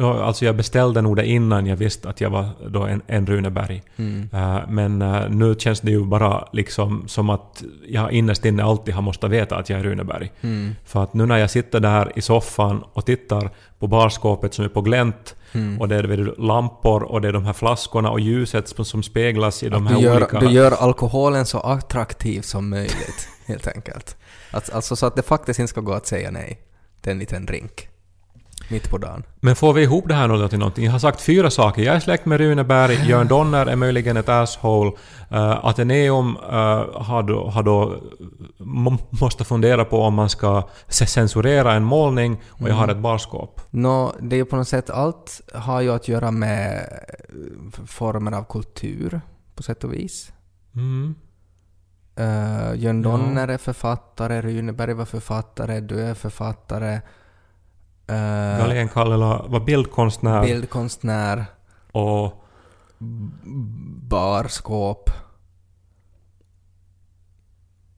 Alltså 0.05 0.45
jag 0.45 0.55
beställde 0.55 1.01
nog 1.01 1.15
det 1.15 1.25
innan 1.25 1.65
jag 1.65 1.75
visste 1.75 2.09
att 2.09 2.21
jag 2.21 2.29
var 2.29 2.49
då 2.67 2.83
en, 2.83 3.01
en 3.07 3.27
Runeberg. 3.27 3.83
Mm. 3.95 4.29
Eh, 4.33 4.59
Men 4.69 4.99
nu 5.29 5.55
känns 5.59 5.81
det 5.81 5.91
ju 5.91 6.05
bara 6.05 6.47
liksom 6.53 7.07
som 7.07 7.29
att 7.29 7.63
jag 7.87 8.11
innerst 8.11 8.45
inne 8.45 8.63
alltid 8.63 8.93
har 8.93 9.01
måste 9.01 9.27
veta 9.27 9.55
att 9.55 9.69
jag 9.69 9.79
är 9.79 9.83
Runeberg. 9.83 10.31
Mm. 10.41 10.75
För 10.85 11.03
att 11.03 11.13
nu 11.13 11.25
när 11.25 11.37
jag 11.37 11.49
sitter 11.49 11.79
där 11.79 12.11
i 12.15 12.21
soffan 12.21 12.83
och 12.93 13.05
tittar 13.05 13.49
på 13.79 13.87
barskåpet 13.87 14.53
som 14.53 14.65
är 14.65 14.69
på 14.69 14.81
glänt 14.81 15.35
Mm. 15.53 15.81
och 15.81 15.87
det 15.87 15.95
är 15.95 16.41
lampor 16.41 17.03
och 17.03 17.21
det 17.21 17.27
är 17.27 17.33
de 17.33 17.45
här 17.45 17.53
flaskorna 17.53 18.11
och 18.11 18.19
ljuset 18.19 18.67
som- 18.67 19.03
speglas 19.03 19.63
i 19.63 19.69
de 19.69 19.87
här 19.87 19.95
Du 19.95 20.01
gör, 20.01 20.15
olika... 20.17 20.39
du 20.39 20.49
gör 20.51 20.71
alkoholen 20.71 21.45
så 21.45 21.59
attraktiv 21.59 22.41
som 22.41 22.69
möjligt, 22.69 23.27
helt 23.45 23.67
enkelt. 23.67 24.17
Att, 24.51 24.73
alltså 24.73 24.95
så 24.95 25.05
att 25.05 25.15
det 25.15 25.21
faktiskt 25.21 25.59
inte 25.59 25.69
ska 25.69 25.81
gå 25.81 25.93
att 25.93 26.07
säga 26.07 26.31
nej 26.31 26.61
till 27.01 27.11
en 27.11 27.19
liten 27.19 27.45
drink. 27.45 27.87
Mitt 28.69 28.89
på 28.89 28.97
dagen. 28.97 29.23
Men 29.39 29.55
får 29.55 29.73
vi 29.73 29.81
ihop 29.81 30.07
det 30.07 30.13
här 30.13 30.27
då 30.27 30.47
till 30.47 30.59
någonting? 30.59 30.85
Jag 30.85 30.91
har 30.91 30.99
sagt 30.99 31.21
fyra 31.21 31.49
saker. 31.49 31.81
Jag 31.81 31.95
är 31.95 31.99
släkt 31.99 32.25
med 32.25 32.39
Runeberg, 32.39 33.09
Jörn 33.09 33.27
Donner 33.27 33.65
är 33.65 33.75
möjligen 33.75 34.17
ett 34.17 34.29
asshole, 34.29 34.91
uh, 35.31 35.65
Ateneum 35.65 36.37
uh, 36.37 36.43
har 37.01 37.23
då, 37.23 37.49
har 37.49 37.63
då 37.63 37.95
må- 38.57 38.97
måste 39.09 39.43
fundera 39.43 39.85
på 39.85 40.01
om 40.01 40.13
man 40.13 40.29
ska 40.29 40.69
censurera 40.87 41.73
en 41.73 41.83
målning 41.83 42.41
och 42.49 42.69
jag 42.69 42.75
har 42.75 42.87
ett 42.87 42.97
barskåp. 42.97 43.61
Nå, 43.69 44.13
det 44.21 44.35
är 44.35 44.37
ju 44.37 44.45
på 44.45 44.55
något 44.55 44.67
sätt, 44.67 44.89
allt 44.89 45.41
har 45.53 45.81
ju 45.81 45.91
att 45.91 46.07
göra 46.07 46.31
med 46.31 46.73
eh, 46.73 47.85
former 47.85 48.31
av 48.31 48.43
kultur, 48.43 49.21
på 49.55 49.63
sätt 49.63 49.83
och 49.83 49.93
vis. 49.93 50.31
Mm. 50.75 51.15
Uh, 52.19 52.75
Jörn 52.75 53.03
Ja. 53.03 53.09
Donner 53.09 53.47
är 53.47 53.57
författare, 53.57 54.41
Runeberg 54.41 54.93
var 54.93 55.05
författare, 55.05 55.79
du 55.79 56.01
är 56.01 56.13
författare. 56.13 56.99
Uh, 58.11 58.15
Galén 58.59 58.87
Kallela 58.89 59.41
var 59.47 59.59
bildkonstnär 59.59 60.41
bildkonstnär, 60.43 61.45
och 61.91 62.43
barskåp. 64.09 65.09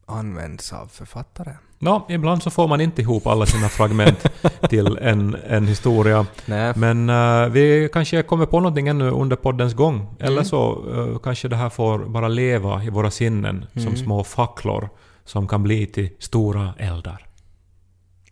Används 0.07 0.73
av 0.73 0.87
författare. 0.87 1.51
Ja, 1.79 2.05
ibland 2.09 2.43
så 2.43 2.49
får 2.49 2.67
man 2.67 2.81
inte 2.81 3.01
ihop 3.01 3.27
alla 3.27 3.45
sina 3.45 3.69
fragment 3.69 4.25
till 4.69 4.97
en, 5.01 5.35
en 5.47 5.67
historia. 5.67 6.25
Nej, 6.45 6.73
Men 6.75 7.09
eh, 7.09 7.47
vi 7.49 7.89
kanske 7.93 8.23
kommer 8.23 8.45
på 8.45 8.59
någonting 8.59 8.87
ännu 8.87 9.09
under 9.09 9.35
poddens 9.35 9.73
gång. 9.73 10.15
Eller 10.19 10.31
Mm. 10.31 10.45
så 10.45 10.83
eh, 10.95 11.19
kanske 11.19 11.47
det 11.47 11.55
här 11.55 11.69
får 11.69 11.99
bara 11.99 12.27
leva 12.27 12.83
i 12.83 12.89
våra 12.89 13.11
sinnen 13.11 13.65
som 13.73 13.81
Mm. 13.81 13.95
små 13.97 14.23
facklor 14.23 14.89
som 15.25 15.47
kan 15.47 15.63
bli 15.63 15.85
till 15.87 16.09
stora 16.19 16.73
eldar. 16.77 17.25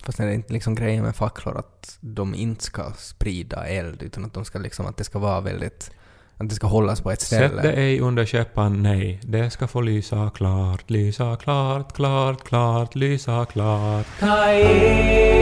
Fast 0.06 0.18
det 0.18 0.24
är 0.24 0.32
inte 0.32 0.54
liksom 0.54 0.76
grejen 0.76 1.04
med 1.04 1.16
facklor 1.16 1.58
att 1.58 1.98
de 2.02 2.36
inte 2.36 2.64
ska 2.64 2.92
sprida 2.98 3.68
eld 3.68 4.04
utan 4.04 4.26
att 4.26 4.34
de 4.34 4.46
ska 4.46 4.60
liksom, 4.60 4.86
att 4.86 4.98
det 4.98 5.04
ska 5.04 5.20
vara 5.20 5.42
väldigt, 5.42 5.92
att 6.38 6.50
det 6.50 6.56
ska 6.56 6.68
hållas 6.68 7.02
på 7.02 7.12
ett 7.12 7.22
ställe. 7.22 7.50
Sätt 7.50 7.62
det 7.64 7.72
ej 7.74 8.00
under 8.00 8.26
käppan, 8.26 8.84
nej. 8.84 9.20
Det 9.24 9.50
ska 9.50 9.68
få 9.68 9.82
lysa 9.82 10.32
klart, 10.36 10.90
lysa 10.90 11.36
klart, 11.36 11.96
klart, 11.96 12.44
klart, 12.44 12.96
lysa 12.96 13.46
klart. 13.46 14.06
Caere, 14.20 15.38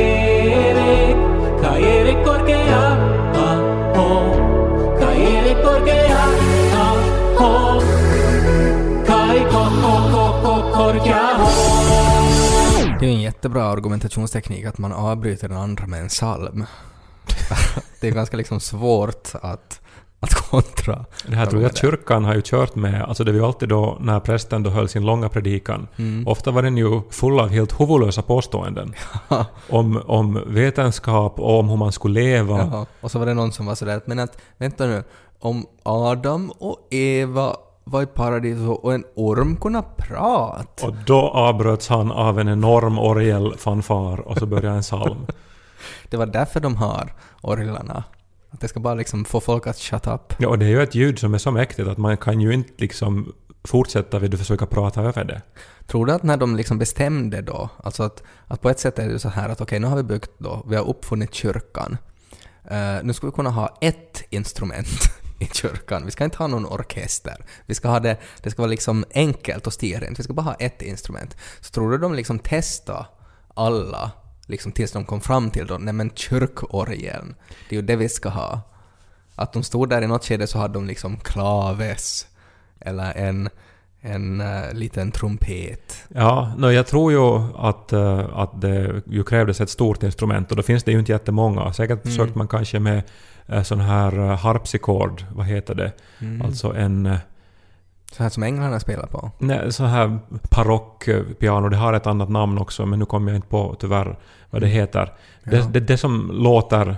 caere 1.61 2.23
korkea, 2.25 2.97
ah, 3.35 3.55
ho. 3.95 4.33
Caere 4.99 5.53
korkea, 5.63 6.25
ah, 6.73 6.95
ho. 7.39 7.81
Kai 9.07 9.39
ko, 9.39 9.63
ko, 9.81 9.93
ko, 10.11 10.41
ko, 10.43 10.71
korkea, 10.73 11.37
ho. 11.37 12.10
Det 13.01 13.07
är 13.07 13.09
ju 13.09 13.15
en 13.15 13.21
jättebra 13.21 13.63
argumentationsteknik 13.63 14.65
att 14.65 14.77
man 14.77 14.93
avbryter 14.93 15.49
den 15.49 15.57
andra 15.57 15.87
med 15.87 16.01
en 16.01 16.07
psalm. 16.07 16.65
det 18.01 18.07
är 18.07 18.11
ganska 18.11 18.37
liksom 18.37 18.59
svårt 18.59 19.29
att, 19.41 19.81
att 20.19 20.33
kontra. 20.33 21.05
Det 21.27 21.35
här 21.35 21.45
tror 21.45 21.61
jag 21.61 21.77
kyrkan 21.77 22.25
har 22.25 22.35
ju 22.35 22.41
kört 22.45 22.75
med. 22.75 23.01
Alltså 23.01 23.23
det 23.23 23.31
var 23.31 23.39
ju 23.39 23.45
alltid 23.45 23.69
då 23.69 23.97
när 24.01 24.19
prästen 24.19 24.63
då 24.63 24.69
höll 24.69 24.89
sin 24.89 25.05
långa 25.05 25.29
predikan. 25.29 25.87
Mm. 25.97 26.27
Ofta 26.27 26.51
var 26.51 26.61
den 26.61 26.77
ju 26.77 27.01
full 27.09 27.39
av 27.39 27.49
helt 27.49 27.79
huvudlösa 27.79 28.21
påståenden. 28.21 28.93
om, 29.69 30.01
om 30.05 30.43
vetenskap 30.47 31.39
och 31.39 31.59
om 31.59 31.69
hur 31.69 31.77
man 31.77 31.91
skulle 31.91 32.21
leva. 32.21 32.57
Jaha. 32.57 32.85
Och 33.01 33.11
så 33.11 33.19
var 33.19 33.25
det 33.25 33.33
någon 33.33 33.51
som 33.51 33.65
var 33.65 33.75
sådär 33.75 33.97
att 33.97 34.07
men 34.07 34.19
att 34.19 34.37
vänta 34.57 34.85
nu, 34.85 35.03
om 35.39 35.65
Adam 35.83 36.51
och 36.51 36.87
Eva 36.89 37.55
var 37.83 38.01
i 38.01 38.05
paradiset 38.05 38.67
och 38.67 38.93
en 38.93 39.03
orm 39.15 39.55
kunde 39.55 39.83
prata. 39.97 40.87
Och 40.87 40.95
då 41.05 41.19
avbröts 41.19 41.87
han 41.87 42.11
av 42.11 42.39
en 42.39 42.49
enorm 42.49 42.99
orgelfanfar 42.99 44.19
och 44.19 44.37
så 44.37 44.45
började 44.45 44.75
en 44.75 44.81
psalm. 44.81 45.25
Det 46.09 46.17
var 46.17 46.25
därför 46.25 46.59
de 46.59 46.75
har 46.75 47.13
orglarna. 47.41 48.03
Att 48.49 48.61
det 48.61 48.67
ska 48.67 48.79
bara 48.79 48.93
liksom 48.93 49.25
få 49.25 49.39
folk 49.39 49.67
att 49.67 49.77
shut 49.77 50.07
up. 50.07 50.33
Ja, 50.37 50.47
och 50.47 50.59
det 50.59 50.65
är 50.65 50.69
ju 50.69 50.81
ett 50.81 50.95
ljud 50.95 51.19
som 51.19 51.33
är 51.33 51.37
så 51.37 51.51
mäktigt 51.51 51.87
att 51.87 51.97
man 51.97 52.17
kan 52.17 52.41
ju 52.41 52.53
inte 52.53 52.73
liksom 52.77 53.33
fortsätta 53.63 54.19
vid 54.19 54.33
att 54.33 54.39
försöka 54.39 54.65
prata 54.65 55.01
över 55.01 55.23
det. 55.23 55.41
Tror 55.87 56.05
du 56.05 56.13
att 56.13 56.23
när 56.23 56.37
de 56.37 56.55
liksom 56.55 56.77
bestämde 56.77 57.41
då, 57.41 57.69
alltså 57.83 58.03
att, 58.03 58.23
att 58.47 58.61
på 58.61 58.69
ett 58.69 58.79
sätt 58.79 58.99
är 58.99 59.09
det 59.09 59.19
så 59.19 59.29
här 59.29 59.49
att 59.49 59.61
okej, 59.61 59.79
nu 59.79 59.87
har 59.87 59.95
vi 59.95 60.03
byggt 60.03 60.31
då, 60.37 60.65
vi 60.69 60.75
har 60.75 60.89
uppfunnit 60.89 61.33
kyrkan. 61.33 61.97
Eh, 62.69 63.03
nu 63.03 63.13
ska 63.13 63.27
vi 63.27 63.33
kunna 63.33 63.49
ha 63.49 63.77
ett 63.81 64.23
instrument 64.29 64.87
i 65.41 65.49
kyrkan. 65.53 66.05
Vi 66.05 66.11
ska 66.11 66.23
inte 66.23 66.37
ha 66.37 66.47
någon 66.47 66.65
orkester. 66.65 67.45
Vi 67.65 67.75
ska 67.75 67.87
ha 67.87 67.99
det, 67.99 68.17
det 68.43 68.51
ska 68.51 68.61
vara 68.61 68.69
liksom 68.69 69.05
enkelt 69.13 69.67
och 69.67 69.73
stilrent. 69.73 70.19
Vi 70.19 70.23
ska 70.23 70.33
bara 70.33 70.41
ha 70.41 70.53
ett 70.53 70.81
instrument. 70.81 71.37
Så 71.61 71.71
tror 71.71 71.91
du 71.91 71.97
de 71.97 72.13
liksom 72.13 72.39
testa 72.39 73.05
alla, 73.53 74.11
liksom 74.47 74.71
tills 74.71 74.91
de 74.91 75.05
kom 75.05 75.21
fram 75.21 75.49
till 75.51 75.67
då, 75.67 75.77
nej 75.77 75.93
men 75.93 76.11
kyrkorgeln, 76.15 77.35
det 77.69 77.75
är 77.75 77.79
ju 77.81 77.85
det 77.85 77.95
vi 77.95 78.09
ska 78.09 78.29
ha. 78.29 78.61
Att 79.35 79.53
de 79.53 79.63
stod 79.63 79.89
där 79.89 80.01
i 80.01 80.07
något 80.07 80.25
skede 80.25 80.47
så 80.47 80.57
hade 80.57 80.73
de 80.73 80.87
liksom 80.87 81.17
klaves, 81.19 82.27
eller 82.79 83.17
en 83.17 83.49
en 84.01 84.41
uh, 84.41 84.73
liten 84.73 85.11
trumpet. 85.11 86.03
Ja, 86.07 86.53
no, 86.57 86.71
jag 86.71 86.87
tror 86.87 87.11
ju 87.11 87.19
att, 87.57 87.93
uh, 87.93 88.37
att 88.37 88.61
det 88.61 89.01
ju 89.05 89.23
krävdes 89.23 89.61
ett 89.61 89.69
stort 89.69 90.03
instrument 90.03 90.51
och 90.51 90.57
då 90.57 90.63
finns 90.63 90.83
det 90.83 90.91
ju 90.91 90.99
inte 90.99 91.11
jättemånga. 91.11 91.73
Säkert 91.73 92.05
Mm. 92.05 92.11
försökte 92.11 92.37
man 92.37 92.47
kanske 92.47 92.79
med 92.79 93.03
sån 93.63 93.79
här 93.79 94.19
uh, 94.19 94.31
harpsichord, 94.35 95.25
vad 95.35 95.45
heter 95.45 95.75
det? 95.75 95.91
Mm. 96.19 96.41
Alltså 96.41 96.73
en 96.75 97.05
uh, 97.05 97.17
Så 98.11 98.23
här 98.23 98.29
som 98.29 98.43
änglarna 98.43 98.79
spelar 98.79 99.07
på. 99.07 99.31
nej, 99.39 99.71
sån 99.73 99.85
här 99.87 100.19
parockpiano, 100.49 101.69
det 101.69 101.77
har 101.77 101.93
ett 101.93 102.07
annat 102.07 102.29
namn 102.29 102.57
också 102.57 102.85
men 102.85 102.99
nu 102.99 103.05
kommer 103.05 103.31
jag 103.31 103.37
inte 103.37 103.47
på 103.47 103.75
tyvärr 103.79 104.17
vad 104.49 104.61
det 104.61 104.67
heter. 104.67 105.13
Det, 105.43 105.57
Ja. 105.57 105.65
det, 105.65 105.79
det 105.79 105.97
som 105.97 106.31
låter, 106.33 106.97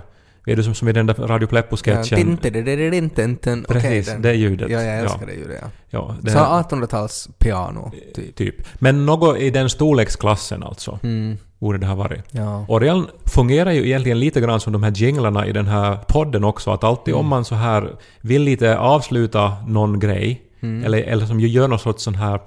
är 0.52 0.56
det 0.56 0.62
som, 0.62 0.74
som 0.74 0.88
i 0.88 0.92
den 0.92 1.06
där 1.06 1.14
Radio 1.14 1.46
Pleppo-sketchen? 1.46 2.38
Ja, 2.48 3.64
Precis, 3.68 4.06
den. 4.06 4.22
det 4.22 4.34
ljudet. 4.34 4.70
Ja, 4.70 4.82
jag 4.82 4.98
älskar 5.00 5.26
det 5.26 5.32
ljudet. 5.34 5.58
Ja. 5.62 5.68
Ja, 5.90 6.16
det, 6.22 6.30
Så 6.30 6.38
1800-tals 6.38 7.28
piano, 7.38 7.92
typ. 8.14 8.36
typ. 8.36 8.54
Men 8.74 9.06
något 9.06 9.38
i 9.38 9.50
den 9.50 9.70
storleksklassen 9.70 10.62
alltså, 10.62 10.98
Mm. 11.02 11.36
borde 11.58 11.78
det 11.78 11.86
ha 11.86 11.94
varit. 11.94 12.22
Ja. 12.30 12.64
Orgeln 12.68 13.06
fungerar 13.26 13.70
ju 13.72 13.86
egentligen 13.86 14.18
lite 14.20 14.40
grann 14.40 14.60
som 14.60 14.72
de 14.72 14.82
här 14.82 14.90
jinglarna 14.94 15.46
i 15.46 15.52
den 15.52 15.66
här 15.66 15.96
podden 16.08 16.44
också, 16.44 16.70
att 16.70 16.84
alltid 16.84 17.14
Mm. 17.14 17.20
om 17.24 17.26
man 17.30 17.44
så 17.44 17.54
här 17.54 17.90
vill 18.20 18.42
lite 18.42 18.78
avsluta 18.78 19.52
någon 19.66 20.00
grej, 20.00 20.40
Mm. 20.60 20.84
eller, 20.84 20.98
eller 21.02 21.26
som 21.26 21.40
gör 21.40 21.68
något 21.68 21.80
sorts 21.80 22.02
sån 22.04 22.14
här 22.14 22.34
eh, 22.34 22.40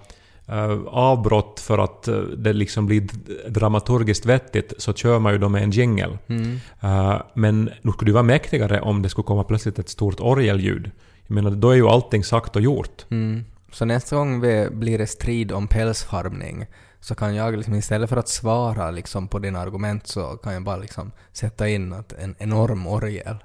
avbrott 0.88 1.60
för 1.60 1.78
att 1.78 2.08
eh, 2.08 2.20
det 2.20 2.54
liksom 2.54 2.86
blir 2.86 3.08
dramaturgiskt 3.50 4.26
vettigt, 4.26 4.74
så 4.78 4.94
kör 4.94 5.20
man 5.20 5.34
ju 5.34 5.40
då 5.40 5.50
med 5.50 5.64
en 5.64 5.72
jingle. 5.72 6.18
Mm. 6.28 6.60
Eh, 6.82 7.22
men 7.34 7.70
nu 7.82 7.92
skulle 7.92 8.10
det 8.10 8.14
vara 8.14 8.24
mäktigare 8.24 8.82
om 8.82 9.02
det 9.02 9.10
skulle 9.10 9.26
komma 9.26 9.44
plötsligt 9.44 9.80
ett 9.80 9.90
stort 9.90 10.20
orgelljud. 10.20 10.92
Jag 11.28 11.36
menar, 11.36 11.52
då 11.52 11.70
är 11.70 11.76
ju 11.76 11.88
allting 11.88 12.24
sagt 12.24 12.56
och 12.56 12.62
gjort. 12.62 13.06
Mm. 13.10 13.44
Så 13.72 13.86
nästa 13.86 14.16
gång 14.16 14.42
vi 14.42 14.68
blir 14.72 14.98
det 14.98 15.08
strid 15.08 15.52
om 15.52 15.68
pälsfarmning 15.68 16.66
så 17.00 17.16
kan 17.16 17.36
jag 17.36 17.58
liksom 17.58 17.76
istället 17.76 18.10
för 18.10 18.18
att 18.18 18.30
svara 18.30 18.92
liksom 18.92 19.28
på 19.28 19.40
dina 19.40 19.60
argument 19.60 20.08
så 20.08 20.24
kan 20.24 20.54
jag 20.54 20.64
bara 20.64 20.78
liksom 20.78 21.12
sätta 21.32 21.70
in 21.70 21.94
att 21.94 22.14
en 22.14 22.36
enorm 22.40 22.88
orgel. 22.88 23.36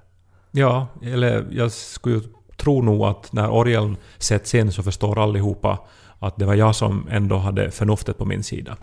Ja, 0.50 0.86
eller 1.02 1.46
jag 1.50 1.72
skulle 1.72 2.14
ju 2.14 2.22
tro 2.56 2.82
nog 2.82 3.02
att 3.02 3.32
när 3.32 3.50
orgeln 3.50 3.96
sätts 4.18 4.54
in 4.54 4.72
så 4.72 4.82
förstår 4.82 5.22
allihopa 5.22 5.78
att 6.22 6.36
det 6.36 6.44
var 6.44 6.54
jag 6.54 6.76
som 6.76 7.08
ändå 7.10 7.36
hade 7.36 7.70
förnuftet 7.70 8.18
på 8.18 8.24
min 8.24 8.42
sida. 8.42 8.76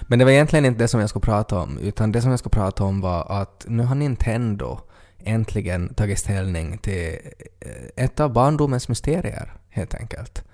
Men 0.00 0.18
det 0.18 0.24
var 0.24 0.32
egentligen 0.32 0.64
inte 0.64 0.78
det 0.78 0.88
som 0.88 1.00
jag 1.00 1.08
skulle 1.08 1.20
prata 1.20 1.58
om, 1.58 1.78
utan 1.78 2.12
det 2.12 2.22
som 2.22 2.30
jag 2.30 2.38
skulle 2.38 2.50
prata 2.50 2.84
om 2.84 3.00
var 3.00 3.40
att 3.40 3.64
nu 3.68 3.82
har 3.82 3.94
Nintendo 3.94 4.80
äntligen 5.18 5.94
tagit 5.94 6.18
ställning 6.18 6.78
till 6.78 7.18
eh, 7.60 8.04
ett 8.04 8.20
av 8.20 8.32
barndomens 8.32 8.88
mysterier, 8.88 9.52
helt 9.68 9.94
enkelt. 9.94 10.44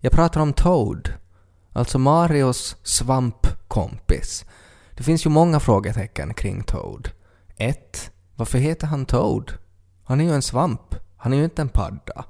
Jag 0.00 0.12
pratar 0.12 0.40
om 0.40 0.52
Toad, 0.52 1.12
alltså 1.72 1.98
Marios 1.98 2.76
svampkompis. 2.82 4.44
Det 4.94 5.02
finns 5.02 5.26
ju 5.26 5.30
många 5.30 5.60
frågetecken 5.60 6.34
kring 6.34 6.62
Toad. 6.62 7.08
1. 7.56 8.10
Varför 8.34 8.58
heter 8.58 8.86
han 8.86 9.06
Toad? 9.06 9.52
Han 10.04 10.20
är 10.20 10.24
ju 10.24 10.34
en 10.34 10.42
svamp. 10.42 10.94
Han 11.16 11.32
är 11.32 11.36
ju 11.36 11.44
inte 11.44 11.62
en 11.62 11.68
padda. 11.68 12.24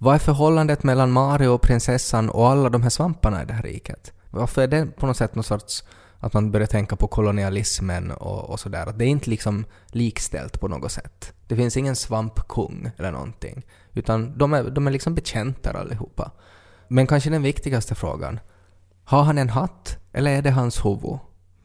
Vad 0.00 0.14
är 0.14 0.18
förhållandet 0.18 0.82
mellan 0.82 1.10
Mario 1.10 1.48
och 1.48 1.62
prinsessan 1.62 2.30
och 2.30 2.48
alla 2.48 2.68
de 2.68 2.82
här 2.82 2.90
svamparna 2.90 3.42
i 3.42 3.46
det 3.46 3.52
här 3.52 3.62
riket? 3.62 4.12
Varför 4.30 4.62
är 4.62 4.66
det 4.66 4.86
på 4.86 5.06
något 5.06 5.16
sätt 5.16 5.34
något 5.34 5.46
sorts 5.46 5.84
att 6.18 6.32
man 6.32 6.50
börjar 6.50 6.66
tänka 6.66 6.96
på 6.96 7.08
kolonialismen 7.08 8.10
och, 8.10 8.50
och 8.50 8.60
sådär? 8.60 8.86
Att 8.86 8.98
det 8.98 9.04
är 9.04 9.08
inte 9.08 9.30
liksom 9.30 9.64
likställt 9.86 10.60
på 10.60 10.68
något 10.68 10.92
sätt. 10.92 11.32
Det 11.46 11.56
finns 11.56 11.76
ingen 11.76 11.96
svampkung 11.96 12.90
eller 12.96 13.12
någonting. 13.12 13.66
Utan 13.92 14.38
de 14.38 14.52
är, 14.52 14.70
de 14.70 14.86
är 14.86 14.90
liksom 14.90 15.14
betjänter 15.14 15.74
allihopa. 15.76 16.30
Men 16.88 17.06
kanske 17.06 17.30
den 17.30 17.42
viktigaste 17.42 17.94
frågan. 17.94 18.40
Har 19.04 19.22
han 19.22 19.38
en 19.38 19.48
hatt? 19.48 19.98
Eller 20.12 20.30
är 20.30 20.42
det 20.42 20.50
hans 20.50 20.84
huvud? 20.84 21.18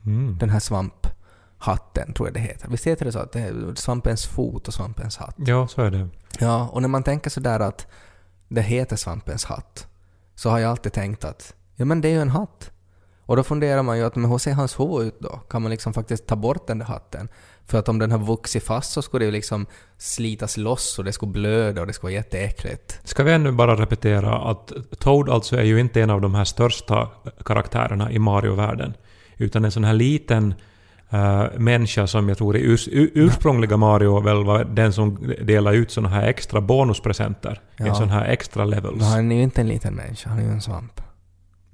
Mm. 0.05 0.37
Den 0.37 0.49
här 0.49 0.59
svamphatten, 0.59 2.13
tror 2.13 2.27
jag 2.27 2.33
det 2.33 2.39
heter. 2.39 2.69
Visst 2.69 2.87
heter 2.87 3.05
det 3.05 3.11
så? 3.11 3.19
Att 3.19 3.31
det 3.31 3.39
är 3.39 3.75
svampens 3.75 4.25
fot 4.25 4.67
och 4.67 4.73
svampens 4.73 5.17
hatt? 5.17 5.35
Ja, 5.37 5.67
så 5.67 5.81
är 5.81 5.91
det. 5.91 6.09
Ja, 6.39 6.69
och 6.71 6.81
när 6.81 6.89
man 6.89 7.03
tänker 7.03 7.29
sådär 7.29 7.59
att 7.59 7.87
det 8.53 8.61
heter 8.61 8.95
svampens 8.95 9.45
hatt, 9.45 9.87
så 10.35 10.49
har 10.49 10.59
jag 10.59 10.71
alltid 10.71 10.93
tänkt 10.93 11.25
att 11.25 11.53
ja 11.75 11.85
men 11.85 12.01
det 12.01 12.07
är 12.07 12.11
ju 12.11 12.21
en 12.21 12.29
hatt. 12.29 12.71
Och 13.25 13.35
då 13.35 13.43
funderar 13.43 13.83
man 13.83 13.97
ju 13.97 14.03
att 14.03 14.15
men 14.15 14.31
hur 14.31 14.37
ser 14.37 14.53
hans 14.53 14.79
huvud 14.79 15.07
ut 15.07 15.19
då? 15.19 15.29
Kan 15.29 15.61
man 15.61 15.71
liksom 15.71 15.93
faktiskt 15.93 16.27
ta 16.27 16.35
bort 16.35 16.67
den 16.67 16.77
där 16.77 16.85
hatten? 16.85 17.29
För 17.65 17.79
att 17.79 17.89
om 17.89 17.99
den 17.99 18.11
har 18.11 18.19
vuxit 18.19 18.63
fast 18.63 18.91
så 18.91 19.01
skulle 19.01 19.25
det 19.25 19.25
ju 19.25 19.31
liksom 19.31 19.65
slitas 19.97 20.57
loss 20.57 20.99
och 20.99 21.05
det 21.05 21.13
skulle 21.13 21.31
blöda 21.31 21.81
och 21.81 21.87
det 21.87 21.93
skulle 21.93 22.11
vara 22.11 22.23
jätteäckligt. 22.23 22.99
Ska 23.03 23.23
vi 23.23 23.31
ännu 23.31 23.51
bara 23.51 23.75
repetera 23.75 24.37
att 24.37 24.71
Toad 24.99 25.29
alltså 25.29 25.57
är 25.57 25.63
ju 25.63 25.79
inte 25.79 26.01
en 26.01 26.09
av 26.09 26.21
de 26.21 26.35
här 26.35 26.45
största 26.45 27.09
karaktärerna 27.45 28.11
i 28.11 28.19
Mario-världen. 28.19 28.93
Utan 29.37 29.65
en 29.65 29.71
sån 29.71 29.83
här 29.83 29.93
liten 29.93 30.53
uh, 31.13 31.59
människa 31.59 32.07
som 32.07 32.29
jag 32.29 32.37
tror 32.37 32.57
i 32.57 32.67
urs 32.67 32.87
ur- 32.91 33.11
ursprungliga 33.13 33.77
Mario 33.77 34.19
väl 34.21 34.43
var 34.45 34.63
den 34.63 34.93
som 34.93 35.33
delade 35.41 35.77
ut 35.77 35.91
såna 35.91 36.09
här 36.09 36.23
extra 36.27 36.61
bonuspresenter. 36.61 37.61
Ja. 37.77 37.85
En 37.85 37.95
sån 37.95 38.09
här 38.09 38.25
extra 38.25 38.65
levels. 38.65 38.97
Men 38.99 39.07
han 39.07 39.31
är 39.31 39.35
ju 39.35 39.43
inte 39.43 39.61
en 39.61 39.67
liten 39.67 39.93
människa, 39.93 40.29
han 40.29 40.39
är 40.39 40.43
ju 40.43 40.49
en 40.49 40.61
svamp. 40.61 41.01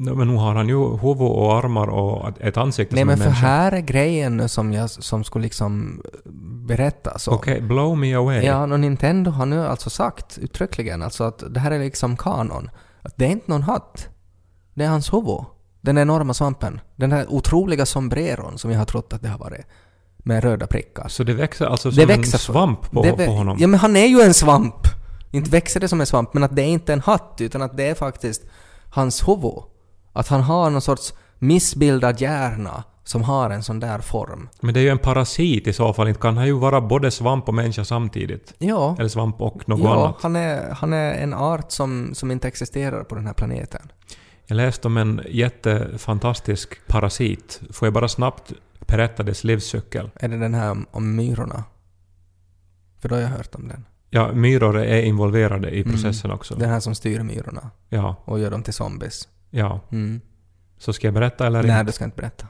No, 0.02 0.16
men 0.16 0.28
nu 0.28 0.36
har 0.36 0.56
han 0.56 0.70
ju 0.70 0.98
huvud 0.98 1.22
och 1.22 1.58
armar 1.58 1.88
och 1.88 2.42
ett 2.42 2.58
ansikte 2.58 2.96
Nej 2.96 3.02
som 3.02 3.08
men 3.08 3.14
en 3.14 3.20
för 3.20 3.26
människa. 3.26 3.48
här 3.48 3.72
är 3.72 3.82
grejen 3.82 4.50
som, 4.50 4.74
jag, 4.74 4.90
som 4.90 5.24
skulle 5.24 5.44
liksom 5.44 6.02
berättas 6.68 7.28
om. 7.28 7.34
Okej, 7.34 7.62
blow 7.62 7.98
me 7.98 8.14
away. 8.16 8.46
Ja, 8.46 8.64
och 8.64 8.80
Nintendo 8.80 9.32
har 9.32 9.46
nu 9.46 9.66
alltså 9.66 9.90
sagt 9.90 10.38
uttryckligen 10.38 11.02
alltså 11.02 11.24
att 11.24 11.44
det 11.54 11.60
här 11.60 11.72
är 11.72 11.80
liksom 11.80 12.18
kanon. 12.18 12.70
Att 13.02 13.14
det 13.18 13.26
är 13.26 13.30
inte 13.30 13.52
någon 13.52 13.64
hatt. 13.64 14.10
Det 14.74 14.84
är 14.84 14.90
hans 14.90 15.14
huvud. 15.14 15.46
Den 15.82 15.98
enorma 15.98 16.34
svampen. 16.34 16.82
Den 16.96 17.12
här 17.12 17.26
otroliga 17.30 17.86
sombreron 17.86 18.58
som 18.58 18.72
jag 18.72 18.78
har 18.80 18.86
trott 18.86 19.14
att 19.14 19.22
det 19.22 19.30
har 19.30 19.38
varit. 19.38 19.66
Med 20.18 20.44
röda 20.44 20.68
prickar. 20.68 21.08
Så 21.08 21.24
det 21.24 21.34
växer 21.34 21.66
alltså 21.66 21.90
Det 21.90 21.96
som 21.96 22.08
växer 22.08 22.34
en 22.34 22.40
svamp 22.40 22.92
på, 22.92 23.04
det 23.04 23.12
på 23.26 23.32
honom? 23.32 23.58
Ja 23.60 23.68
men 23.68 23.80
han 23.80 23.96
är 23.96 24.06
ju 24.06 24.22
en 24.22 24.34
svamp! 24.34 24.76
Inte 25.32 25.50
växer 25.50 25.80
det 25.80 25.88
som 25.88 26.00
en 26.02 26.08
svamp, 26.08 26.34
men 26.34 26.44
att 26.44 26.56
det 26.56 26.62
är 26.62 26.68
inte 26.68 26.94
en 26.94 27.00
hatt 27.02 27.36
utan 27.40 27.62
att 27.62 27.78
det 27.78 27.84
är 27.84 27.96
faktiskt 27.96 28.42
hans 28.90 29.28
huvud. 29.28 29.64
Att 30.14 30.28
han 30.28 30.42
har 30.42 30.70
någon 30.70 30.82
sorts 30.82 31.14
missbildad 31.40 32.22
hjärna 32.22 32.84
som 33.04 33.24
har 33.24 33.50
en 33.50 33.64
sån 33.64 33.80
där 33.80 34.00
form. 34.00 34.50
Men 34.62 34.74
det 34.74 34.80
är 34.80 34.82
ju 34.82 34.90
en 34.90 34.98
parasit 34.98 35.68
i 35.68 35.74
så 35.74 35.94
fall. 35.94 36.08
Inte 36.08 36.20
kan 36.20 36.38
han 36.38 36.46
ju 36.46 36.54
vara 36.54 36.82
både 36.82 37.12
svamp 37.12 37.48
och 37.48 37.54
människa 37.54 37.86
samtidigt. 37.86 38.54
Ja, 38.58 38.96
Eller 39.00 39.10
svamp 39.10 39.42
och 39.42 39.70
något 39.70 39.80
ja 39.80 39.94
annat. 40.06 40.16
han, 40.22 40.36
är, 40.36 40.72
han 40.74 40.94
är 40.94 41.14
en 41.14 41.34
art 41.34 41.72
som, 41.72 42.12
som 42.14 42.32
inte 42.32 42.48
existerar 42.48 43.04
på 43.04 43.16
den 43.16 43.28
här 43.28 43.34
planeten. 43.34 43.92
Jag 44.50 44.56
läste 44.56 44.88
om 44.88 44.98
en 44.98 45.22
jättefantastisk 45.30 46.88
parasit. 46.88 47.62
Får 47.72 47.86
jag 47.86 47.94
bara 47.94 48.08
snabbt 48.08 48.54
berätta 48.88 49.24
dess 49.24 49.44
livscykel? 49.44 50.10
Är 50.16 50.28
det 50.28 50.38
den 50.38 50.54
här 50.54 50.86
om, 50.92 51.16
myrorna? 51.16 51.64
För 53.00 53.10
då 53.10 53.16
har 53.16 53.22
jag 53.22 53.30
hört 53.30 53.56
om 53.56 53.68
den. 53.68 53.86
Ja, 54.10 54.32
myror 54.34 54.78
är 54.78 55.02
involverade 55.02 55.70
i 55.70 55.82
Mm. 55.82 55.94
processen 55.94 56.32
också. 56.32 56.56
Den 56.56 56.70
här 56.70 56.80
som 56.80 56.96
styr 56.96 57.24
myrorna 57.24 57.72
Ja, 57.90 58.16
och 58.26 58.40
gör 58.40 58.52
dem 58.52 58.64
till 58.64 58.74
zombies. 58.74 59.28
ja. 59.50 59.80
Mm. 59.92 60.22
Så 60.78 60.94
ska 60.94 61.08
jag 61.08 61.14
berätta 61.14 61.48
eller 61.48 61.64
Nej, 61.64 61.72
inte? 61.72 61.84
du 61.84 61.92
ska 61.92 62.06
inte 62.06 62.18
berätta. 62.18 62.48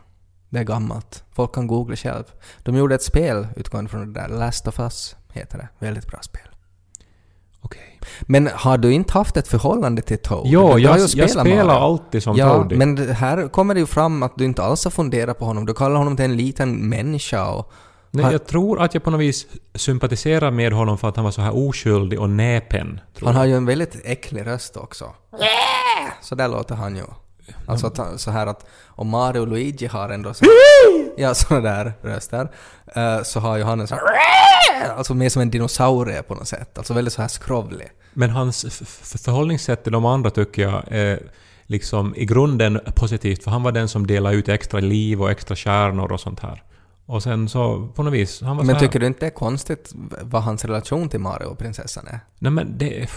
Det 0.50 0.60
är 0.60 0.64
gammalt. 0.64 1.24
Folk 1.32 1.54
kan 1.56 1.68
googla 1.68 1.96
själv. 1.96 2.24
De 2.64 2.76
gjorde 2.76 2.96
ett 2.96 3.04
spel 3.04 3.48
utgående 3.56 3.90
från 3.90 4.14
det 4.14 4.22
där. 4.22 4.28
Last 4.28 4.68
of 4.68 4.80
Us 4.80 5.16
heter 5.34 5.58
det. 5.58 5.68
Väldigt 5.80 6.08
bra 6.08 6.20
spel. 6.22 6.48
Okej. 7.62 7.89
Men 8.22 8.50
har 8.54 8.78
du 8.78 8.94
inte 8.94 9.14
haft 9.14 9.38
ett 9.38 9.48
förhållande 9.48 10.02
till 10.02 10.18
Toad? 10.18 10.42
Jo, 10.46 10.60
Du 10.62 10.66
har 10.68 10.80
jag, 10.80 10.96
ju 10.98 11.02
jag 11.20 11.30
spelar 11.30 11.44
Mario. 11.66 11.70
alltid 11.70 12.24
som 12.24 12.36
Ja, 12.38 12.54
Toadie. 12.54 12.78
men 12.78 12.98
här 13.12 13.48
kommer 13.48 13.74
det 13.74 13.80
ju 13.80 13.86
fram 13.86 14.24
att 14.24 14.34
du 14.38 14.46
inte 14.46 14.64
alls 14.64 14.84
har 14.84 14.92
funderat 14.92 15.38
på 15.40 15.46
honom. 15.46 15.66
Du 15.66 15.74
kallar 15.74 15.96
honom 15.96 16.16
till 16.16 16.26
en 16.26 16.38
liten 16.38 16.90
människa 16.90 17.50
och... 17.52 17.72
Nej, 18.12 18.24
han- 18.24 18.32
jag 18.32 18.46
tror 18.48 18.82
att 18.82 18.94
jag 18.94 19.04
på 19.04 19.10
något 19.12 19.20
vis 19.22 19.48
sympatiserar 19.76 20.52
med 20.52 20.74
honom 20.74 20.98
för 20.98 21.10
att 21.10 21.16
han 21.16 21.26
var 21.26 21.32
så 21.32 21.42
här 21.42 21.68
oskyldig 21.68 22.20
och 22.20 22.30
näpen. 22.30 23.00
Tror 23.18 23.26
Han 23.28 23.36
jag. 23.36 23.42
har 23.42 23.46
ju 23.46 23.56
en 23.56 23.66
väldigt 23.66 24.02
äcklig 24.04 24.48
röst 24.48 24.78
också. 24.78 25.06
Så 26.22 26.36
där 26.36 26.48
låter 26.48 26.76
han 26.76 26.96
ju. 26.96 27.04
Alltså 27.66 27.88
att, 27.88 27.98
han- 27.98 28.20
så 28.20 28.32
här 28.32 28.48
att 28.48 28.66
om 28.88 29.10
Mario 29.10 29.40
och 29.40 29.48
Luigi 29.48 29.88
har 29.88 30.10
ändå 30.10 30.34
så, 30.34 30.46
ja, 31.18 31.34
såna 31.34 31.60
där 31.62 31.94
röster, 32.02 32.52
eh, 32.96 33.24
så 33.24 33.40
har 33.40 33.58
ju 33.58 33.64
han 33.64 33.80
en 33.80 33.88
sån 33.88 33.98
här, 33.98 34.90
alltså 34.98 35.14
mer 35.14 35.30
som 35.30 35.42
en 35.42 35.50
dinosaurie 35.50 36.24
på 36.24 36.36
något 36.36 36.48
sätt. 36.48 36.78
Alltså 36.78 36.94
väldigt 36.94 37.14
så 37.14 37.22
här 37.22 37.30
skrovlig. 37.30 37.88
Men 38.14 38.30
hans 38.30 38.84
förhållningssätt 39.26 39.84
till 39.84 39.92
de 39.92 40.06
andra 40.06 40.30
tycker 40.30 40.62
jag 40.62 40.84
är 40.88 41.20
liksom 41.66 42.16
i 42.16 42.26
grunden 42.26 42.80
positivt, 42.96 43.44
för 43.44 43.52
han 43.52 43.64
var 43.64 43.72
den 43.72 43.90
som 43.90 44.08
delade 44.08 44.36
ut 44.36 44.50
extra 44.50 44.80
liv 44.80 45.22
och 45.22 45.32
extra 45.32 45.56
kärnor 45.56 46.12
och 46.12 46.20
sånt 46.20 46.40
här. 46.40 46.64
Och 47.06 47.24
sen 47.24 47.50
så, 47.50 47.88
på 47.96 48.04
något 48.04 48.14
vis, 48.14 48.42
han 48.42 48.58
var 48.58 48.64
Men 48.64 48.80
tycker 48.80 49.00
du 49.00 49.06
inte 49.08 49.20
det 49.20 49.26
är 49.26 49.30
konstigt 49.30 49.92
vad 50.22 50.44
hans 50.44 50.66
relation 50.66 51.10
till 51.10 51.20
Mario 51.20 51.46
och 51.46 51.58
prinsessan 51.58 52.08
är? 52.08 52.20
Nej 52.40 52.52
men 52.52 52.78
det... 52.78 53.10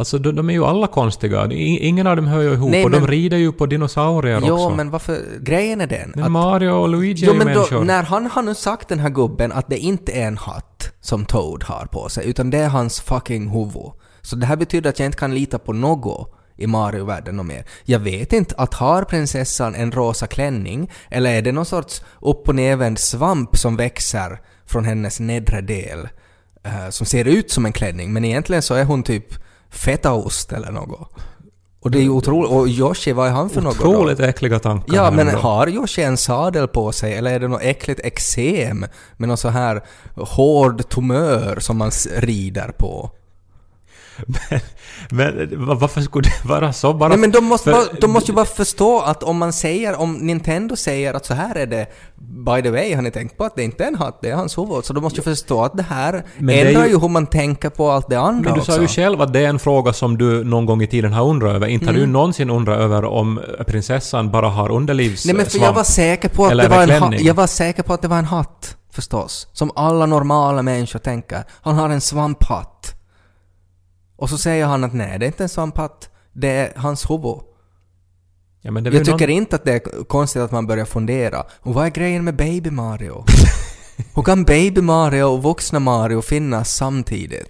Alltså 0.00 0.18
de, 0.18 0.36
de 0.36 0.50
är 0.50 0.54
ju 0.54 0.64
alla 0.64 0.86
konstiga. 0.86 1.48
Ingen 1.52 2.06
av 2.06 2.16
dem 2.16 2.26
hör 2.26 2.40
ju 2.40 2.52
ihop 2.52 2.70
Nej, 2.70 2.84
och 2.84 2.90
men- 2.90 3.00
de 3.00 3.06
rider 3.08 3.36
ju 3.36 3.52
på 3.52 3.66
dinosaurier 3.66 4.42
Jo, 4.46 4.54
också. 4.54 4.76
men 4.76 4.90
varför... 4.90 5.18
Grejen 5.40 5.80
är 5.80 5.86
den 5.86 6.12
Men 6.14 6.24
att... 6.24 6.30
Mario 6.30 6.70
och 6.70 6.88
Luigi 6.88 7.24
Jo 7.26 7.30
är 7.30 7.34
ju 7.34 7.38
men 7.38 7.54
då, 7.54 7.60
människor. 7.60 7.84
när 7.84 8.02
han 8.02 8.26
har 8.26 8.42
nu 8.42 8.54
sagt 8.54 8.88
den 8.88 8.98
här 8.98 9.08
gubben 9.10 9.52
att 9.52 9.68
det 9.68 9.78
inte 9.78 10.12
är 10.12 10.26
en 10.26 10.36
hatt 10.36 10.92
som 11.00 11.24
Toad 11.24 11.64
har 11.64 11.86
på 11.86 12.08
sig, 12.08 12.28
utan 12.28 12.50
det 12.50 12.58
är 12.58 12.68
hans 12.68 13.00
fucking 13.00 13.48
huvud. 13.48 13.92
Så 14.22 14.36
det 14.36 14.46
här 14.46 14.56
betyder 14.56 14.90
att 14.90 14.98
jag 14.98 15.06
inte 15.06 15.18
kan 15.18 15.34
lita 15.34 15.58
på 15.58 15.72
något 15.72 16.34
i 16.56 16.66
Mario-världen 16.66 17.38
och 17.38 17.46
mer. 17.46 17.64
Jag 17.84 17.98
vet 17.98 18.32
inte 18.32 18.54
att 18.58 18.74
har 18.74 19.04
prinsessan 19.04 19.74
en 19.74 19.92
rosa 19.92 20.26
klänning 20.26 20.90
eller 21.10 21.30
är 21.34 21.42
det 21.42 21.52
någon 21.52 21.66
sorts 21.66 22.02
upp 22.20 22.48
och 22.48 22.54
nervänd 22.54 22.98
svamp 22.98 23.56
som 23.56 23.76
växer 23.76 24.40
från 24.66 24.84
hennes 24.84 25.20
nedre 25.20 25.60
del 25.60 26.08
eh, 26.64 26.90
som 26.90 27.06
ser 27.06 27.24
ut 27.24 27.50
som 27.50 27.66
en 27.66 27.72
klänning 27.72 28.12
men 28.12 28.24
egentligen 28.24 28.62
så 28.62 28.74
är 28.74 28.84
hon 28.84 29.02
typ 29.02 29.26
fetaost 29.70 30.52
eller 30.52 30.70
något. 30.70 31.12
Och 31.82 31.90
det 31.90 31.98
är 31.98 32.02
ju 32.02 32.10
otroligt. 32.10 32.50
Och 32.50 32.68
Yoshi, 32.68 33.12
vad 33.12 33.26
är 33.28 33.30
han 33.30 33.50
för 33.50 33.60
något 33.60 33.78
då? 33.78 33.88
Otroligt 33.88 34.20
äckliga 34.20 34.58
tankar. 34.58 34.96
Ja, 34.96 35.10
men 35.10 35.28
ändå. 35.28 35.40
har 35.40 35.68
Yoshi 35.68 36.02
en 36.02 36.16
sadel 36.16 36.68
på 36.68 36.92
sig 36.92 37.14
eller 37.14 37.34
är 37.34 37.40
det 37.40 37.48
något 37.48 37.62
äckligt 37.62 38.00
eksem 38.04 38.86
med 39.16 39.28
någon 39.28 39.36
så 39.36 39.48
här 39.48 39.82
hård 40.16 40.88
tumör 40.88 41.56
som 41.60 41.78
man 41.78 41.90
rider 42.16 42.72
på? 42.78 43.10
Men 45.10 45.66
va- 45.66 45.74
varför 45.74 46.00
skulle 46.00 46.28
det 46.28 46.48
vara 46.48 46.72
så? 46.72 46.92
Bara 46.92 47.08
Nej 47.08 47.18
men 47.18 47.30
de 47.30 47.44
måste, 47.44 47.64
för- 47.70 47.72
bara, 47.72 48.00
de 48.00 48.10
måste 48.10 48.30
ju 48.30 48.34
bara 48.36 48.44
förstå 48.44 49.00
att 49.00 49.22
om 49.22 49.38
man 49.38 49.52
säger, 49.52 50.00
om 50.00 50.12
Nintendo 50.14 50.76
säger 50.76 51.14
att 51.14 51.26
så 51.26 51.34
här 51.34 51.54
är 51.54 51.66
det, 51.66 51.86
by 52.46 52.62
the 52.62 52.70
way, 52.70 52.94
har 52.94 53.02
ni 53.02 53.10
tänkt 53.10 53.36
på 53.36 53.44
att 53.44 53.56
det 53.56 53.62
inte 53.62 53.84
är 53.84 53.88
en 53.88 53.94
hatt, 53.94 54.18
det 54.22 54.30
är 54.30 54.34
hans 54.34 54.58
huvud, 54.58 54.84
så 54.84 54.92
de 54.92 55.00
måste 55.02 55.16
ju 55.18 55.22
förstå 55.22 55.64
att 55.64 55.76
det 55.76 55.82
här 55.82 56.24
Men 56.38 56.46
det 56.46 56.60
ändrar 56.68 56.84
ju- 56.84 56.90
ju 56.90 56.98
hur 57.00 57.08
man 57.08 57.26
tänker 57.26 57.70
på 57.70 57.90
allt 57.90 58.08
det 58.10 58.20
andra 58.20 58.42
Men 58.48 58.54
du 58.54 58.60
också. 58.60 58.72
sa 58.72 58.80
ju 58.80 58.88
själv 58.88 59.20
att 59.22 59.32
det 59.32 59.40
är 59.40 59.48
en 59.48 59.58
fråga 59.58 59.92
som 59.92 60.18
du 60.18 60.44
någon 60.44 60.66
gång 60.66 60.82
i 60.82 60.86
tiden 60.86 61.12
har 61.12 61.24
undrat 61.24 61.54
över. 61.54 61.66
Inte 61.66 61.86
har 61.86 61.92
du 61.92 62.06
någonsin 62.06 62.50
undrat 62.50 62.78
över 62.78 63.04
om 63.04 63.40
prinsessan 63.66 64.30
bara 64.30 64.48
har 64.48 64.70
underlivssvamp? 64.70 65.36
Nej 65.36 65.44
men 65.44 65.50
för 65.50 65.58
jag 65.66 65.72
var 65.72 65.84
säker 65.84 66.28
på 66.28 66.44
att 66.46 66.50
det 66.58 66.68
var 66.68 66.82
en 66.82 66.90
hatt, 67.02 67.20
jag 67.20 67.34
var 67.34 67.46
säker 67.46 67.82
på 67.82 67.94
att 67.94 68.02
det 68.02 68.08
var 68.08 68.18
en 68.18 68.24
hatt, 68.24 68.76
förstås. 68.92 69.48
Som 69.52 69.70
alla 69.76 70.06
normala 70.06 70.62
människor 70.62 70.98
tänker. 70.98 71.42
Han 71.62 71.74
har 71.74 71.88
en 71.90 72.00
svamphatt. 72.00 72.94
Och 74.20 74.30
så 74.30 74.38
säger 74.38 74.66
han 74.66 74.84
att 74.84 74.94
nej, 74.94 75.18
det 75.18 75.24
är 75.24 75.26
inte 75.26 75.42
en 75.42 75.48
svamphatt, 75.48 76.10
det 76.32 76.48
är 76.48 76.72
hans 76.76 77.10
huvud. 77.10 77.40
Ja, 78.62 78.80
Jag 78.80 79.04
tycker 79.04 79.26
någon... 79.26 79.30
inte 79.30 79.56
att 79.56 79.64
det 79.64 79.72
är 79.72 80.04
konstigt 80.04 80.42
att 80.42 80.52
man 80.52 80.66
börjar 80.66 80.84
fundera. 80.84 81.44
Och 81.60 81.74
vad 81.74 81.86
är 81.86 81.90
grejen 81.90 82.24
med 82.24 82.36
Baby 82.36 82.70
Mario? 82.70 83.24
Hur 84.14 84.22
kan 84.22 84.44
Baby 84.44 84.80
Mario 84.80 85.24
och 85.24 85.42
vuxna 85.42 85.78
Mario 85.78 86.22
finnas 86.22 86.74
samtidigt? 86.74 87.48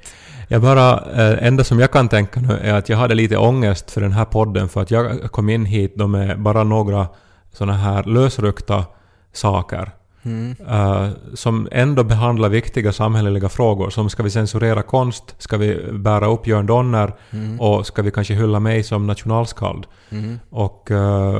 Jag 0.48 0.62
bara... 0.62 1.12
Eh, 1.12 1.46
enda 1.46 1.64
som 1.64 1.80
jag 1.80 1.90
kan 1.90 2.08
tänka 2.08 2.40
nu 2.40 2.58
är 2.62 2.74
att 2.74 2.88
jag 2.88 2.96
hade 2.96 3.14
lite 3.14 3.36
ångest 3.36 3.90
för 3.90 4.00
den 4.00 4.12
här 4.12 4.24
podden 4.24 4.68
för 4.68 4.82
att 4.82 4.90
jag 4.90 5.32
kom 5.32 5.48
in 5.48 5.64
hit 5.64 5.94
då 5.96 6.06
med 6.06 6.42
bara 6.42 6.64
några 6.64 7.08
såna 7.52 7.72
här 7.72 8.04
lösryckta 8.04 8.84
saker. 9.32 9.90
Mm. 10.22 10.56
eh, 10.68 11.08
som 11.34 11.68
ändå 11.72 12.04
behandlar 12.04 12.48
viktiga 12.48 12.92
samhälleliga 12.92 13.48
frågor 13.48 13.90
som 13.90 14.10
ska 14.10 14.22
vi 14.22 14.30
censurera 14.30 14.82
konst, 14.82 15.34
ska 15.38 15.56
vi 15.56 15.92
bära 15.92 16.26
upp 16.26 16.46
Jörn 16.46 16.66
Donner 16.66 17.14
Mm. 17.30 17.60
och 17.60 17.86
ska 17.86 18.02
vi 18.02 18.10
kanske 18.10 18.34
hylla 18.34 18.60
mig 18.60 18.82
som 18.82 19.06
nationalskald. 19.06 19.86
Mm. 20.10 20.38
Och, 20.50 20.90
eh, 20.90 21.38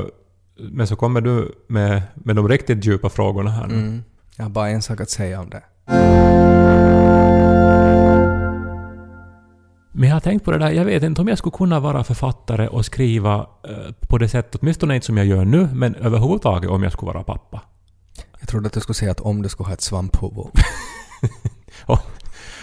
men 0.59 0.87
så 0.87 0.95
kommer 0.95 1.21
du 1.21 1.51
med, 1.67 2.01
med 2.13 2.35
de 2.35 2.49
riktigt 2.49 2.85
djupa 2.85 3.09
frågorna 3.09 3.51
här 3.51 3.67
nu. 3.67 3.73
Mm. 3.73 4.03
Jag 4.37 4.45
har 4.45 4.49
bara 4.49 4.69
en 4.69 4.81
sak 4.81 5.01
att 5.01 5.09
säga 5.09 5.41
om 5.41 5.49
det. 5.49 5.61
Men 9.93 10.09
jag 10.09 10.15
har 10.15 10.19
tänkt 10.19 10.45
på 10.45 10.51
det 10.51 10.57
där, 10.57 10.71
jag 10.71 10.85
vet 10.85 11.03
inte 11.03 11.21
om 11.21 11.27
jag 11.27 11.37
skulle 11.37 11.51
kunna 11.57 11.79
vara 11.79 12.03
författare 12.03 12.67
och 12.67 12.85
skriva 12.85 13.35
eh, 13.35 13.93
på 14.09 14.17
det 14.17 14.29
sättet, 14.29 14.61
åtminstone 14.61 14.95
inte 14.95 15.05
som 15.05 15.17
jag 15.17 15.25
gör 15.25 15.45
nu, 15.45 15.69
men 15.73 15.95
överhuvudtaget 15.95 16.69
om 16.69 16.83
jag 16.83 16.91
skulle 16.91 17.11
vara 17.11 17.23
pappa. 17.23 17.61
Jag 18.41 18.49
trodde 18.49 18.67
att 18.67 18.73
du 18.73 18.79
skulle 18.79 18.95
säga 18.95 19.11
att 19.11 19.19
om 19.19 19.41
du 19.41 19.49
skulle 19.49 19.67
ha 19.67 19.73
ett 19.73 19.81
svamphuvud. 19.81 20.47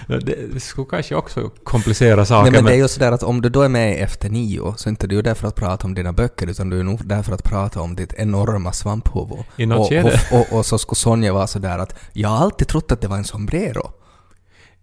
Det, 0.07 0.61
skulle 0.61 0.87
kanske 0.91 1.14
också 1.14 1.51
komplicera 1.64 2.25
saker. 2.25 2.43
Nej 2.43 2.53
men 2.53 2.64
det 2.64 2.71
är 2.71 2.73
men, 2.73 2.83
ju 2.83 2.88
sådär 2.88 3.12
att 3.12 3.23
om 3.23 3.41
du 3.43 3.49
då 3.49 3.62
är 3.62 3.69
med 3.69 4.03
Efter 4.03 4.31
nio 4.31 4.75
så 4.77 4.88
är 4.88 4.91
inte 4.91 5.07
du 5.07 5.23
där 5.23 5.35
för 5.35 5.49
att 5.49 5.55
prata 5.55 5.87
om 5.87 5.95
dina 5.95 6.12
böcker 6.12 6.47
utan 6.47 6.71
du 6.71 6.81
är 6.81 6.85
nog 6.85 7.07
där 7.07 7.23
för 7.23 7.33
att 7.33 7.45
prata 7.45 7.81
om 7.81 7.97
ditt 7.97 8.14
enorma 8.14 8.73
svamphuvud. 8.73 9.45
I 9.57 9.67
något 9.67 9.91
och, 9.93 10.05
och, 10.05 10.41
och, 10.41 10.59
och 10.59 10.67
så 10.67 10.79
skulle 10.79 10.97
Sonja 10.97 11.33
vara 11.33 11.47
sådär 11.47 11.79
att 11.79 11.95
jag 12.12 12.29
har 12.29 12.37
alltid 12.37 12.69
trott 12.69 12.93
att 12.93 13.01
det 13.01 13.09
var 13.09 13.17
en 13.17 13.25
sombrero. 13.25 13.91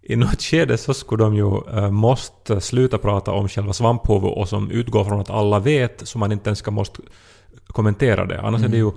I 0.02 0.16
något 0.16 0.42
skede 0.42 0.78
så 0.78 0.94
skulle 0.94 1.24
de 1.24 1.34
ju 1.34 1.44
uh, 1.44 1.90
måste 1.90 2.60
sluta 2.60 2.98
prata 2.98 3.32
om 3.32 3.48
själva 3.48 3.72
svamphuvud 3.72 4.30
och 4.30 4.48
som 4.48 4.70
utgår 4.70 5.04
från 5.04 5.20
att 5.20 5.30
alla 5.30 5.58
vet 5.58 6.08
så 6.08 6.18
man 6.18 6.32
inte 6.32 6.48
ens 6.48 6.58
ska 6.58 6.70
måste 6.70 7.02
kommentera 7.66 8.26
det. 8.26 8.40
Annars 8.40 8.62
är 8.62 8.68
det 8.68 8.76
ju 8.76 8.90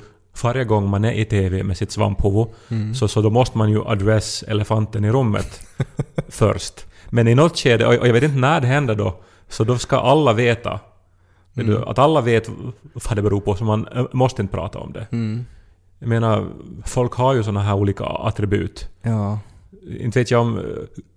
varje 0.43 0.63
gång 0.63 0.89
man 0.89 1.05
är 1.05 1.11
i 1.11 1.25
TV 1.25 1.63
med 1.63 1.77
sitt 1.77 1.91
svamphuvud 1.91 2.47
så, 2.95 3.07
så 3.07 3.21
då 3.21 3.29
måste 3.29 3.57
man 3.57 3.69
ju 3.69 3.81
adress 3.85 4.43
elefanten 4.47 5.05
i 5.05 5.11
rummet 5.11 5.61
först. 6.27 6.85
Men 7.09 7.27
i 7.27 7.35
något 7.35 7.57
skede, 7.57 7.85
och 7.85 8.07
jag 8.07 8.13
vet 8.13 8.23
inte 8.23 8.37
när 8.37 8.61
det 8.61 8.67
händer 8.67 8.95
då, 8.95 9.15
så 9.47 9.63
då 9.63 9.77
ska 9.77 9.97
alla 9.99 10.33
veta. 10.33 10.79
Vet 11.53 11.67
du, 11.67 11.83
Att 11.85 11.99
alla 11.99 12.21
vet 12.21 12.49
vad 12.93 13.15
det 13.15 13.21
beror 13.21 13.41
på, 13.41 13.55
så 13.55 13.63
man 13.63 13.87
eh, 13.87 14.05
måste 14.11 14.41
inte 14.41 14.53
prata 14.53 14.79
om 14.79 14.93
det. 14.93 15.07
Mm. 15.11 15.45
Jag 15.99 16.09
menar, 16.09 16.47
folk 16.85 17.13
har 17.13 17.33
ju 17.33 17.43
såna 17.43 17.61
här 17.61 17.75
olika 17.75 18.03
attribut. 18.03 18.89
Ja. 19.01 19.39
Inte 19.99 20.19
vet 20.19 20.31
jag 20.31 20.41
om 20.41 20.57
eh, 20.57 20.63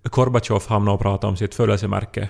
Gorbatjov 0.09 0.63
hamnade 0.67 0.95
och 0.95 1.01
pratade 1.01 1.31
om 1.31 1.37
sitt 1.37 1.55
födelsemärke 1.55 2.29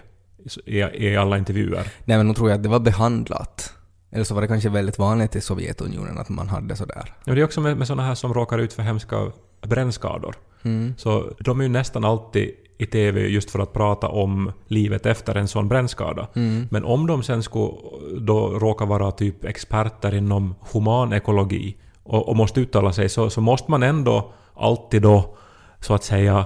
i, 0.66 0.80
i 0.80 1.18
alla 1.18 1.38
intervjuer. 1.38 1.88
Nej 2.06 2.18
men 2.18 2.28
nog 2.28 2.36
tror 2.36 2.50
jag 2.50 2.58
att 2.58 2.64
det 2.64 2.70
var 2.70 2.80
behandlat. 2.80 3.74
Eller 4.14 4.24
så 4.24 4.34
var 4.34 4.42
det 4.42 4.48
kanske 4.48 4.70
väldigt 4.70 5.00
vanligt 5.00 5.36
i 5.36 5.42
Sovjetunionen 5.42 6.18
att 6.18 6.30
man 6.30 6.48
hade 6.48 6.76
sådär. 6.76 7.14
Och 7.26 7.36
det 7.36 7.42
är 7.42 7.46
också 7.46 7.62
med, 7.62 7.78
med 7.78 7.88
såna 7.88 8.04
här 8.04 8.16
som 8.16 8.34
råkar 8.34 8.58
ut 8.58 8.74
för 8.74 8.84
hemska 8.84 9.32
brännskador. 9.62 10.36
Mm. 10.64 10.94
Så 10.98 11.32
de 11.40 11.60
är 11.60 11.64
ju 11.64 11.70
nästan 11.70 12.06
alltid 12.06 12.50
i 12.78 12.86
TV 12.86 13.28
just 13.28 13.52
för 13.52 13.60
att 13.60 13.74
prata 13.74 14.08
om 14.08 14.52
livet 14.68 15.06
efter 15.06 15.36
en 15.36 15.48
sån 15.48 15.68
brännskada. 15.68 16.28
Mm. 16.36 16.68
Men 16.72 16.86
om 16.86 17.08
de 17.08 17.24
sen 17.24 17.44
skulle 17.44 17.74
då 18.20 18.48
råka 18.48 18.86
vara 18.86 19.12
typ 19.12 19.46
experter 19.46 20.16
inom 20.16 20.56
humanekologi 20.72 21.76
och, 22.04 22.30
och 22.30 22.36
måste 22.36 22.62
uttala 22.62 22.94
sig 22.94 23.10
så, 23.10 23.30
så 23.30 23.42
måste 23.42 23.72
man 23.72 23.84
ändå 23.84 24.32
alltid 24.56 25.02
då 25.02 25.36
så 25.80 25.94
att 25.94 26.04
säga 26.04 26.46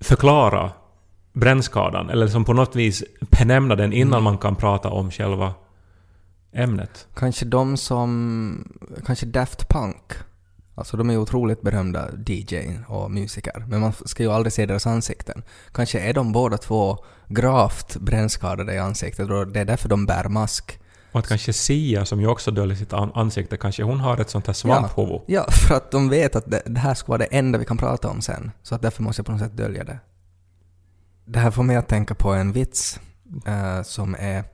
förklara 0.00 0.70
brännskadan 1.32 2.10
eller 2.10 2.26
som 2.26 2.44
på 2.44 2.52
något 2.52 2.76
vis 2.76 3.04
benämna 3.20 3.74
den 3.74 3.92
innan 3.92 4.22
man 4.22 4.38
kan 4.38 4.56
prata 4.56 4.90
om 4.90 5.10
själva 5.10 5.52
ämnet. 6.54 7.06
Kanske 7.14 7.44
de 7.44 7.76
som... 7.76 8.72
Kanske 9.06 9.26
Daft 9.26 9.68
Punk. 9.68 10.12
Alltså 10.74 10.96
de 10.96 11.10
är 11.10 11.16
otroligt 11.16 11.62
berömda 11.62 12.08
DJ 12.26 12.56
och 12.88 13.10
musiker. 13.10 13.64
Men 13.68 13.80
man 13.80 13.92
ska 14.04 14.22
ju 14.22 14.32
aldrig 14.32 14.52
se 14.52 14.66
deras 14.66 14.86
ansikten. 14.86 15.42
Kanske 15.72 16.00
är 16.00 16.12
de 16.12 16.32
båda 16.32 16.56
två 16.58 17.04
gravt 17.28 17.96
brännskadade 17.96 18.74
i 18.74 18.78
ansiktet 18.78 19.30
och 19.30 19.48
det 19.48 19.60
är 19.60 19.64
därför 19.64 19.88
de 19.88 20.06
bär 20.06 20.28
mask. 20.28 20.80
Och 21.12 21.20
att 21.20 21.28
kanske 21.28 21.52
Sia, 21.52 22.04
som 22.04 22.20
ju 22.20 22.26
också 22.26 22.50
döljer 22.50 22.76
sitt 22.76 22.92
an- 22.92 23.12
ansikte, 23.14 23.56
kanske 23.56 23.82
hon 23.82 24.00
har 24.00 24.20
ett 24.20 24.30
sånt 24.30 24.46
här 24.46 24.54
svamphuvud. 24.54 25.20
Ja, 25.26 25.46
för 25.50 25.74
att 25.74 25.90
de 25.90 26.08
vet 26.08 26.36
att 26.36 26.50
det, 26.50 26.62
det 26.66 26.80
här 26.80 26.94
ska 26.94 27.06
vara 27.08 27.18
det 27.18 27.24
enda 27.24 27.58
vi 27.58 27.64
kan 27.64 27.76
prata 27.76 28.08
om 28.08 28.20
sen. 28.20 28.50
Så 28.62 28.74
att 28.74 28.82
därför 28.82 29.02
måste 29.02 29.20
jag 29.20 29.26
på 29.26 29.32
något 29.32 29.40
sätt 29.40 29.56
dölja 29.56 29.84
det. 29.84 29.98
Det 31.24 31.38
här 31.38 31.50
får 31.50 31.62
mig 31.62 31.76
att 31.76 31.88
tänka 31.88 32.14
på 32.14 32.32
en 32.32 32.52
vits 32.52 33.00
eh, 33.46 33.82
som 33.82 34.16
är 34.18 34.44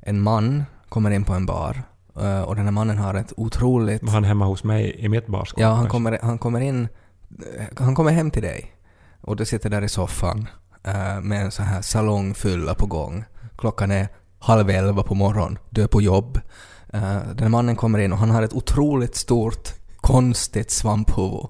en 0.00 0.20
man 0.20 0.64
kommer 0.88 1.10
in 1.10 1.24
på 1.24 1.32
en 1.32 1.46
bar 1.46 1.82
eh, 2.20 2.40
och 2.40 2.56
den 2.56 2.64
här 2.64 2.72
mannen 2.72 2.98
har 2.98 3.14
ett 3.14 3.32
otroligt... 3.36 4.02
Var 4.02 4.10
han 4.12 4.24
hemma 4.24 4.44
hos 4.44 4.64
mig 4.64 4.96
i 4.98 5.08
mitt 5.08 5.26
barskap? 5.26 5.60
Ja, 5.60 5.68
han 5.68 5.76
kanske? 5.76 5.90
kommer, 5.90 6.18
han 6.22 6.38
kommer 6.38 6.60
in... 6.60 6.88
eh, 7.58 7.64
Han 7.76 7.94
kommer 7.94 8.12
hem 8.12 8.30
till 8.30 8.42
dig 8.42 8.74
och 9.20 9.36
du 9.36 9.44
sitter 9.44 9.70
där 9.70 9.82
i 9.82 9.88
soffan 9.88 10.48
eh, 10.84 11.20
med 11.20 11.42
en 11.42 11.50
sån 11.50 11.64
här 11.66 11.82
salongfylla 11.82 12.74
på 12.74 12.86
gång. 12.86 13.24
Klockan 13.58 13.90
är 13.90 14.08
halv 14.38 14.70
elva 14.70 15.02
på 15.02 15.14
morgonen, 15.14 15.58
du 15.70 15.82
är 15.82 15.86
på 15.86 16.02
jobb. 16.02 16.40
Den 16.90 17.38
här 17.38 17.48
mannen 17.48 17.76
kommer 17.76 17.98
in 17.98 18.12
och 18.12 18.18
han 18.18 18.30
har 18.30 18.42
ett 18.42 18.52
otroligt 18.52 19.16
stort, 19.16 19.68
konstigt 19.96 20.70
svamphuvud. 20.70 21.46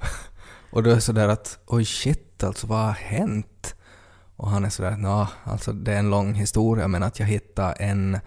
och 0.70 0.82
du 0.82 0.92
är 0.92 1.00
sådär 1.00 1.28
att 1.28 1.58
oj 1.66 1.84
shit 1.84 2.44
alltså, 2.44 2.66
vad 2.66 2.78
har 2.78 2.92
hänt? 2.92 3.74
Och 4.36 4.50
han 4.50 4.64
är 4.64 4.70
sådär, 4.70 4.98
ja, 5.02 5.28
alltså 5.44 5.72
det 5.72 5.92
är 5.94 5.98
en 5.98 6.10
lång 6.10 6.34
historia 6.34 6.88
men 6.88 7.02
att 7.02 7.20
jag 7.20 7.26
hittade 7.26 7.72
en 7.72 8.18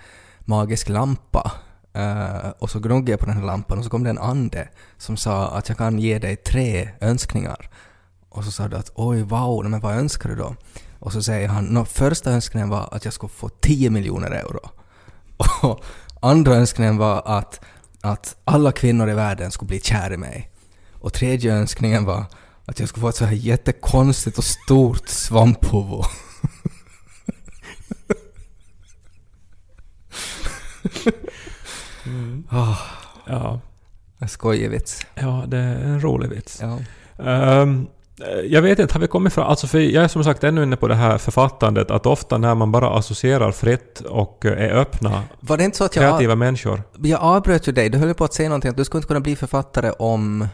magisk 0.49 0.89
lampa 0.89 1.51
Uh, 1.97 2.49
och 2.59 2.69
så 2.69 2.79
gnuggade 2.79 3.11
jag 3.11 3.19
på 3.19 3.25
den 3.25 3.37
här 3.37 3.43
lampan 3.43 3.77
och 3.77 3.83
så 3.83 3.89
kom 3.89 4.03
det 4.03 4.09
en 4.09 4.17
ande 4.17 4.67
som 4.97 5.17
sa 5.17 5.47
att 5.47 5.69
jag 5.69 5.77
kan 5.77 5.99
ge 5.99 6.19
dig 6.19 6.35
tre 6.35 6.89
önskningar. 7.01 7.69
Och 8.29 8.43
så 8.43 8.51
sa 8.51 8.67
du 8.67 8.77
att 8.77 8.91
oj 8.95 9.21
wow, 9.21 9.69
men 9.69 9.79
vad 9.79 9.95
önskar 9.95 10.29
du 10.29 10.35
då? 10.35 10.55
Och 10.99 11.13
så 11.13 11.23
säger 11.23 11.47
han, 11.47 11.65
no, 11.65 11.85
första 11.85 12.31
önskningen 12.31 12.69
var 12.69 12.89
att 12.91 13.05
jag 13.05 13.13
skulle 13.13 13.29
få 13.29 13.49
10 13.49 13.89
miljoner 13.89 14.31
euro. 14.31 14.69
Och 15.61 15.83
andra 16.21 16.55
önskningen 16.55 16.97
var 16.97 17.21
att, 17.25 17.61
att 18.01 18.35
alla 18.45 18.71
kvinnor 18.71 19.09
i 19.09 19.13
världen 19.13 19.51
skulle 19.51 19.67
bli 19.67 19.81
kär 19.81 20.13
i 20.13 20.17
mig. 20.17 20.51
Och 21.01 21.13
tredje 21.13 21.53
önskningen 21.53 22.05
var 22.05 22.25
att 22.65 22.79
jag 22.79 22.89
skulle 22.89 23.01
få 23.01 23.09
ett 23.09 23.15
så 23.15 23.25
här 23.25 23.33
jättekonstigt 23.35 24.37
och 24.37 24.43
stort 24.43 25.07
svamphuvud. 25.07 26.05
Ah, 32.49 32.75
Ja, 33.27 33.59
en 34.19 34.27
skojig 34.27 34.69
vits. 34.69 35.01
ja, 35.15 35.43
det 35.47 35.57
är 35.57 35.75
en 35.75 36.01
rolig 36.01 36.29
vits. 36.29 36.61
Ja. 36.61 36.77
Eh, 37.25 37.67
Jag 38.45 38.61
vet 38.61 38.79
inte, 38.79 38.93
har 38.93 38.99
vi 39.01 39.07
kommit 39.07 39.33
fram... 39.33 39.47
Alltså 39.47 39.67
för 39.67 39.79
jag 39.79 40.03
är 40.03 40.07
som 40.07 40.23
sagt 40.23 40.43
ännu 40.43 40.63
inne 40.63 40.75
på 40.75 40.87
det 40.87 40.95
här 40.95 41.17
författandet 41.17 41.91
att 41.91 42.05
ofta 42.05 42.37
när 42.37 42.55
man 42.55 42.71
bara 42.71 42.89
associerar 42.97 43.51
fritt 43.51 43.99
och 43.99 44.45
eh, 44.45 44.51
är 44.65 44.69
öppna, 44.69 45.23
Var 45.39 45.57
det 45.57 45.63
inte 45.63 45.77
så 45.77 45.83
att 45.83 45.95
jag, 45.95 46.03
kreativa 46.09 46.35
människor. 46.35 46.83
jag 47.03 47.21
avbröt 47.21 47.67
ju 47.67 47.71
dig? 47.71 47.89
Du 47.89 47.97
höll 47.97 48.13
på 48.13 48.23
att 48.23 48.33
säga 48.33 48.49
någonting 48.49 48.69
att 48.71 48.77
du 48.77 48.85
skulle 48.85 48.99
inte 48.99 49.07
kunna 49.07 49.19
bli 49.19 49.35
författare 49.35 49.91
om, 49.99 50.47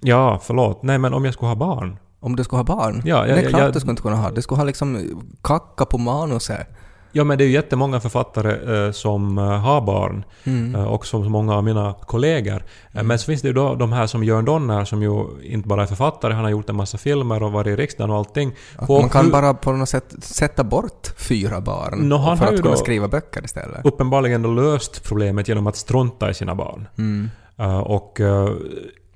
Ja, 0.00 0.40
förlåt. 0.42 0.82
Nej, 0.82 0.98
men 0.98 1.14
om 1.14 1.24
jag 1.24 1.34
skulle 1.34 1.48
ha 1.48 1.54
barn. 1.56 1.98
om 2.20 2.36
du 2.36 2.44
skulle 2.44 2.58
ha 2.58 2.64
barn. 2.64 3.02
Ja, 3.04 3.26
ja, 3.26 3.34
det 3.34 3.40
är 3.40 3.48
klart 3.48 3.60
ja. 3.62 3.70
du 3.70 3.80
skulle 3.80 3.90
inte 3.90 4.02
kunna 4.02 4.16
ha. 4.16 4.30
Du 4.30 4.42
skulle 4.42 4.58
ha 4.58 4.64
liksom 4.64 5.20
kacka 5.42 5.84
på 5.84 5.98
manuset. 5.98 6.66
Ja, 7.12 7.24
men 7.24 7.38
det 7.38 7.44
är 7.44 7.46
ju 7.46 7.52
jättemånga 7.52 8.00
författare 8.00 8.86
eh, 8.86 8.92
som 8.92 9.38
eh, 9.38 9.44
har 9.44 9.80
barn. 9.80 10.24
Mm. 10.44 10.74
Eh, 10.74 10.84
och 10.84 11.06
som 11.06 11.32
många 11.32 11.54
av 11.56 11.64
mina 11.64 11.94
kollegor. 12.06 12.64
Eh, 12.92 13.02
Men 13.02 13.18
så 13.18 13.24
finns 13.26 13.42
det 13.42 13.48
ju 13.48 13.54
då 13.54 13.74
de 13.74 13.92
här 13.92 14.06
som 14.06 14.24
Jörn 14.24 14.44
Donner 14.44 14.84
som 14.84 15.02
ju 15.02 15.24
inte 15.42 15.68
bara 15.68 15.82
är 15.82 15.86
författare, 15.86 16.32
han 16.34 16.44
har 16.44 16.50
gjort 16.50 16.70
en 16.70 16.76
massa 16.76 16.98
filmer 16.98 17.42
och 17.42 17.52
varit 17.52 17.66
i 17.66 17.76
riksdagen 17.76 18.10
och 18.10 18.16
allting. 18.16 18.52
Att 18.76 18.90
Och 18.90 19.00
man 19.00 19.10
kan 19.10 19.24
hur- 19.24 19.32
bara 19.32 19.54
på 19.54 19.72
något 19.72 19.88
sätt 19.88 20.14
sätta 20.20 20.64
bort 20.64 21.08
fyra 21.16 21.60
barn 21.60 22.12
han 22.12 22.38
för 22.38 22.46
att 22.54 22.62
kunna 22.62 22.76
skriva 22.76 23.08
böcker 23.08 23.44
istället. 23.44 23.80
uppenbarligen 23.86 24.42
då 24.42 24.50
löst 24.50 25.04
problemet 25.04 25.48
genom 25.48 25.66
att 25.66 25.76
strunta 25.76 26.30
i 26.30 26.34
sina 26.34 26.54
barn. 26.54 26.88
Mm. 26.98 27.30
Eh, 27.58 27.78
och 27.80 28.20
eh, 28.20 28.48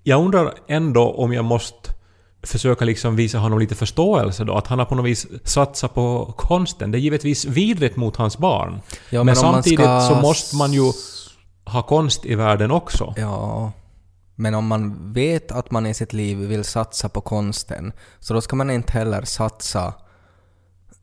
jag 0.03 0.25
undrar 0.25 0.53
ändå 0.69 1.03
om 1.11 1.33
jag 1.33 1.45
måste 1.45 1.91
försöka 2.45 2.85
liksom 2.85 3.17
visa 3.17 3.39
honom 3.39 3.59
lite 3.59 3.75
förståelse 3.75 4.45
då, 4.45 4.55
att 4.57 4.67
han 4.67 4.79
har 4.79 4.87
på 4.87 4.95
något 4.95 5.07
vis 5.07 5.27
satsat 5.45 5.95
på 5.95 6.35
konsten. 6.37 6.91
Det 6.91 6.99
är 6.99 7.01
givetvis 7.01 7.45
vidrigt 7.45 7.97
mot 7.97 8.17
hans 8.17 8.39
barn. 8.39 8.81
Ja, 9.11 9.19
men 9.19 9.27
man 9.27 9.37
samtidigt 9.37 9.79
ska- 9.81 10.01
så 10.01 10.15
måste 10.15 10.57
man 10.57 10.73
ju 10.73 10.93
ha 11.65 11.83
konst 11.83 12.25
i 12.27 12.35
världen 12.35 12.71
också. 12.71 13.15
Ja, 13.17 13.73
men 14.35 14.55
om 14.55 14.67
man 14.67 15.13
vet 15.13 15.53
att 15.53 15.71
man 15.71 15.87
i 15.87 15.95
sitt 15.95 16.13
liv 16.13 16.39
vill 16.39 16.65
satsa 16.65 17.09
på 17.09 17.21
konsten, 17.21 17.93
så 18.21 18.35
då 18.35 18.41
ska 18.41 18.57
man 18.57 18.71
inte 18.71 18.93
heller 18.93 19.23
satsa 19.23 19.95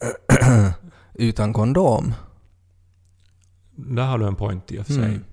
utan 1.14 1.54
kondom. 1.54 2.14
Där 3.76 4.04
har 4.06 4.18
du 4.18 4.28
en 4.28 4.36
point 4.36 4.72
i 4.72 4.80
och 4.80 4.86
för 4.86 4.94
sig. 4.94 5.04
Mm. 5.04 5.24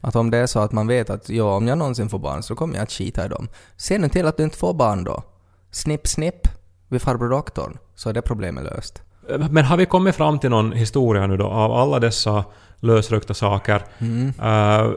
Att 0.00 0.16
om 0.16 0.30
det 0.30 0.38
är 0.38 0.46
så 0.46 0.58
att 0.60 0.72
man 0.72 0.86
vet 0.86 1.10
att 1.10 1.28
ja, 1.28 1.56
om 1.56 1.66
jag 1.68 1.78
någonsin 1.78 2.08
får 2.08 2.18
barn 2.18 2.42
så 2.42 2.54
kommer 2.54 2.74
jag 2.74 2.82
att 2.82 2.92
skita 2.92 3.26
i 3.26 3.28
dem. 3.28 3.48
Se 3.76 3.98
nu 3.98 4.08
till 4.08 4.26
att 4.26 4.36
du 4.36 4.42
inte 4.42 4.56
får 4.58 4.74
barn 4.74 5.04
då. 5.04 5.22
Snipp, 5.78 6.06
snipp 6.06 6.48
vid 6.88 7.02
farbror 7.02 7.28
doktorn, 7.30 7.78
så 7.94 8.08
är 8.08 8.12
det 8.12 8.22
problemet 8.22 8.64
löst. 8.64 9.02
Men 9.50 9.64
har 9.64 9.76
vi 9.76 9.86
kommit 9.86 10.14
fram 10.16 10.38
till 10.38 10.50
någon 10.50 10.72
historia 10.72 11.26
nu 11.26 11.36
då 11.36 11.46
av 11.46 11.72
alla 11.72 11.98
dessa 12.00 12.44
lösryckta 12.80 13.34
saker? 13.34 13.82
Mm. 13.98 14.26
Eh, 14.28 14.90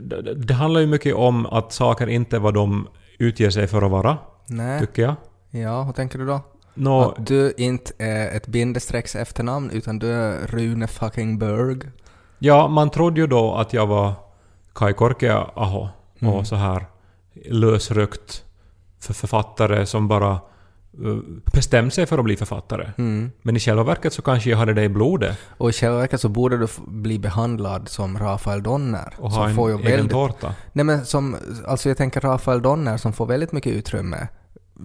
det, 0.00 0.34
det 0.34 0.54
handlar 0.54 0.80
ju 0.80 0.86
mycket 0.86 1.14
om 1.14 1.46
att 1.46 1.72
saker 1.72 2.06
inte 2.06 2.36
är 2.36 2.40
vad 2.40 2.54
de 2.54 2.88
utger 3.18 3.50
sig 3.50 3.66
för 3.66 3.82
att 3.82 3.90
vara, 3.90 4.18
Nej, 4.46 4.80
tycker 4.80 5.02
jag. 5.02 5.14
ja, 5.50 5.82
hur 5.82 5.92
tänker 5.92 6.18
du 6.18 6.26
då? 6.26 6.40
Nå, 6.74 7.10
Att 7.10 7.26
du 7.26 7.52
inte 7.56 7.92
är 7.98 8.36
ett 8.36 8.46
bindestrecks 8.46 9.16
efternamn 9.16 9.70
utan 9.70 9.98
du 9.98 10.06
är 10.12 10.46
Rune 10.46 10.86
fucking 10.86 11.38
Berg. 11.38 11.78
ja, 12.38 12.68
man 12.68 12.90
trodde 12.90 13.20
ju 13.20 13.26
då 13.26 13.54
att 13.54 13.72
jag 13.72 13.86
var 13.86 14.12
Kai 14.74 14.92
Korkea-aho 14.92 15.88
Mm. 16.20 16.34
och 16.34 16.46
så 16.46 16.56
här 16.56 16.86
lösryckt 17.46 18.44
för 19.02 19.14
författare 19.14 19.86
som 19.86 20.08
bara 20.08 20.40
uh, 21.00 21.18
bestämde 21.52 21.90
sig 21.90 22.06
för 22.06 22.18
att 22.18 22.24
bli 22.24 22.36
författare. 22.36 22.90
Mm. 22.98 23.30
Men 23.42 23.56
i 23.56 23.58
själva 23.58 23.84
verket 23.84 24.12
så 24.12 24.22
kanske 24.22 24.50
jag 24.50 24.58
hade 24.58 24.74
det 24.74 24.82
i 24.82 24.88
blodet 24.88 25.38
Och 25.58 25.70
i 25.70 25.72
själva 25.72 25.98
verket 25.98 26.20
så 26.20 26.28
borde 26.28 26.58
du 26.58 26.66
bli 26.86 27.18
behandlad 27.18 27.88
som 27.88 28.18
Rafael 28.18 28.62
Donner. 28.62 29.14
och 29.18 29.30
ha 29.30 29.48
en 29.48 29.54
får 29.54 29.70
ju 29.70 29.76
egen 29.76 29.90
väldigt, 29.90 30.12
tårta. 30.12 30.54
Nej 30.72 30.84
men 30.84 31.04
som, 31.04 31.36
alltså 31.66 31.88
jag 31.88 31.98
tänker 31.98 32.20
Rafael 32.20 32.62
Donner 32.62 32.96
som 32.96 33.12
får 33.12 33.26
väldigt 33.26 33.52
mycket 33.52 33.72
utrymme. 33.72 34.28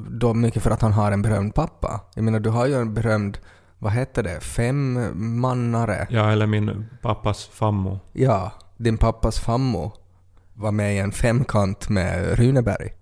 Då 0.09 0.33
mycket 0.33 0.63
för 0.63 0.71
att 0.71 0.81
han 0.81 0.93
har 0.93 1.11
en 1.11 1.21
berömd 1.21 1.55
pappa. 1.55 2.01
Jag 2.15 2.23
menar 2.23 2.39
du 2.39 2.49
har 2.49 2.65
ju 2.65 2.73
en 2.73 2.93
berömd, 2.93 3.37
vad 3.79 3.91
heter 3.91 4.23
det, 4.23 4.39
femmannare. 4.39 6.07
Ja, 6.09 6.31
eller 6.31 6.47
min 6.47 6.85
pappas 7.01 7.45
fammo. 7.45 7.99
Ja, 8.13 8.51
din 8.77 8.97
pappas 8.97 9.39
fammo 9.39 9.91
var 10.53 10.71
med 10.71 10.95
i 10.95 10.99
en 10.99 11.11
femkant 11.11 11.89
med 11.89 12.39
Runeberg. 12.39 12.96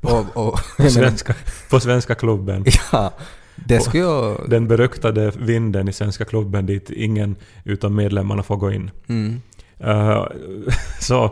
Och, 0.00 0.36
och 0.36 0.52
På 0.54 0.60
jag 0.82 0.92
svenska, 0.92 1.34
på 1.70 1.80
svenska 1.80 2.14
klubben. 2.14 2.64
ja, 2.92 3.12
det 3.54 3.80
skulle 3.80 4.04
ju... 4.04 4.36
Den 4.48 4.68
beryktade 4.68 5.32
vinden 5.38 5.88
i 5.88 5.92
Svenska 5.92 6.24
klubben 6.24 6.66
dit 6.66 6.90
ingen 6.90 7.36
utom 7.64 7.94
medlemmarna 7.94 8.42
får 8.42 8.56
gå 8.56 8.72
in. 8.72 8.90
Mm, 9.08 9.40
Eh, 9.84 10.26
så 11.00 11.24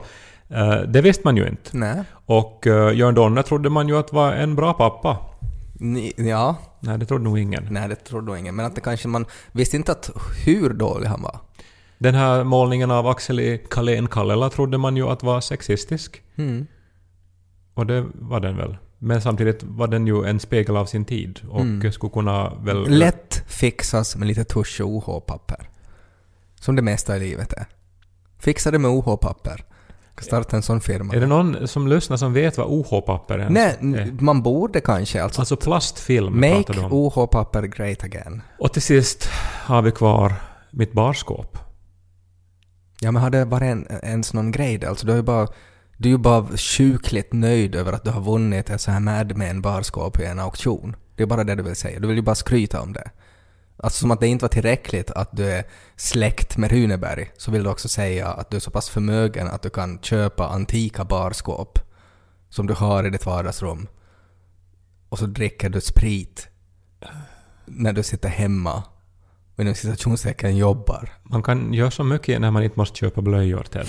eh, 0.49 0.81
det 0.81 1.01
visste 1.01 1.23
man 1.25 1.37
ju 1.37 1.49
inte. 1.49 1.77
nej. 1.77 2.05
Och 2.27 2.67
uh, 2.67 2.93
Jörn 2.95 3.15
Donner 3.15 3.43
trodde 3.43 3.71
man 3.71 3.89
ju 3.89 3.97
att 3.99 4.13
var 4.13 4.33
en 4.33 4.57
bra 4.57 4.73
pappa. 4.73 5.19
Ni, 5.73 6.13
ja, 6.17 6.57
Nej, 6.81 6.99
det 6.99 7.07
trodde 7.07 7.25
nog 7.25 7.39
ingen. 7.39 7.67
nej 7.71 7.89
det 7.89 7.95
trodde 7.95 8.27
nog 8.27 8.39
ingen. 8.39 8.57
Men 8.57 8.67
att 8.67 8.75
det 8.75 8.81
kanske 8.81 9.09
man 9.09 9.27
visste 9.53 9.77
inte 9.77 9.93
att 9.93 10.11
hur 10.47 10.71
dålig 10.71 11.07
han 11.07 11.23
var. 11.23 11.39
Den 11.99 12.15
här 12.15 12.45
målningen 12.45 12.91
av 12.91 13.07
Axel 13.07 13.41
i 13.41 13.63
Kalén 13.71 14.07
Kallela 14.09 14.51
trodde 14.51 14.79
man 14.79 14.97
ju 14.97 15.09
att 15.09 15.23
var 15.23 15.41
sexistisk. 15.41 16.23
Mm. 16.37 16.67
Och 17.81 17.87
det 17.87 18.07
var 18.15 18.41
den 18.41 18.57
väl. 18.57 18.77
Men 18.99 19.21
samtidigt 19.23 19.63
var 19.63 19.87
den 19.89 20.07
ju 20.07 20.25
en 20.25 20.41
spegel 20.41 20.77
av 20.77 20.87
sin 20.87 21.05
tid 21.05 21.41
och 21.51 21.61
Mm. 21.61 21.93
skulle 21.93 22.11
kunna 22.11 22.55
väl... 22.55 22.89
Lätt 22.99 23.45
fixas 23.47 24.17
med 24.17 24.29
lite 24.29 24.45
tusch 24.45 24.81
och 24.81 24.89
OH-papper. 24.89 25.69
Som 26.61 26.77
det 26.77 26.83
mesta 26.83 27.17
i 27.17 27.21
livet 27.21 27.53
är. 27.53 27.67
Fixa 28.39 28.71
det 28.71 28.79
med 28.79 28.91
OH-papper. 28.91 29.65
Starta 30.21 30.57
en 30.57 30.63
sån 30.63 30.81
firma. 30.81 31.15
Är 31.15 31.21
det 31.21 31.27
någon 31.27 31.69
som 31.69 31.89
lyssnar 31.89 32.17
som 32.17 32.33
vet 32.33 32.59
vad 32.59 32.67
OH-papper 32.67 33.47
Nej, 33.51 33.63
är? 33.63 33.77
n- 33.81 34.19
man 34.21 34.43
borde 34.43 34.81
kanske 34.81 35.23
alltså... 35.23 35.41
Alltså 35.41 35.57
plastfilm 35.57 36.41
Make. 36.41 36.81
OH-papper 36.91 37.63
great 37.63 38.05
again. 38.05 38.43
Och 38.59 38.73
till 38.73 38.83
sist 38.83 39.29
har 39.65 39.83
vi 39.83 39.91
kvar 39.93 40.33
mitt 40.71 40.93
barskåp. 40.93 41.59
Ja 43.01 43.13
men 43.13 43.23
har 43.23 43.31
det 43.31 43.45
varit 43.45 43.63
en, 43.63 43.87
ens 44.03 44.33
någon 44.35 44.53
grej 44.53 44.79
där? 44.79 44.89
Alltså 44.89 45.07
du 45.07 45.13
är 45.13 45.17
ju 45.17 45.23
bara... 45.23 45.49
Du 46.01 46.09
är 46.09 46.11
ju 46.11 46.19
bara 46.19 46.57
sjukligt 46.57 47.33
nöjd 47.33 47.75
över 47.75 47.93
att 47.93 48.05
du 48.05 48.11
har 48.11 48.21
vunnit 48.21 48.71
ett 48.71 48.81
så 48.81 48.91
här 48.91 49.01
Mad 49.01 49.37
Men 49.37 49.63
barskåp 49.63 50.21
i 50.21 50.25
en 50.25 50.39
auktion. 50.39 50.97
Det 51.17 51.23
är 51.23 51.27
bara 51.27 51.45
det 51.45 51.55
du 51.55 51.63
vill 51.63 51.77
säga. 51.77 52.01
Du 52.01 52.09
vill 52.09 52.17
ju 52.17 52.23
bara 52.23 52.35
skryta 52.35 52.81
om 52.81 52.93
det. 52.93 53.11
Alltså 53.77 54.01
som 54.01 54.11
att 54.11 54.21
det 54.21 54.27
inte 54.27 54.45
var 54.45 54.49
tillräckligt 54.49 55.11
att 55.11 55.37
du 55.37 55.51
är 55.51 55.65
släkt 55.97 56.57
med 56.57 56.71
Runeberg, 56.71 57.31
så 57.37 57.51
vill 57.51 57.63
du 57.63 57.71
också 57.71 57.89
säga 57.89 58.29
att 58.29 58.51
du 58.51 58.57
är 58.57 58.61
så 58.61 58.71
pass 58.71 58.89
förmögen 58.89 59.49
att 59.49 59.63
du 59.63 59.71
kan 59.71 59.99
köpa 60.03 60.49
antika 60.49 61.05
barskåp 61.05 61.79
som 62.49 62.67
du 62.67 62.75
har 62.75 63.07
i 63.07 63.11
ditt 63.11 63.27
vardagsrum. 63.27 63.89
Och 65.09 65.19
så 65.19 65.27
dricker 65.27 65.69
du 65.69 65.81
sprit 65.81 66.49
när 67.67 67.93
du 67.93 68.03
sitter 68.03 68.29
hemma 68.29 68.83
och 69.55 69.61
inom 69.61 69.75
citationstecken 69.75 70.57
jobbar. 70.57 71.09
Man 71.23 71.43
kan 71.43 71.75
göra 71.75 71.91
så 71.91 72.05
mycket 72.05 72.41
när 72.41 72.51
man 72.51 72.63
inte 72.63 72.79
måste 72.79 72.99
köpa 72.99 73.23
blöjor, 73.23 73.63
Ted. 73.63 73.87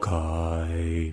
Kai. 0.00 1.12